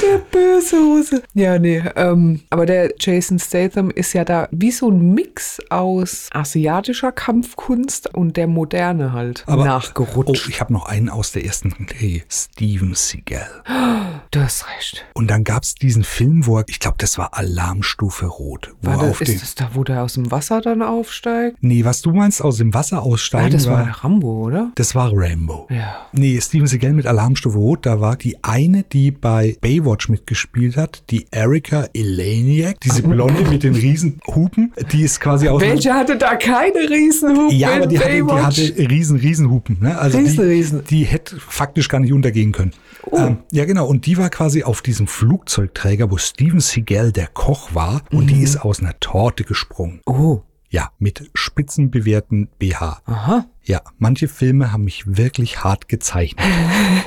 Der 0.02 0.18
böse 0.30 0.76
Russe. 0.76 1.22
Ja, 1.34 1.58
nee. 1.58 1.82
Ähm, 1.96 2.40
aber 2.50 2.66
der 2.66 2.92
Jason 2.98 3.38
Statham 3.38 3.90
ist 3.90 4.12
ja 4.12 4.24
da 4.24 4.48
wie 4.50 4.70
so 4.70 4.90
ein 4.90 5.12
Mix 5.14 5.60
aus 5.70 6.28
asiatischer 6.32 7.12
Kampfkunst 7.12 8.14
und 8.14 8.36
der 8.36 8.46
Moderne 8.46 9.12
halt 9.12 9.44
Aber- 9.46 9.62
Oh, 9.62 9.64
nachgerutscht. 9.66 10.48
ich 10.48 10.60
habe 10.60 10.72
noch 10.72 10.86
einen 10.86 11.08
aus 11.08 11.32
der 11.32 11.44
ersten 11.44 11.70
Serie. 11.70 12.22
Steven 12.30 12.94
Seagal. 12.94 13.48
Du 14.32 14.38
hast 14.40 14.64
recht. 14.76 15.04
Und 15.14 15.28
dann 15.28 15.42
gab 15.42 15.64
es 15.64 15.74
diesen 15.74 16.04
Film, 16.04 16.46
wo 16.46 16.58
er, 16.58 16.64
ich 16.68 16.78
glaube, 16.78 16.96
das 17.00 17.18
war 17.18 17.36
Alarmstufe 17.36 18.26
Rot. 18.26 18.72
Wo 18.80 18.90
War 18.92 19.08
das, 19.08 19.20
ist 19.22 19.42
das 19.42 19.54
da, 19.56 19.70
wo 19.74 19.82
der 19.82 20.04
aus 20.04 20.14
dem 20.14 20.30
Wasser 20.30 20.60
dann 20.60 20.82
aufsteigt? 20.82 21.56
nee, 21.62 21.84
was 21.84 22.00
du 22.00 22.12
meinst, 22.12 22.40
aus 22.40 22.58
dem 22.58 22.72
Wasser 22.72 22.98
Ah, 22.98 23.00
aussteigen 23.00 23.50
das 23.52 23.66
war 23.66 23.86
war, 23.86 24.04
Rambo, 24.04 24.44
oder? 24.44 24.70
das 24.76 24.94
war 24.94 25.10
Rambo. 25.12 25.66
Ja. 25.68 26.06
Nee, 26.12 26.40
Steven 26.40 26.66
Seagal 26.66 26.92
mit 26.92 27.06
Alarmstufe 27.06 27.56
Rot, 27.56 27.86
da 27.86 28.00
war 28.00 28.16
die 28.16 28.42
eine, 28.42 28.82
die 28.82 29.10
bei 29.12 29.56
Baywatch 29.60 30.08
mitgespielt 30.08 30.76
hat, 30.76 31.04
die 31.10 31.26
Erika 31.30 31.88
Eleniak, 31.94 32.80
diese 32.80 33.02
Blonde 33.02 33.44
mit 33.48 33.62
den 33.62 33.74
riesen 33.74 34.20
Hupen, 34.26 34.72
die 34.92 35.02
ist 35.02 35.20
quasi 35.20 35.48
aus 35.48 35.60
Welche 35.62 35.94
hatte 35.94 36.16
da 36.18 36.34
keine 36.36 36.80
Riesenhupe 36.90 37.54
Ja, 37.54 37.76
aber 37.76 37.86
die 37.86 37.98
hatte, 37.98 38.10
die 38.12 38.22
Baywatch? 38.22 38.58
hatte 38.58 38.90
riesen, 38.90 39.16
riesen 39.18 39.50
Hupen. 39.50 39.78
Ne? 39.80 39.96
Also 39.98 40.18
Riesen, 40.18 40.36
die, 40.44 40.50
riesen. 40.50 40.84
die 40.90 41.04
hätte 41.04 41.38
faktisch 41.38 41.88
gar 41.88 42.00
nicht 42.00 42.12
untergehen 42.12 42.52
können. 42.52 42.72
Oh. 43.10 43.16
Ähm, 43.16 43.36
ja, 43.52 43.64
genau. 43.64 43.86
Und 43.86 44.06
die 44.06 44.18
war 44.18 44.30
quasi 44.30 44.62
auf 44.64 44.82
diesem 44.82 45.06
Flugzeugträger, 45.06 46.10
wo 46.10 46.16
Steven 46.18 46.60
Seagal 46.60 47.12
der 47.12 47.28
Koch 47.28 47.74
war. 47.74 48.02
Und 48.12 48.24
Mhm. 48.24 48.28
die 48.28 48.42
ist 48.42 48.56
aus 48.58 48.80
einer 48.80 48.98
Torte 49.00 49.44
gesprungen. 49.44 50.00
Oh, 50.06 50.42
Ja, 50.70 50.92
mit 50.98 51.28
spitzenbewehrten 51.34 52.48
BH. 52.58 53.02
aha. 53.04 53.46
Ja, 53.64 53.82
manche 53.98 54.28
Filme 54.28 54.72
haben 54.72 54.84
mich 54.84 55.16
wirklich 55.16 55.64
hart 55.64 55.88
gezeichnet. 55.88 56.46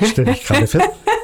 Stell 0.05 0.27
ich 0.29 0.43
gerade 0.45 0.67
fest. 0.67 0.89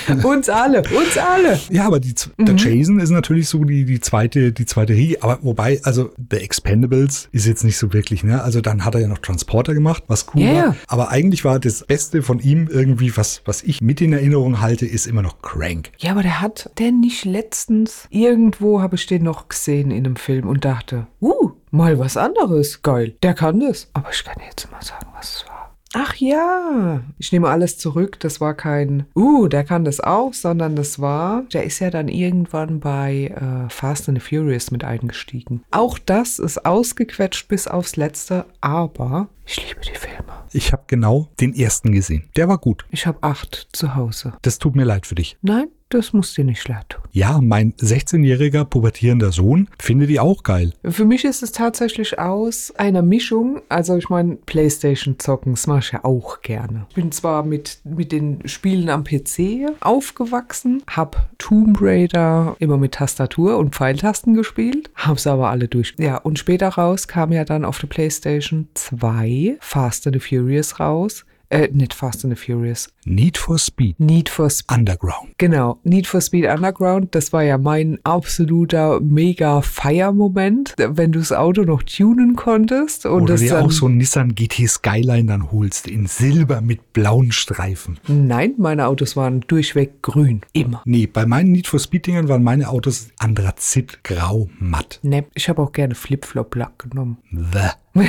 Uns 0.24 0.48
alle, 0.48 0.78
uns 0.82 1.18
alle. 1.18 1.58
Ja, 1.70 1.86
aber 1.86 2.00
die, 2.00 2.14
Mhm. 2.36 2.46
der 2.46 2.54
Jason 2.56 3.00
ist 3.00 3.10
natürlich 3.10 3.48
so 3.48 3.64
die, 3.64 3.84
die 3.84 4.00
zweite, 4.00 4.52
die 4.52 4.66
zweite 4.66 4.92
Riege. 4.92 5.22
Aber 5.22 5.38
wobei, 5.42 5.80
also 5.84 6.10
The 6.30 6.36
Expendables 6.38 7.28
ist 7.32 7.46
jetzt 7.46 7.64
nicht 7.64 7.76
so 7.78 7.92
wirklich, 7.92 8.24
ne? 8.24 8.42
Also 8.42 8.60
dann 8.60 8.84
hat 8.84 8.94
er 8.94 9.00
ja 9.02 9.08
noch 9.08 9.18
Transporter 9.18 9.74
gemacht, 9.74 10.04
was 10.08 10.26
cool 10.34 10.42
Ja, 10.42 10.54
war. 10.66 10.76
Aber 10.88 11.10
eigentlich 11.10 11.44
war 11.44 11.58
das 11.58 11.84
Beste 11.84 12.22
von 12.22 12.38
ihm 12.40 12.68
irgendwie, 12.70 13.16
was, 13.16 13.42
was 13.44 13.62
ich 13.62 13.80
mit 13.80 14.00
in 14.00 14.12
Erinnerung 14.12 14.60
halte, 14.60 14.86
ist 14.86 15.06
immer 15.06 15.22
noch 15.22 15.40
Crank. 15.42 15.90
Ja, 15.98 16.12
aber 16.12 16.22
der 16.22 16.40
hat 16.40 16.70
der 16.78 16.92
nicht 16.92 17.24
letztens 17.24 18.06
irgendwo 18.10 18.80
habe 18.80 18.96
ich 18.96 19.06
den 19.06 19.22
noch 19.22 19.48
gesehen 19.48 19.90
in 19.90 20.04
einem 20.06 20.16
Film 20.16 20.46
und 20.48 20.64
dachte, 20.64 21.06
uh, 21.20 21.50
mal 21.70 21.98
was 21.98 22.16
anderes, 22.16 22.82
geil. 22.82 23.14
Der 23.22 23.34
kann 23.34 23.60
das. 23.60 23.88
Aber 23.92 24.10
ich 24.12 24.24
kann 24.24 24.36
jetzt 24.46 24.70
mal 24.70 24.82
sagen, 24.82 25.06
was 25.14 25.36
es 25.36 25.44
war. 25.46 25.51
Ach 25.94 26.14
ja, 26.16 27.02
ich 27.18 27.32
nehme 27.32 27.48
alles 27.48 27.78
zurück. 27.78 28.18
Das 28.20 28.40
war 28.40 28.54
kein, 28.54 29.06
uh, 29.14 29.48
der 29.48 29.64
kann 29.64 29.84
das 29.84 30.00
auch, 30.00 30.32
sondern 30.32 30.76
das 30.76 31.00
war, 31.00 31.42
der 31.52 31.64
ist 31.64 31.80
ja 31.80 31.90
dann 31.90 32.08
irgendwann 32.08 32.80
bei 32.80 33.26
äh, 33.26 33.68
Fast 33.68 34.08
and 34.08 34.20
the 34.20 34.26
Furious 34.26 34.70
mit 34.70 34.84
eingestiegen. 34.84 35.62
Auch 35.70 35.98
das 35.98 36.38
ist 36.38 36.64
ausgequetscht 36.64 37.48
bis 37.48 37.68
aufs 37.68 37.96
Letzte, 37.96 38.46
aber 38.60 39.28
ich 39.44 39.68
liebe 39.68 39.80
die 39.80 39.98
Filme. 39.98 40.32
Ich 40.52 40.72
habe 40.72 40.84
genau 40.86 41.28
den 41.40 41.54
ersten 41.54 41.92
gesehen. 41.92 42.28
Der 42.36 42.48
war 42.48 42.58
gut. 42.58 42.84
Ich 42.90 43.06
habe 43.06 43.18
acht 43.22 43.68
zu 43.72 43.94
Hause. 43.94 44.34
Das 44.42 44.58
tut 44.58 44.76
mir 44.76 44.84
leid 44.84 45.06
für 45.06 45.14
dich. 45.14 45.36
Nein, 45.42 45.68
das 45.94 46.12
muss 46.12 46.34
dir 46.34 46.44
nicht 46.44 46.66
leid 46.68 46.88
tun. 46.90 47.02
Ja, 47.12 47.40
mein 47.40 47.74
16-jähriger 47.74 48.64
pubertierender 48.64 49.32
Sohn 49.32 49.68
findet 49.78 50.08
die 50.10 50.20
auch 50.20 50.42
geil. 50.42 50.72
Für 50.84 51.04
mich 51.04 51.24
ist 51.24 51.42
es 51.42 51.52
tatsächlich 51.52 52.18
aus 52.18 52.72
einer 52.76 53.02
Mischung. 53.02 53.60
Also 53.68 53.96
ich 53.96 54.08
meine, 54.08 54.36
Playstation 54.36 55.18
zocken, 55.18 55.52
das 55.52 55.66
mache 55.66 55.80
ich 55.80 55.92
ja 55.92 56.04
auch 56.04 56.40
gerne. 56.40 56.86
Ich 56.90 56.94
bin 56.94 57.12
zwar 57.12 57.42
mit, 57.44 57.78
mit 57.84 58.12
den 58.12 58.46
Spielen 58.48 58.88
am 58.88 59.04
PC 59.04 59.72
aufgewachsen, 59.80 60.82
hab 60.88 61.30
Tomb 61.38 61.78
Raider 61.80 62.56
immer 62.58 62.78
mit 62.78 62.92
Tastatur 62.92 63.58
und 63.58 63.74
Pfeiltasten 63.74 64.34
gespielt, 64.34 64.90
hab's 64.94 65.26
aber 65.26 65.50
alle 65.50 65.68
durch. 65.68 65.94
Ja, 65.98 66.16
und 66.16 66.38
später 66.38 66.68
raus 66.68 67.08
kam 67.08 67.32
ja 67.32 67.44
dann 67.44 67.64
auf 67.64 67.78
der 67.78 67.88
Playstation 67.88 68.68
2 68.74 69.56
Fast 69.60 70.06
and 70.06 70.16
the 70.16 70.20
Furious 70.20 70.80
raus. 70.80 71.24
Äh, 71.52 71.68
nicht 71.70 71.92
Fast 71.92 72.24
and 72.24 72.36
the 72.36 72.42
Furious. 72.42 72.88
Need 73.04 73.36
for 73.36 73.58
Speed 73.58 73.98
Need 73.98 74.28
for 74.28 74.48
Speed. 74.48 74.78
Underground. 74.78 75.30
Genau, 75.38 75.78
Need 75.82 76.06
for 76.06 76.20
Speed 76.20 76.46
Underground, 76.46 77.14
das 77.14 77.32
war 77.32 77.42
ja 77.42 77.58
mein 77.58 77.98
absoluter 78.04 79.00
mega 79.00 79.60
Feiermoment, 79.60 80.74
wenn 80.78 81.12
du 81.12 81.18
das 81.18 81.32
Auto 81.32 81.62
noch 81.62 81.82
tunen 81.82 82.36
konntest 82.36 83.06
und 83.06 83.22
Oder 83.22 83.34
das 83.34 83.40
dir 83.40 83.60
auch 83.60 83.70
so 83.70 83.86
einen 83.86 83.98
Nissan 83.98 84.34
GT 84.34 84.68
Skyline 84.68 85.24
dann 85.24 85.50
holst, 85.50 85.88
in 85.88 86.06
Silber 86.06 86.60
mit 86.60 86.92
blauen 86.92 87.32
Streifen. 87.32 87.98
Nein, 88.06 88.54
meine 88.58 88.86
Autos 88.86 89.16
waren 89.16 89.40
durchweg 89.40 90.02
grün, 90.02 90.42
immer. 90.52 90.82
Nee, 90.84 91.06
bei 91.06 91.26
meinen 91.26 91.52
Need 91.52 91.66
for 91.66 91.80
Speed 91.80 92.06
Dingern 92.06 92.28
waren 92.28 92.42
meine 92.42 92.68
Autos 92.68 93.08
Anthrazit, 93.18 94.04
grau, 94.04 94.48
matt. 94.58 95.00
Ne, 95.02 95.24
ich 95.34 95.48
habe 95.48 95.62
auch 95.62 95.72
gerne 95.72 95.94
Flip-Flop-Lack 95.94 96.78
genommen. 96.90 97.18
The. 97.30 97.70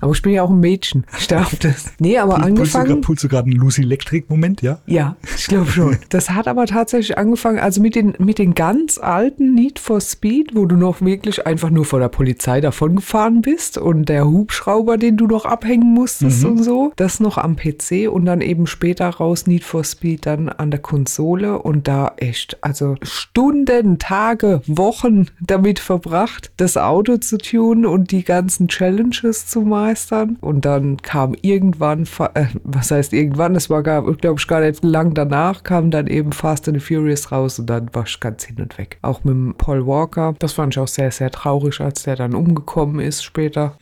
Aber 0.00 0.12
ich 0.12 0.22
bin 0.22 0.32
ja 0.32 0.42
auch 0.42 0.50
ein 0.50 0.58
Mädchen, 0.58 1.06
ich 1.18 1.28
darf 1.28 1.54
das. 1.56 1.92
Nee, 2.00 2.18
aber 2.18 2.38
du 2.38 2.42
angefangen... 2.42 3.00
Pulst 3.02 3.22
du 3.22 3.28
gerade 3.28 3.48
einen 3.48 3.60
Lucy 3.60 3.82
Electric 3.90 4.26
Moment, 4.28 4.62
ja? 4.62 4.78
Ja, 4.86 5.16
ich 5.36 5.46
glaube 5.46 5.70
schon. 5.70 5.98
Das 6.10 6.30
hat 6.30 6.48
aber 6.48 6.66
tatsächlich 6.66 7.18
angefangen, 7.18 7.58
also 7.58 7.80
mit 7.80 7.94
den, 7.94 8.14
mit 8.18 8.38
den 8.38 8.54
ganz 8.54 8.98
alten 8.98 9.54
Need 9.54 9.78
for 9.78 10.00
Speed, 10.00 10.54
wo 10.54 10.66
du 10.66 10.76
noch 10.76 11.00
wirklich 11.00 11.46
einfach 11.46 11.70
nur 11.70 11.84
vor 11.84 11.98
der 11.98 12.08
Polizei 12.08 12.60
davongefahren 12.60 13.42
bist 13.42 13.78
und 13.78 14.08
der 14.08 14.26
Hubschrauber, 14.26 14.96
den 14.96 15.16
du 15.16 15.26
noch 15.26 15.44
abhängen 15.44 15.92
musstest 15.92 16.44
und 16.44 16.62
so. 16.62 16.92
Das 16.96 17.20
noch 17.20 17.38
am 17.38 17.56
PC 17.56 18.08
und 18.10 18.24
dann 18.26 18.40
eben 18.40 18.66
später 18.66 19.08
raus 19.08 19.46
Need 19.46 19.64
for 19.64 19.84
Speed 19.84 20.26
dann 20.26 20.48
an 20.48 20.70
der 20.70 20.80
Konsole 20.80 21.58
und 21.58 21.88
da 21.88 22.12
echt, 22.16 22.58
also 22.62 22.96
Stunden, 23.02 23.98
Tage, 23.98 24.62
Wochen 24.66 25.26
damit 25.40 25.78
verbracht, 25.78 26.52
das 26.56 26.76
Auto 26.76 27.16
zu 27.16 27.38
tunen 27.38 27.86
und 27.86 28.10
die 28.10 28.24
ganzen 28.24 28.68
Challenges 28.68 29.46
zu 29.46 29.62
meistern. 29.62 30.36
Und 30.40 30.64
dann 30.64 30.98
kam 30.98 31.34
irgendwann, 31.42 32.06
äh, 32.34 32.46
was 32.64 32.90
heißt 32.90 33.12
irgendwann, 33.12 33.54
es 33.54 33.70
war, 33.70 33.79
glaube 33.82 34.38
ich, 34.38 34.46
gar 34.46 34.60
nicht 34.60 34.84
lang 34.84 35.14
danach, 35.14 35.62
kam 35.62 35.90
dann 35.90 36.06
eben 36.06 36.32
Fast 36.32 36.68
and 36.68 36.80
the 36.80 36.84
Furious 36.84 37.32
raus 37.32 37.58
und 37.58 37.66
dann 37.66 37.88
war 37.92 38.04
ich 38.06 38.20
ganz 38.20 38.44
hin 38.44 38.56
und 38.60 38.78
weg. 38.78 38.98
Auch 39.02 39.24
mit 39.24 39.58
Paul 39.58 39.86
Walker, 39.86 40.34
das 40.38 40.52
fand 40.52 40.74
ich 40.74 40.78
auch 40.78 40.88
sehr, 40.88 41.10
sehr 41.10 41.30
traurig, 41.30 41.80
als 41.80 42.02
der 42.04 42.16
dann 42.16 42.34
umgekommen 42.34 43.00
ist 43.00 43.22
später. 43.22 43.76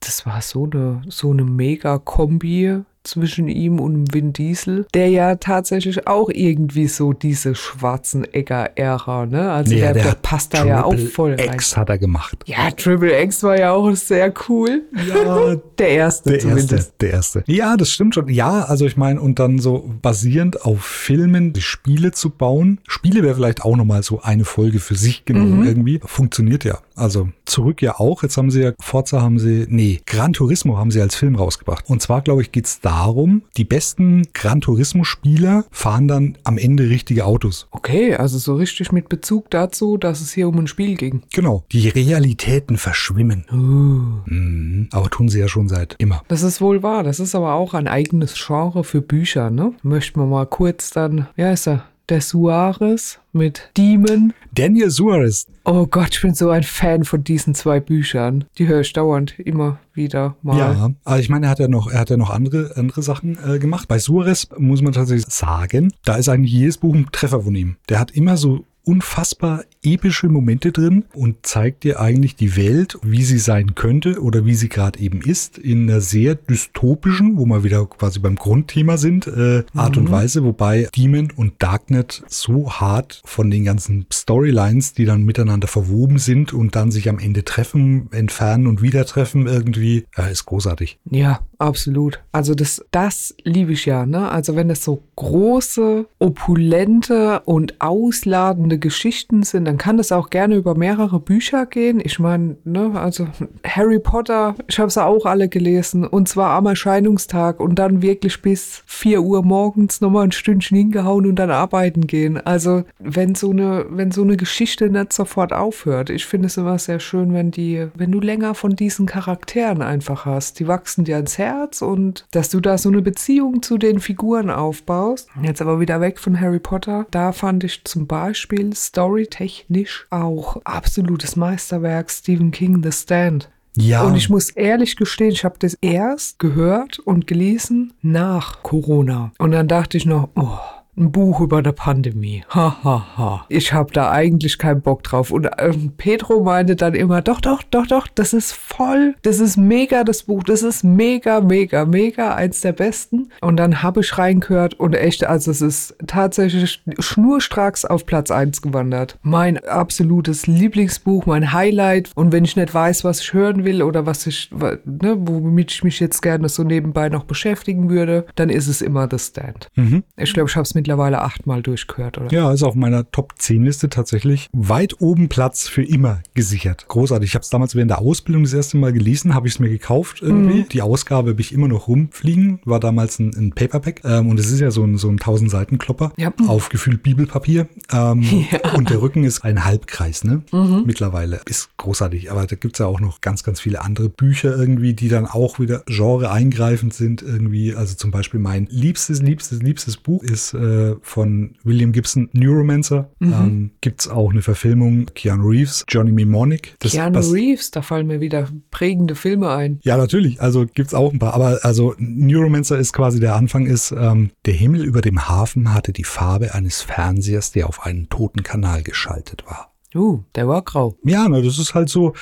Das 0.00 0.26
war 0.26 0.40
so 0.42 0.68
eine, 0.70 1.02
so 1.08 1.30
eine 1.30 1.44
Mega-Kombi 1.44 2.82
zwischen 3.02 3.48
ihm 3.48 3.80
und 3.80 4.12
Vin 4.12 4.32
Diesel, 4.32 4.86
der 4.94 5.08
ja 5.08 5.36
tatsächlich 5.36 6.06
auch 6.06 6.28
irgendwie 6.30 6.88
so 6.88 7.12
diese 7.12 7.54
Schwarzenegger-Ära, 7.54 9.26
ne? 9.26 9.50
Also 9.50 9.74
der, 9.74 9.94
der, 9.94 10.16
passt 10.20 10.54
da 10.54 10.64
ja 10.64 10.84
auch 10.84 10.98
voll 10.98 11.34
rein. 11.34 11.54
X 11.54 11.76
hat 11.76 11.88
er 11.88 11.98
gemacht. 11.98 12.38
Ja, 12.46 12.70
Triple 12.70 13.20
X 13.22 13.42
war 13.42 13.58
ja 13.58 13.72
auch 13.72 13.94
sehr 13.94 14.32
cool. 14.48 14.82
Ja, 15.08 15.54
Der 15.78 15.90
erste 15.90 16.30
Der 16.30 16.40
zumindest. 16.40 16.72
erste, 16.72 16.92
der 17.00 17.10
erste. 17.10 17.44
Ja, 17.46 17.76
das 17.76 17.90
stimmt 17.90 18.14
schon. 18.14 18.28
Ja, 18.28 18.62
also 18.64 18.84
ich 18.84 18.96
meine, 18.96 19.20
und 19.20 19.38
dann 19.38 19.58
so 19.58 19.88
basierend 20.02 20.64
auf 20.64 20.84
Filmen 20.84 21.52
die 21.52 21.60
Spiele 21.60 22.10
zu 22.12 22.30
bauen. 22.30 22.80
Spiele 22.88 23.22
wäre 23.22 23.36
vielleicht 23.36 23.62
auch 23.62 23.76
nochmal 23.76 24.02
so 24.02 24.20
eine 24.20 24.44
Folge 24.44 24.80
für 24.80 24.96
sich 24.96 25.24
genommen 25.24 25.64
irgendwie. 25.64 26.00
Funktioniert 26.04 26.64
ja. 26.64 26.80
Also 26.98 27.28
zurück 27.44 27.82
ja 27.82 27.98
auch. 27.98 28.22
Jetzt 28.22 28.36
haben 28.36 28.50
sie 28.50 28.62
ja, 28.62 28.72
Forza 28.80 29.20
haben 29.22 29.38
sie, 29.38 29.66
nee, 29.68 30.00
Gran 30.06 30.32
Turismo 30.32 30.76
haben 30.76 30.90
sie 30.90 31.00
als 31.00 31.14
Film 31.14 31.36
rausgebracht. 31.36 31.88
Und 31.88 32.02
zwar, 32.02 32.20
glaube 32.22 32.42
ich, 32.42 32.52
geht's 32.52 32.80
darum, 32.80 33.42
die 33.56 33.64
besten 33.64 34.26
Gran 34.34 34.60
Turismo-Spieler 34.60 35.64
fahren 35.70 36.08
dann 36.08 36.36
am 36.44 36.58
Ende 36.58 36.90
richtige 36.90 37.24
Autos. 37.24 37.68
Okay, 37.70 38.14
also 38.14 38.38
so 38.38 38.54
richtig 38.54 38.92
mit 38.92 39.08
Bezug 39.08 39.50
dazu, 39.50 39.96
dass 39.96 40.20
es 40.20 40.32
hier 40.32 40.48
um 40.48 40.58
ein 40.58 40.66
Spiel 40.66 40.96
ging. 40.96 41.22
Genau. 41.32 41.64
Die 41.72 41.88
Realitäten 41.88 42.76
verschwimmen. 42.76 43.44
Uh, 43.52 44.08
Mhm. 44.26 44.88
Aber 44.92 45.10
tun 45.10 45.28
sie 45.28 45.40
ja 45.40 45.48
schon 45.48 45.68
seit 45.68 45.96
immer. 45.98 46.22
das 46.28 46.42
ist 46.42 46.60
wohl 46.60 46.82
wahr. 46.82 47.02
Das 47.02 47.20
ist 47.20 47.34
aber 47.34 47.54
auch 47.54 47.74
ein 47.74 47.88
eigenes 47.88 48.34
Genre 48.34 48.84
für 48.84 49.00
Bücher, 49.00 49.50
ne? 49.50 49.72
Möchten 49.82 50.20
wir 50.20 50.26
mal 50.26 50.46
kurz 50.46 50.90
dann, 50.90 51.28
ja, 51.36 51.52
ist 51.52 51.68
er, 51.68 51.84
der 52.08 52.20
Suarez 52.20 53.18
mit 53.32 53.70
Demon. 53.76 54.32
Daniel 54.54 54.90
Suarez, 54.90 55.46
Oh 55.70 55.86
Gott, 55.86 56.14
ich 56.14 56.22
bin 56.22 56.34
so 56.34 56.48
ein 56.48 56.62
Fan 56.62 57.04
von 57.04 57.22
diesen 57.22 57.54
zwei 57.54 57.78
Büchern. 57.78 58.44
Die 58.56 58.66
höre 58.66 58.80
ich 58.80 58.94
dauernd 58.94 59.38
immer 59.38 59.78
wieder 59.92 60.34
mal. 60.40 60.58
Ja, 60.58 60.90
aber 61.04 61.18
ich 61.20 61.28
meine, 61.28 61.44
er 61.44 61.50
hat 61.50 61.58
ja 61.58 61.68
noch, 61.68 61.90
er 61.90 62.00
hat 62.00 62.08
ja 62.08 62.16
noch 62.16 62.30
andere, 62.30 62.72
andere 62.76 63.02
Sachen 63.02 63.38
äh, 63.46 63.58
gemacht. 63.58 63.86
Bei 63.86 63.98
Suarez 63.98 64.48
muss 64.56 64.80
man 64.80 64.94
tatsächlich 64.94 65.26
sagen, 65.28 65.92
da 66.06 66.16
ist 66.16 66.30
eigentlich 66.30 66.52
jedes 66.52 66.78
Buch 66.78 66.94
ein 66.94 67.08
Treffer 67.12 67.42
von 67.42 67.54
ihm. 67.54 67.76
Der 67.90 68.00
hat 68.00 68.12
immer 68.12 68.38
so 68.38 68.64
unfassbar 68.88 69.64
epische 69.82 70.28
Momente 70.30 70.72
drin 70.72 71.04
und 71.12 71.44
zeigt 71.44 71.84
dir 71.84 72.00
eigentlich 72.00 72.36
die 72.36 72.56
Welt, 72.56 72.98
wie 73.02 73.22
sie 73.22 73.38
sein 73.38 73.74
könnte 73.74 74.22
oder 74.22 74.46
wie 74.46 74.54
sie 74.54 74.70
gerade 74.70 74.98
eben 74.98 75.20
ist, 75.20 75.58
in 75.58 75.90
einer 75.90 76.00
sehr 76.00 76.34
dystopischen, 76.34 77.36
wo 77.36 77.44
wir 77.44 77.64
wieder 77.64 77.84
quasi 77.84 78.18
beim 78.18 78.36
Grundthema 78.36 78.96
sind, 78.96 79.26
äh, 79.26 79.64
Art 79.74 79.98
und 79.98 80.10
Weise, 80.10 80.42
wobei 80.42 80.88
Demon 80.96 81.30
und 81.36 81.62
Darknet 81.62 82.24
so 82.28 82.72
hart 82.72 83.20
von 83.26 83.50
den 83.50 83.64
ganzen 83.64 84.06
Storylines, 84.10 84.94
die 84.94 85.04
dann 85.04 85.22
miteinander 85.22 85.68
verwoben 85.68 86.16
sind 86.16 86.54
und 86.54 86.74
dann 86.74 86.90
sich 86.90 87.10
am 87.10 87.18
Ende 87.18 87.44
treffen, 87.44 88.10
entfernen 88.10 88.66
und 88.66 88.80
wieder 88.80 89.04
treffen 89.04 89.46
irgendwie, 89.46 90.06
äh, 90.16 90.32
ist 90.32 90.46
großartig. 90.46 90.98
Ja, 91.10 91.40
absolut. 91.58 92.20
Also 92.32 92.54
das, 92.54 92.84
das 92.90 93.34
liebe 93.42 93.72
ich 93.72 93.84
ja, 93.84 94.06
ne? 94.06 94.30
Also 94.30 94.54
wenn 94.54 94.70
es 94.70 94.84
so 94.84 95.02
große, 95.16 96.06
opulente 96.18 97.40
und 97.44 97.80
ausladende 97.80 98.78
Geschichten 98.78 99.42
sind, 99.42 99.64
dann 99.64 99.76
kann 99.76 99.96
das 99.96 100.12
auch 100.12 100.30
gerne 100.30 100.54
über 100.54 100.76
mehrere 100.76 101.18
Bücher 101.18 101.66
gehen. 101.66 102.00
Ich 102.02 102.18
meine, 102.18 102.56
ne, 102.64 102.92
also 102.94 103.26
Harry 103.66 103.98
Potter, 103.98 104.54
ich 104.68 104.78
habe 104.78 104.88
es 104.88 104.98
auch 104.98 105.26
alle 105.26 105.48
gelesen 105.48 106.06
und 106.06 106.28
zwar 106.28 106.50
am 106.50 106.66
Erscheinungstag 106.66 107.58
und 107.58 107.76
dann 107.76 108.02
wirklich 108.02 108.40
bis 108.40 108.82
4 108.86 109.20
Uhr 109.20 109.42
morgens 109.42 110.00
nochmal 110.00 110.24
ein 110.24 110.32
Stündchen 110.32 110.76
hingehauen 110.76 111.26
und 111.26 111.36
dann 111.36 111.50
arbeiten 111.50 112.06
gehen. 112.06 112.38
Also 112.38 112.84
wenn 112.98 113.34
so 113.34 113.50
eine, 113.50 113.86
wenn 113.90 114.12
so 114.12 114.22
eine 114.22 114.36
Geschichte 114.36 114.90
nicht 114.90 115.12
sofort 115.12 115.52
aufhört. 115.52 116.10
Ich 116.10 116.24
finde 116.24 116.46
es 116.46 116.56
immer 116.56 116.78
sehr 116.78 117.00
schön, 117.00 117.34
wenn 117.34 117.50
die, 117.50 117.88
wenn 117.94 118.12
du 118.12 118.20
länger 118.20 118.54
von 118.54 118.76
diesen 118.76 119.06
Charakteren 119.06 119.82
einfach 119.82 120.24
hast. 120.24 120.60
Die 120.60 120.68
wachsen 120.68 121.04
dir 121.04 121.16
ans 121.16 121.38
Herz 121.38 121.47
und 121.82 122.26
dass 122.30 122.50
du 122.50 122.60
da 122.60 122.78
so 122.78 122.88
eine 122.88 123.02
Beziehung 123.02 123.62
zu 123.62 123.78
den 123.78 124.00
Figuren 124.00 124.50
aufbaust. 124.50 125.28
Jetzt 125.42 125.62
aber 125.62 125.80
wieder 125.80 126.00
weg 126.00 126.18
von 126.18 126.40
Harry 126.40 126.58
Potter. 126.58 127.06
Da 127.10 127.32
fand 127.32 127.64
ich 127.64 127.84
zum 127.84 128.06
Beispiel 128.06 128.74
storytechnisch 128.74 130.06
auch 130.10 130.60
absolutes 130.64 131.36
Meisterwerk 131.36 132.10
Stephen 132.10 132.50
King 132.50 132.82
The 132.82 132.92
Stand. 132.92 133.50
Ja, 133.76 134.02
Und 134.02 134.16
ich 134.16 134.28
muss 134.28 134.50
ehrlich 134.50 134.96
gestehen, 134.96 135.30
ich 135.30 135.44
habe 135.44 135.56
das 135.58 135.74
erst 135.80 136.40
gehört 136.40 136.98
und 136.98 137.26
gelesen 137.28 137.92
nach 138.02 138.62
Corona. 138.64 139.32
Und 139.38 139.52
dann 139.52 139.68
dachte 139.68 139.96
ich 139.96 140.04
noch, 140.04 140.30
oh, 140.34 140.58
ein 140.98 141.12
Buch 141.12 141.40
über 141.40 141.62
die 141.62 141.72
Pandemie. 141.72 142.44
Ha, 142.54 142.76
ha, 142.82 143.06
ha. 143.16 143.46
Ich 143.48 143.72
habe 143.72 143.92
da 143.92 144.10
eigentlich 144.10 144.58
keinen 144.58 144.80
Bock 144.80 145.02
drauf. 145.02 145.30
Und 145.30 145.48
ähm, 145.58 145.92
Pedro 145.96 146.42
meinte 146.42 146.76
dann 146.76 146.94
immer, 146.94 147.22
doch, 147.22 147.40
doch, 147.40 147.62
doch, 147.62 147.86
doch, 147.86 148.08
das 148.08 148.32
ist 148.32 148.52
voll, 148.52 149.14
das 149.22 149.40
ist 149.40 149.56
mega, 149.56 150.04
das 150.04 150.24
Buch. 150.24 150.42
Das 150.44 150.62
ist 150.62 150.84
mega, 150.84 151.40
mega, 151.40 151.84
mega, 151.84 152.34
eins 152.34 152.60
der 152.60 152.72
besten. 152.72 153.30
Und 153.40 153.56
dann 153.56 153.82
habe 153.82 154.00
ich 154.00 154.18
reingehört 154.18 154.74
und 154.74 154.94
echt, 154.94 155.24
also 155.24 155.50
es 155.50 155.62
ist 155.62 155.96
tatsächlich 156.06 156.82
schnurstracks 156.98 157.84
auf 157.84 158.06
Platz 158.06 158.30
1 158.30 158.62
gewandert. 158.62 159.18
Mein 159.22 159.58
absolutes 159.64 160.46
Lieblingsbuch, 160.46 161.26
mein 161.26 161.52
Highlight. 161.52 162.10
Und 162.14 162.32
wenn 162.32 162.44
ich 162.44 162.56
nicht 162.56 162.74
weiß, 162.74 163.04
was 163.04 163.20
ich 163.20 163.32
hören 163.32 163.64
will 163.64 163.82
oder 163.82 164.06
was 164.06 164.26
ich, 164.26 164.50
ne, 164.50 165.16
womit 165.18 165.72
ich 165.72 165.84
mich 165.84 166.00
jetzt 166.00 166.22
gerne 166.22 166.48
so 166.48 166.64
nebenbei 166.64 167.08
noch 167.08 167.24
beschäftigen 167.24 167.90
würde, 167.90 168.26
dann 168.34 168.50
ist 168.50 168.66
es 168.66 168.82
immer 168.82 169.08
The 169.10 169.18
Stand. 169.18 169.68
Ich 170.16 170.32
glaube, 170.32 170.48
ich 170.48 170.56
habe 170.56 170.64
es 170.64 170.74
mittlerweile 170.88 171.20
achtmal 171.20 171.60
durchgehört, 171.60 172.16
oder? 172.16 172.32
Ja, 172.32 172.50
ist 172.50 172.62
auf 172.62 172.74
meiner 172.74 173.10
Top 173.10 173.34
10 173.36 173.62
Liste 173.62 173.90
tatsächlich 173.90 174.48
weit 174.54 175.02
oben 175.02 175.28
Platz 175.28 175.68
für 175.68 175.82
immer 175.82 176.20
gesichert. 176.32 176.86
Großartig. 176.88 177.28
Ich 177.28 177.34
habe 177.34 177.42
es 177.42 177.50
damals 177.50 177.74
während 177.74 177.90
der 177.90 177.98
Ausbildung 177.98 178.44
das 178.44 178.54
erste 178.54 178.78
Mal 178.78 178.94
gelesen, 178.94 179.34
habe 179.34 179.46
ich 179.46 179.54
es 179.54 179.58
mir 179.60 179.68
gekauft 179.68 180.22
irgendwie. 180.22 180.62
Die 180.62 180.80
Ausgabe 180.80 181.30
habe 181.32 181.40
ich 181.42 181.52
immer 181.52 181.68
noch 181.68 181.88
rumfliegen, 181.88 182.60
war 182.64 182.80
damals 182.80 183.18
ein, 183.18 183.32
ein 183.36 183.52
Paperback 183.52 184.00
ähm, 184.04 184.30
und 184.30 184.40
es 184.40 184.50
ist 184.50 184.60
ja 184.60 184.70
so 184.70 184.82
ein, 184.82 184.96
so 184.96 185.08
ein 185.08 185.18
1000 185.18 185.50
Seiten 185.50 185.76
Klopper, 185.76 186.12
Ja. 186.16 186.32
aufgefüllt 186.46 187.02
Bibelpapier 187.02 187.68
ähm, 187.92 188.24
und 188.74 188.88
der 188.88 189.02
Rücken 189.02 189.24
ist 189.24 189.44
ein 189.44 189.66
Halbkreis, 189.66 190.24
ne? 190.24 190.42
Mittlerweile 190.86 191.40
ist 191.44 191.68
großartig, 191.76 192.30
aber 192.30 192.46
da 192.46 192.56
gibt's 192.56 192.78
ja 192.78 192.86
auch 192.86 193.00
noch 193.00 193.20
ganz, 193.20 193.42
ganz 193.42 193.60
viele 193.60 193.82
andere 193.82 194.08
Bücher 194.08 194.56
irgendwie, 194.56 194.94
die 194.94 195.08
dann 195.10 195.26
auch 195.26 195.58
wieder 195.60 195.82
Genre 195.86 196.30
eingreifend 196.30 196.94
sind 196.94 197.20
irgendwie. 197.20 197.74
Also 197.74 197.94
zum 197.94 198.10
Beispiel 198.10 198.40
mein 198.40 198.66
liebstes, 198.70 199.20
liebstes, 199.20 199.60
liebstes 199.62 199.96
Buch 199.98 200.22
ist 200.22 200.54
äh, 200.54 200.58
von 201.02 201.54
William 201.64 201.92
Gibson, 201.92 202.28
Neuromancer. 202.32 203.10
Ähm, 203.20 203.70
gibt's 203.80 204.08
auch 204.08 204.30
eine 204.30 204.42
Verfilmung, 204.42 205.06
Keanu 205.14 205.48
Reeves, 205.48 205.84
Johnny 205.88 206.12
Mnemonic. 206.12 206.74
Das 206.80 206.92
Keanu 206.92 207.14
bas- 207.14 207.32
Reeves, 207.32 207.70
da 207.70 207.82
fallen 207.82 208.06
mir 208.06 208.20
wieder 208.20 208.48
prägende 208.70 209.14
Filme 209.14 209.50
ein. 209.50 209.78
ja, 209.82 209.96
natürlich. 209.96 210.40
Also 210.40 210.66
gibt's 210.66 210.94
auch 210.94 211.12
ein 211.12 211.18
paar. 211.18 211.34
Aber 211.34 211.58
also 211.62 211.94
Neuromancer 211.98 212.78
ist 212.78 212.92
quasi 212.92 213.20
der 213.20 213.34
Anfang 213.36 213.66
ist, 213.66 213.92
ähm, 213.92 214.30
der 214.46 214.54
Himmel 214.54 214.84
über 214.84 215.00
dem 215.00 215.28
Hafen 215.28 215.72
hatte 215.74 215.92
die 215.92 216.04
Farbe 216.04 216.54
eines 216.54 216.82
Fernsehers, 216.82 217.52
der 217.52 217.68
auf 217.68 217.84
einen 217.84 218.08
toten 218.08 218.42
Kanal 218.42 218.82
geschaltet 218.82 219.44
war. 219.46 219.67
Uh, 219.94 220.20
der 220.34 220.46
war 220.46 220.62
grau. 220.62 220.96
Ja, 221.02 221.28
ne, 221.28 221.42
das 221.42 221.58
ist 221.58 221.74
halt 221.74 221.88
so 221.88 222.12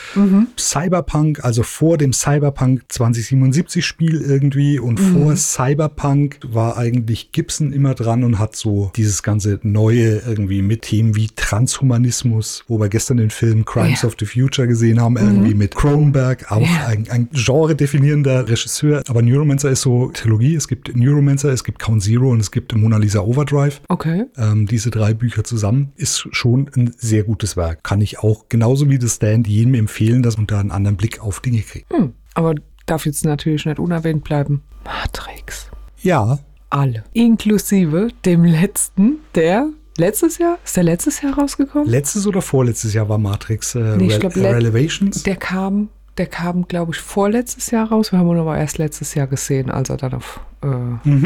Cyberpunk, 0.58 1.44
also 1.44 1.62
vor 1.62 1.98
dem 1.98 2.12
Cyberpunk 2.12 2.82
2077 2.88 3.84
Spiel 3.84 4.20
irgendwie 4.20 4.78
und 4.78 4.98
vor 4.98 5.34
Cyberpunk 5.36 6.38
war 6.46 6.76
eigentlich 6.76 7.32
Gibson 7.32 7.72
immer 7.72 7.94
dran 7.94 8.24
und 8.24 8.38
hat 8.38 8.56
so 8.56 8.90
dieses 8.96 9.22
ganze 9.22 9.58
neue 9.62 10.18
irgendwie 10.26 10.62
mit 10.62 10.82
Themen 10.82 11.16
wie 11.16 11.28
Transhumanismus, 11.34 12.64
wo 12.68 12.78
wir 12.80 12.88
gestern 12.88 13.16
den 13.16 13.30
Film 13.30 13.64
Crimes 13.64 14.02
Ja. 14.02 14.08
of 14.08 14.16
the 14.18 14.26
Future 14.26 14.66
gesehen 14.68 15.00
haben, 15.00 15.16
irgendwie 15.16 15.54
mit 15.54 15.74
Cronenberg, 15.74 16.50
auch 16.50 16.60
Ja. 16.60 16.86
ein, 16.86 17.06
ein 17.10 17.28
genre-definierender 17.32 18.48
Regisseur. 18.48 19.02
Aber 19.08 19.22
Neuromancer 19.22 19.70
ist 19.70 19.82
so 19.82 20.10
Trilogie. 20.12 20.54
Es 20.54 20.68
gibt 20.68 20.96
Neuromancer, 20.96 21.50
es 21.50 21.64
gibt 21.64 21.78
Count 21.78 22.02
Zero 22.02 22.30
und 22.30 22.40
es 22.40 22.50
gibt 22.50 22.74
Mona 22.76 22.96
Lisa 22.98 23.20
Overdrive. 23.20 23.80
Okay. 23.88 24.24
Ähm, 24.36 24.66
diese 24.66 24.90
drei 24.90 25.14
Bücher 25.14 25.44
zusammen 25.44 25.92
ist 25.96 26.26
schon 26.32 26.70
ein 26.76 26.92
sehr 26.96 27.24
gutes 27.24 27.55
Werk. 27.56 27.82
Kann 27.84 28.00
ich 28.00 28.18
auch 28.20 28.48
genauso 28.48 28.88
wie 28.90 29.00
The 29.00 29.08
Stand 29.08 29.46
jedem 29.48 29.74
empfehlen, 29.74 30.22
dass 30.22 30.36
man 30.36 30.46
da 30.46 30.60
einen 30.60 30.70
anderen 30.70 30.96
Blick 30.96 31.20
auf 31.20 31.40
Dinge 31.40 31.60
kriegt. 31.60 31.92
Hm. 31.92 32.12
Aber 32.34 32.54
darf 32.86 33.06
jetzt 33.06 33.24
natürlich 33.24 33.64
nicht 33.66 33.78
unerwähnt 33.78 34.22
bleiben. 34.24 34.62
Matrix. 34.84 35.70
Ja, 36.02 36.38
Alle. 36.70 37.04
Inklusive 37.12 38.08
dem 38.24 38.44
letzten, 38.44 39.18
der 39.34 39.68
letztes 39.98 40.38
Jahr? 40.38 40.58
Ist 40.64 40.76
der 40.76 40.84
letztes 40.84 41.20
Jahr 41.22 41.34
rausgekommen? 41.38 41.88
letztes 41.88 42.26
oder 42.26 42.42
vorletztes 42.42 42.92
Jahr 42.94 43.08
war 43.08 43.18
Matrix 43.18 43.74
äh, 43.74 43.96
Nee, 43.96 44.08
ich 44.08 44.20
glaub, 44.20 44.36
Relevations. 44.36 45.22
Der 45.22 45.36
kam, 45.36 45.88
der 46.18 46.26
kam, 46.26 46.68
glaube 46.68 46.92
ich, 46.92 47.00
vorletztes 47.00 47.70
Jahr 47.70 47.88
raus. 47.88 48.12
Wir 48.12 48.18
haben 48.18 48.28
ihn 48.30 48.38
aber 48.38 48.58
erst 48.58 48.78
letztes 48.78 49.14
Jahr 49.14 49.26
gesehen, 49.26 49.70
als 49.70 49.88
er 49.90 49.96
dann 49.96 50.14
auf 50.14 50.40
äh, 50.62 50.66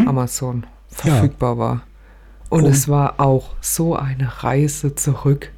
Amazon 0.06 0.64
verfügbar 0.88 1.58
war. 1.58 1.82
Und 2.48 2.64
Und- 2.64 2.70
es 2.70 2.88
war 2.88 3.20
auch 3.20 3.54
so 3.60 3.96
eine 3.96 4.42
Reise 4.42 4.94
zurück 4.94 5.52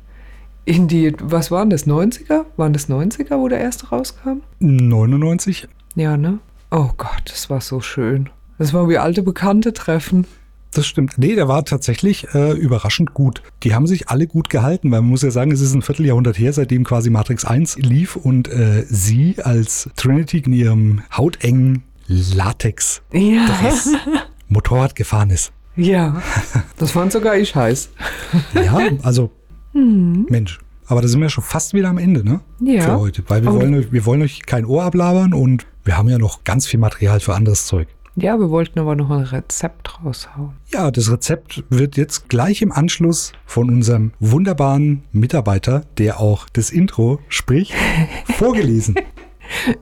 in 0.65 0.89
die, 0.89 1.15
was 1.21 1.51
waren 1.51 1.71
das, 1.71 1.87
90er? 1.87 2.45
Waren 2.57 2.73
das 2.73 2.89
90er, 2.89 3.39
wo 3.39 3.49
der 3.49 3.61
erste 3.61 3.89
rauskam? 3.89 4.43
99. 4.61 5.69
Ja, 5.95 6.17
ne? 6.17 6.39
Oh 6.71 6.91
Gott, 6.97 7.23
das 7.27 7.51
war 7.51 7.61
so 7.61 7.81
schön. 7.81 8.31
Das 8.59 8.73
war 8.73 8.89
wie 8.89 8.99
alte 8.99 9.23
Bekannte 9.23 9.73
treffen. 9.73 10.27
Das 10.75 10.87
stimmt. 10.87 11.19
Nee, 11.19 11.35
der 11.35 11.49
war 11.49 11.65
tatsächlich 11.65 12.29
äh, 12.35 12.53
überraschend 12.53 13.13
gut. 13.13 13.43
Die 13.63 13.75
haben 13.75 13.87
sich 13.87 14.09
alle 14.09 14.27
gut 14.27 14.49
gehalten, 14.49 14.91
weil 14.91 15.03
man 15.03 15.11
muss 15.11 15.23
ja 15.23 15.31
sagen, 15.31 15.51
es 15.53 15.61
ist 15.61 15.75
ein 15.75 15.83
Vierteljahrhundert 15.83 16.39
her, 16.39 16.53
seitdem 16.53 16.85
quasi 16.85 17.11
Matrix 17.11 17.45
1 17.45 17.77
lief 17.79 18.17
und 18.17 18.49
äh, 18.49 18.87
sie 18.89 19.37
als 19.43 19.91
Trinity 19.97 20.39
in 20.39 20.53
ihrem 20.55 21.03
hautengen 21.15 21.83
Latex 22.07 23.03
Ja. 23.13 23.47
Motorrad 24.49 24.95
gefahren 24.95 25.31
ist. 25.31 25.53
Ja. 25.77 26.23
Das 26.79 26.93
fand 26.93 27.13
sogar 27.13 27.37
ich 27.37 27.55
heiß. 27.55 27.91
Ja, 28.55 28.79
also 29.03 29.31
Mensch. 29.75 30.59
Aber 30.87 31.01
da 31.01 31.09
sind 31.09 31.21
wir 31.21 31.29
schon 31.31 31.45
fast 31.45 31.75
wieder 31.75 31.89
am 31.89 31.99
Ende, 31.99 32.25
ne? 32.25 32.41
Ja. 32.61 32.83
Für 32.83 32.99
heute. 33.01 33.23
Weil 33.29 33.43
wir 33.43 33.51
Aber- 33.51 33.61
wollen, 33.61 33.75
euch, 33.75 33.93
wir 33.93 34.05
wollen 34.05 34.23
euch 34.23 34.45
kein 34.45 34.65
Ohr 34.67 34.83
ablabern 34.85 35.33
und 35.33 35.67
wir 35.85 35.97
haben 35.97 36.09
ja 36.09 36.19
noch 36.19 36.45
ganz 36.45 36.67
viel 36.67 36.81
Material 36.81 37.21
für 37.21 37.35
anderes 37.35 37.67
Zeug. 37.67 37.89
Ja, 38.15 38.39
wir 38.39 38.51
wollten 38.51 38.79
aber 38.79 38.95
noch 38.95 39.09
ein 39.11 39.23
Rezept 39.23 40.05
raushauen. 40.05 40.51
Ja, 40.71 40.91
das 40.91 41.11
Rezept 41.11 41.65
wird 41.71 41.97
jetzt 41.97 42.29
gleich 42.29 42.61
im 42.61 42.71
Anschluss 42.71 43.33
von 43.47 43.71
unserem 43.71 44.13
wunderbaren 44.21 45.03
Mitarbeiter, 45.13 45.83
der 45.97 46.21
auch 46.21 46.47
das 46.53 46.69
Intro 46.71 47.21
spricht, 47.29 47.73
vorgelesen. 48.37 48.97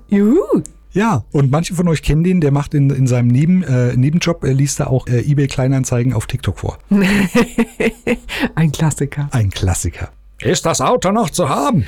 Juhu! 0.09 0.63
Ja, 0.93 1.25
und 1.31 1.51
manche 1.51 1.75
von 1.75 1.87
euch 1.89 2.03
kennen 2.03 2.25
den, 2.25 2.41
der 2.41 2.51
macht 2.51 2.75
in, 2.75 2.91
in 2.91 3.07
seinem 3.07 3.29
Neben, 3.29 3.63
äh, 3.63 3.97
Nebenjob, 3.97 4.43
er 4.45 4.55
liest 4.55 4.81
da 4.81 4.89
auch 4.89 5.07
äh, 5.07 5.21
eBay 5.21 5.47
Kleinanzeigen 5.47 6.13
auf 6.13 6.27
TikTok 6.27 6.59
vor. 6.59 6.79
Ein 8.57 8.73
Klassiker. 8.73 9.29
Ein 9.31 9.51
Klassiker. 9.51 10.11
Ist 10.41 10.67
das 10.67 10.81
Auto 10.81 11.13
noch 11.13 11.31
zu 11.31 11.49
haben? 11.49 11.87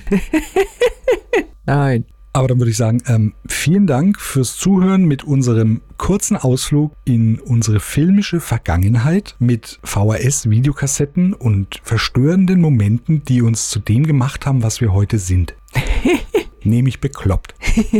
Nein. 1.66 2.04
Aber 2.34 2.48
dann 2.48 2.58
würde 2.58 2.70
ich 2.70 2.78
sagen, 2.78 3.02
ähm, 3.08 3.34
vielen 3.46 3.86
Dank 3.86 4.18
fürs 4.18 4.56
Zuhören 4.56 5.04
mit 5.04 5.22
unserem 5.22 5.82
kurzen 5.98 6.38
Ausflug 6.38 6.92
in 7.04 7.38
unsere 7.38 7.78
filmische 7.78 8.40
Vergangenheit 8.40 9.36
mit 9.38 9.78
VHS-Videokassetten 9.84 11.34
und 11.34 11.80
verstörenden 11.82 12.60
Momenten, 12.60 13.22
die 13.24 13.42
uns 13.42 13.68
zu 13.68 13.80
dem 13.80 14.06
gemacht 14.06 14.46
haben, 14.46 14.62
was 14.62 14.80
wir 14.80 14.94
heute 14.94 15.18
sind. 15.18 15.54
Nämlich 16.64 17.00
bekloppt. 17.00 17.54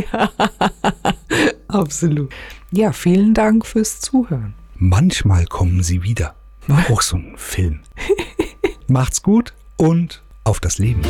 Absolut. 1.67 2.31
Ja, 2.71 2.91
vielen 2.91 3.33
Dank 3.33 3.65
fürs 3.65 3.99
Zuhören. 3.99 4.53
Manchmal 4.75 5.45
kommen 5.45 5.83
sie 5.83 6.03
wieder. 6.03 6.35
War 6.67 6.89
auch 6.91 7.01
so 7.01 7.17
ein 7.17 7.33
Film. 7.37 7.81
Macht's 8.87 9.21
gut 9.21 9.53
und 9.77 10.23
auf 10.43 10.59
das 10.59 10.77
Leben. 10.77 11.01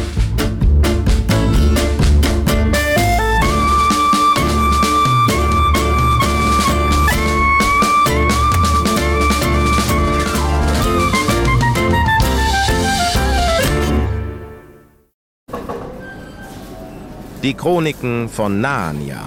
Die 17.44 17.56
Chroniken 17.56 18.30
von 18.30 18.62
Narnia. 18.62 19.20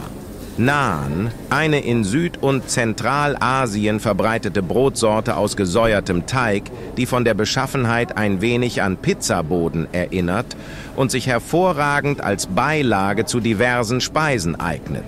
Naan, 0.57 1.31
eine 1.51 1.81
in 1.81 2.03
Süd- 2.03 2.39
und 2.43 2.67
Zentralasien 2.71 4.01
verbreitete 4.01 4.63
Brotsorte 4.63 5.37
aus 5.37 5.55
gesäuertem 5.55 6.25
Teig, 6.25 6.63
die 6.97 7.05
von 7.05 7.27
der 7.27 7.35
Beschaffenheit 7.35 8.17
ein 8.17 8.41
wenig 8.41 8.81
an 8.81 8.97
Pizzaboden 8.97 9.87
erinnert 9.93 10.57
und 10.97 11.11
sich 11.11 11.27
hervorragend 11.27 12.23
als 12.23 12.47
Beilage 12.47 13.27
zu 13.27 13.41
diversen 13.41 14.01
Speisen 14.01 14.59
eignet. 14.59 15.05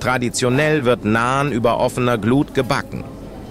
Traditionell 0.00 0.84
wird 0.84 1.06
Naan 1.06 1.52
über 1.52 1.80
offener 1.80 2.18
Glut 2.18 2.52
gebacken. 2.52 3.02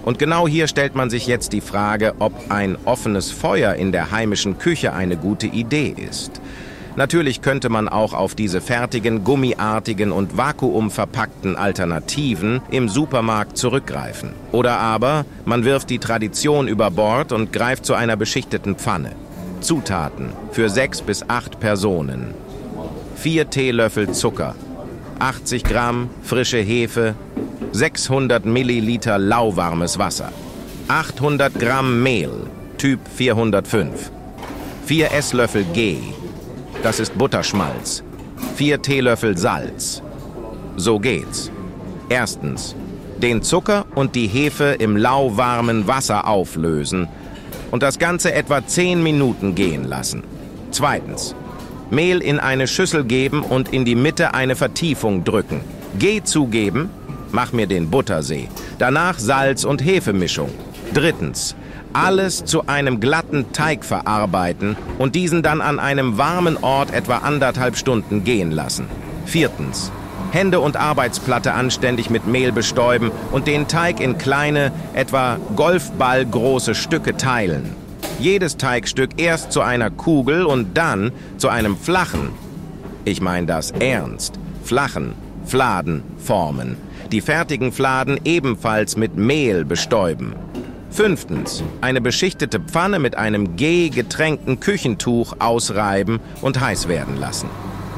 Und 0.04 0.20
genau 0.20 0.46
hier 0.46 0.68
stellt 0.68 0.94
man 0.94 1.10
sich 1.10 1.26
jetzt 1.26 1.52
die 1.52 1.60
Frage, 1.60 2.14
ob 2.20 2.52
ein 2.52 2.78
offenes 2.84 3.32
Feuer 3.32 3.74
in 3.74 3.90
der 3.90 4.12
heimischen 4.12 4.58
Küche 4.58 4.92
eine 4.92 5.16
gute 5.16 5.48
Idee 5.48 5.92
ist. 6.08 6.40
Natürlich 6.96 7.42
könnte 7.42 7.68
man 7.68 7.88
auch 7.90 8.14
auf 8.14 8.34
diese 8.34 8.62
fertigen, 8.62 9.22
gummiartigen 9.22 10.12
und 10.12 10.38
vakuumverpackten 10.38 11.54
Alternativen 11.54 12.62
im 12.70 12.88
Supermarkt 12.88 13.58
zurückgreifen. 13.58 14.30
Oder 14.50 14.78
aber 14.78 15.26
man 15.44 15.64
wirft 15.64 15.90
die 15.90 15.98
Tradition 15.98 16.68
über 16.68 16.90
Bord 16.90 17.32
und 17.32 17.52
greift 17.52 17.84
zu 17.84 17.92
einer 17.92 18.16
beschichteten 18.16 18.76
Pfanne. 18.76 19.12
Zutaten 19.60 20.30
für 20.52 20.70
sechs 20.70 21.02
bis 21.02 21.28
acht 21.28 21.60
Personen. 21.60 22.32
Vier 23.14 23.50
Teelöffel 23.50 24.12
Zucker, 24.12 24.54
80 25.18 25.64
Gramm 25.64 26.08
frische 26.22 26.58
Hefe, 26.58 27.14
600 27.72 28.46
Milliliter 28.46 29.18
lauwarmes 29.18 29.98
Wasser, 29.98 30.32
800 30.88 31.58
Gramm 31.58 32.02
Mehl, 32.02 32.30
Typ 32.78 33.00
405, 33.16 34.10
4 34.84 35.12
Esslöffel 35.12 35.64
G, 35.72 35.98
das 36.86 37.00
ist 37.00 37.18
Butterschmalz. 37.18 38.04
Vier 38.54 38.80
Teelöffel 38.80 39.36
Salz. 39.36 40.02
So 40.76 41.00
geht's. 41.00 41.50
Erstens, 42.08 42.76
den 43.20 43.42
Zucker 43.42 43.86
und 43.96 44.14
die 44.14 44.28
Hefe 44.28 44.76
im 44.78 44.96
lauwarmen 44.96 45.88
Wasser 45.88 46.28
auflösen 46.28 47.08
und 47.72 47.82
das 47.82 47.98
Ganze 47.98 48.32
etwa 48.32 48.64
10 48.64 49.02
Minuten 49.02 49.56
gehen 49.56 49.82
lassen. 49.82 50.22
Zweitens, 50.70 51.34
Mehl 51.90 52.22
in 52.22 52.38
eine 52.38 52.68
Schüssel 52.68 53.02
geben 53.02 53.42
und 53.42 53.72
in 53.72 53.84
die 53.84 53.96
Mitte 53.96 54.34
eine 54.34 54.54
Vertiefung 54.54 55.24
drücken. 55.24 55.62
G 55.98 56.22
zugeben, 56.22 56.90
mach 57.32 57.50
mir 57.52 57.66
den 57.66 57.90
Buttersee. 57.90 58.46
Danach 58.78 59.18
Salz 59.18 59.64
und 59.64 59.84
Hefemischung. 59.84 60.50
Drittens, 60.94 61.56
alles 61.96 62.44
zu 62.44 62.66
einem 62.66 63.00
glatten 63.00 63.52
Teig 63.52 63.82
verarbeiten 63.82 64.76
und 64.98 65.14
diesen 65.14 65.42
dann 65.42 65.62
an 65.62 65.80
einem 65.80 66.18
warmen 66.18 66.58
Ort 66.58 66.92
etwa 66.92 67.18
anderthalb 67.18 67.76
Stunden 67.76 68.22
gehen 68.22 68.50
lassen. 68.50 68.86
Viertens. 69.24 69.90
Hände 70.30 70.60
und 70.60 70.76
Arbeitsplatte 70.76 71.54
anständig 71.54 72.10
mit 72.10 72.26
Mehl 72.26 72.52
bestäuben 72.52 73.10
und 73.32 73.46
den 73.46 73.66
Teig 73.66 74.00
in 74.00 74.18
kleine, 74.18 74.72
etwa 74.92 75.38
Golfballgroße 75.56 76.74
Stücke 76.74 77.16
teilen. 77.16 77.74
Jedes 78.18 78.58
Teigstück 78.58 79.12
erst 79.16 79.52
zu 79.52 79.62
einer 79.62 79.90
Kugel 79.90 80.44
und 80.44 80.76
dann 80.76 81.12
zu 81.38 81.48
einem 81.48 81.78
flachen, 81.78 82.30
ich 83.06 83.22
meine 83.22 83.46
das 83.46 83.70
ernst, 83.70 84.38
flachen 84.64 85.14
Fladen 85.46 86.02
formen. 86.18 86.76
Die 87.12 87.20
fertigen 87.20 87.72
Fladen 87.72 88.18
ebenfalls 88.24 88.96
mit 88.96 89.16
Mehl 89.16 89.64
bestäuben. 89.64 90.34
Fünftens, 90.96 91.62
eine 91.82 92.00
beschichtete 92.00 92.58
Pfanne 92.58 92.98
mit 92.98 93.18
einem 93.18 93.56
G-getränkten 93.56 94.60
Küchentuch 94.60 95.34
ausreiben 95.40 96.20
und 96.40 96.58
heiß 96.58 96.88
werden 96.88 97.18
lassen. 97.18 97.50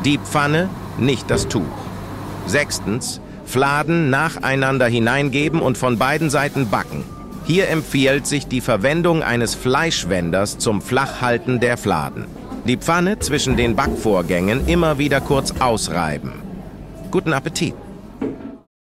Die 0.05 0.19
Pfanne, 0.19 0.69
nicht 0.99 1.31
das 1.31 1.47
Tuch. 1.47 1.63
Sechstens, 2.47 3.21
Fladen 3.45 4.11
nacheinander 4.11 4.89
hineingeben 4.89 5.61
und 5.61 5.79
von 5.79 5.97
beiden 5.97 6.29
Seiten 6.29 6.71
backen. 6.71 7.05
Hier 7.45 7.69
empfiehlt 7.69 8.27
sich 8.27 8.49
die 8.49 8.61
Verwendung 8.61 9.23
eines 9.23 9.55
Fleischwenders 9.55 10.59
zum 10.59 10.83
Flachhalten 10.83 11.61
der 11.61 11.77
Fladen. 11.77 12.25
Die 12.67 12.79
Pfanne 12.79 13.21
zwischen 13.21 13.57
den 13.57 13.77
Backvorgängen 13.77 14.67
immer 14.67 14.99
wieder 14.99 15.21
kurz 15.21 15.55
ausreiben. 15.61 16.33
Guten 17.13 17.33
Appetit! 17.33 17.75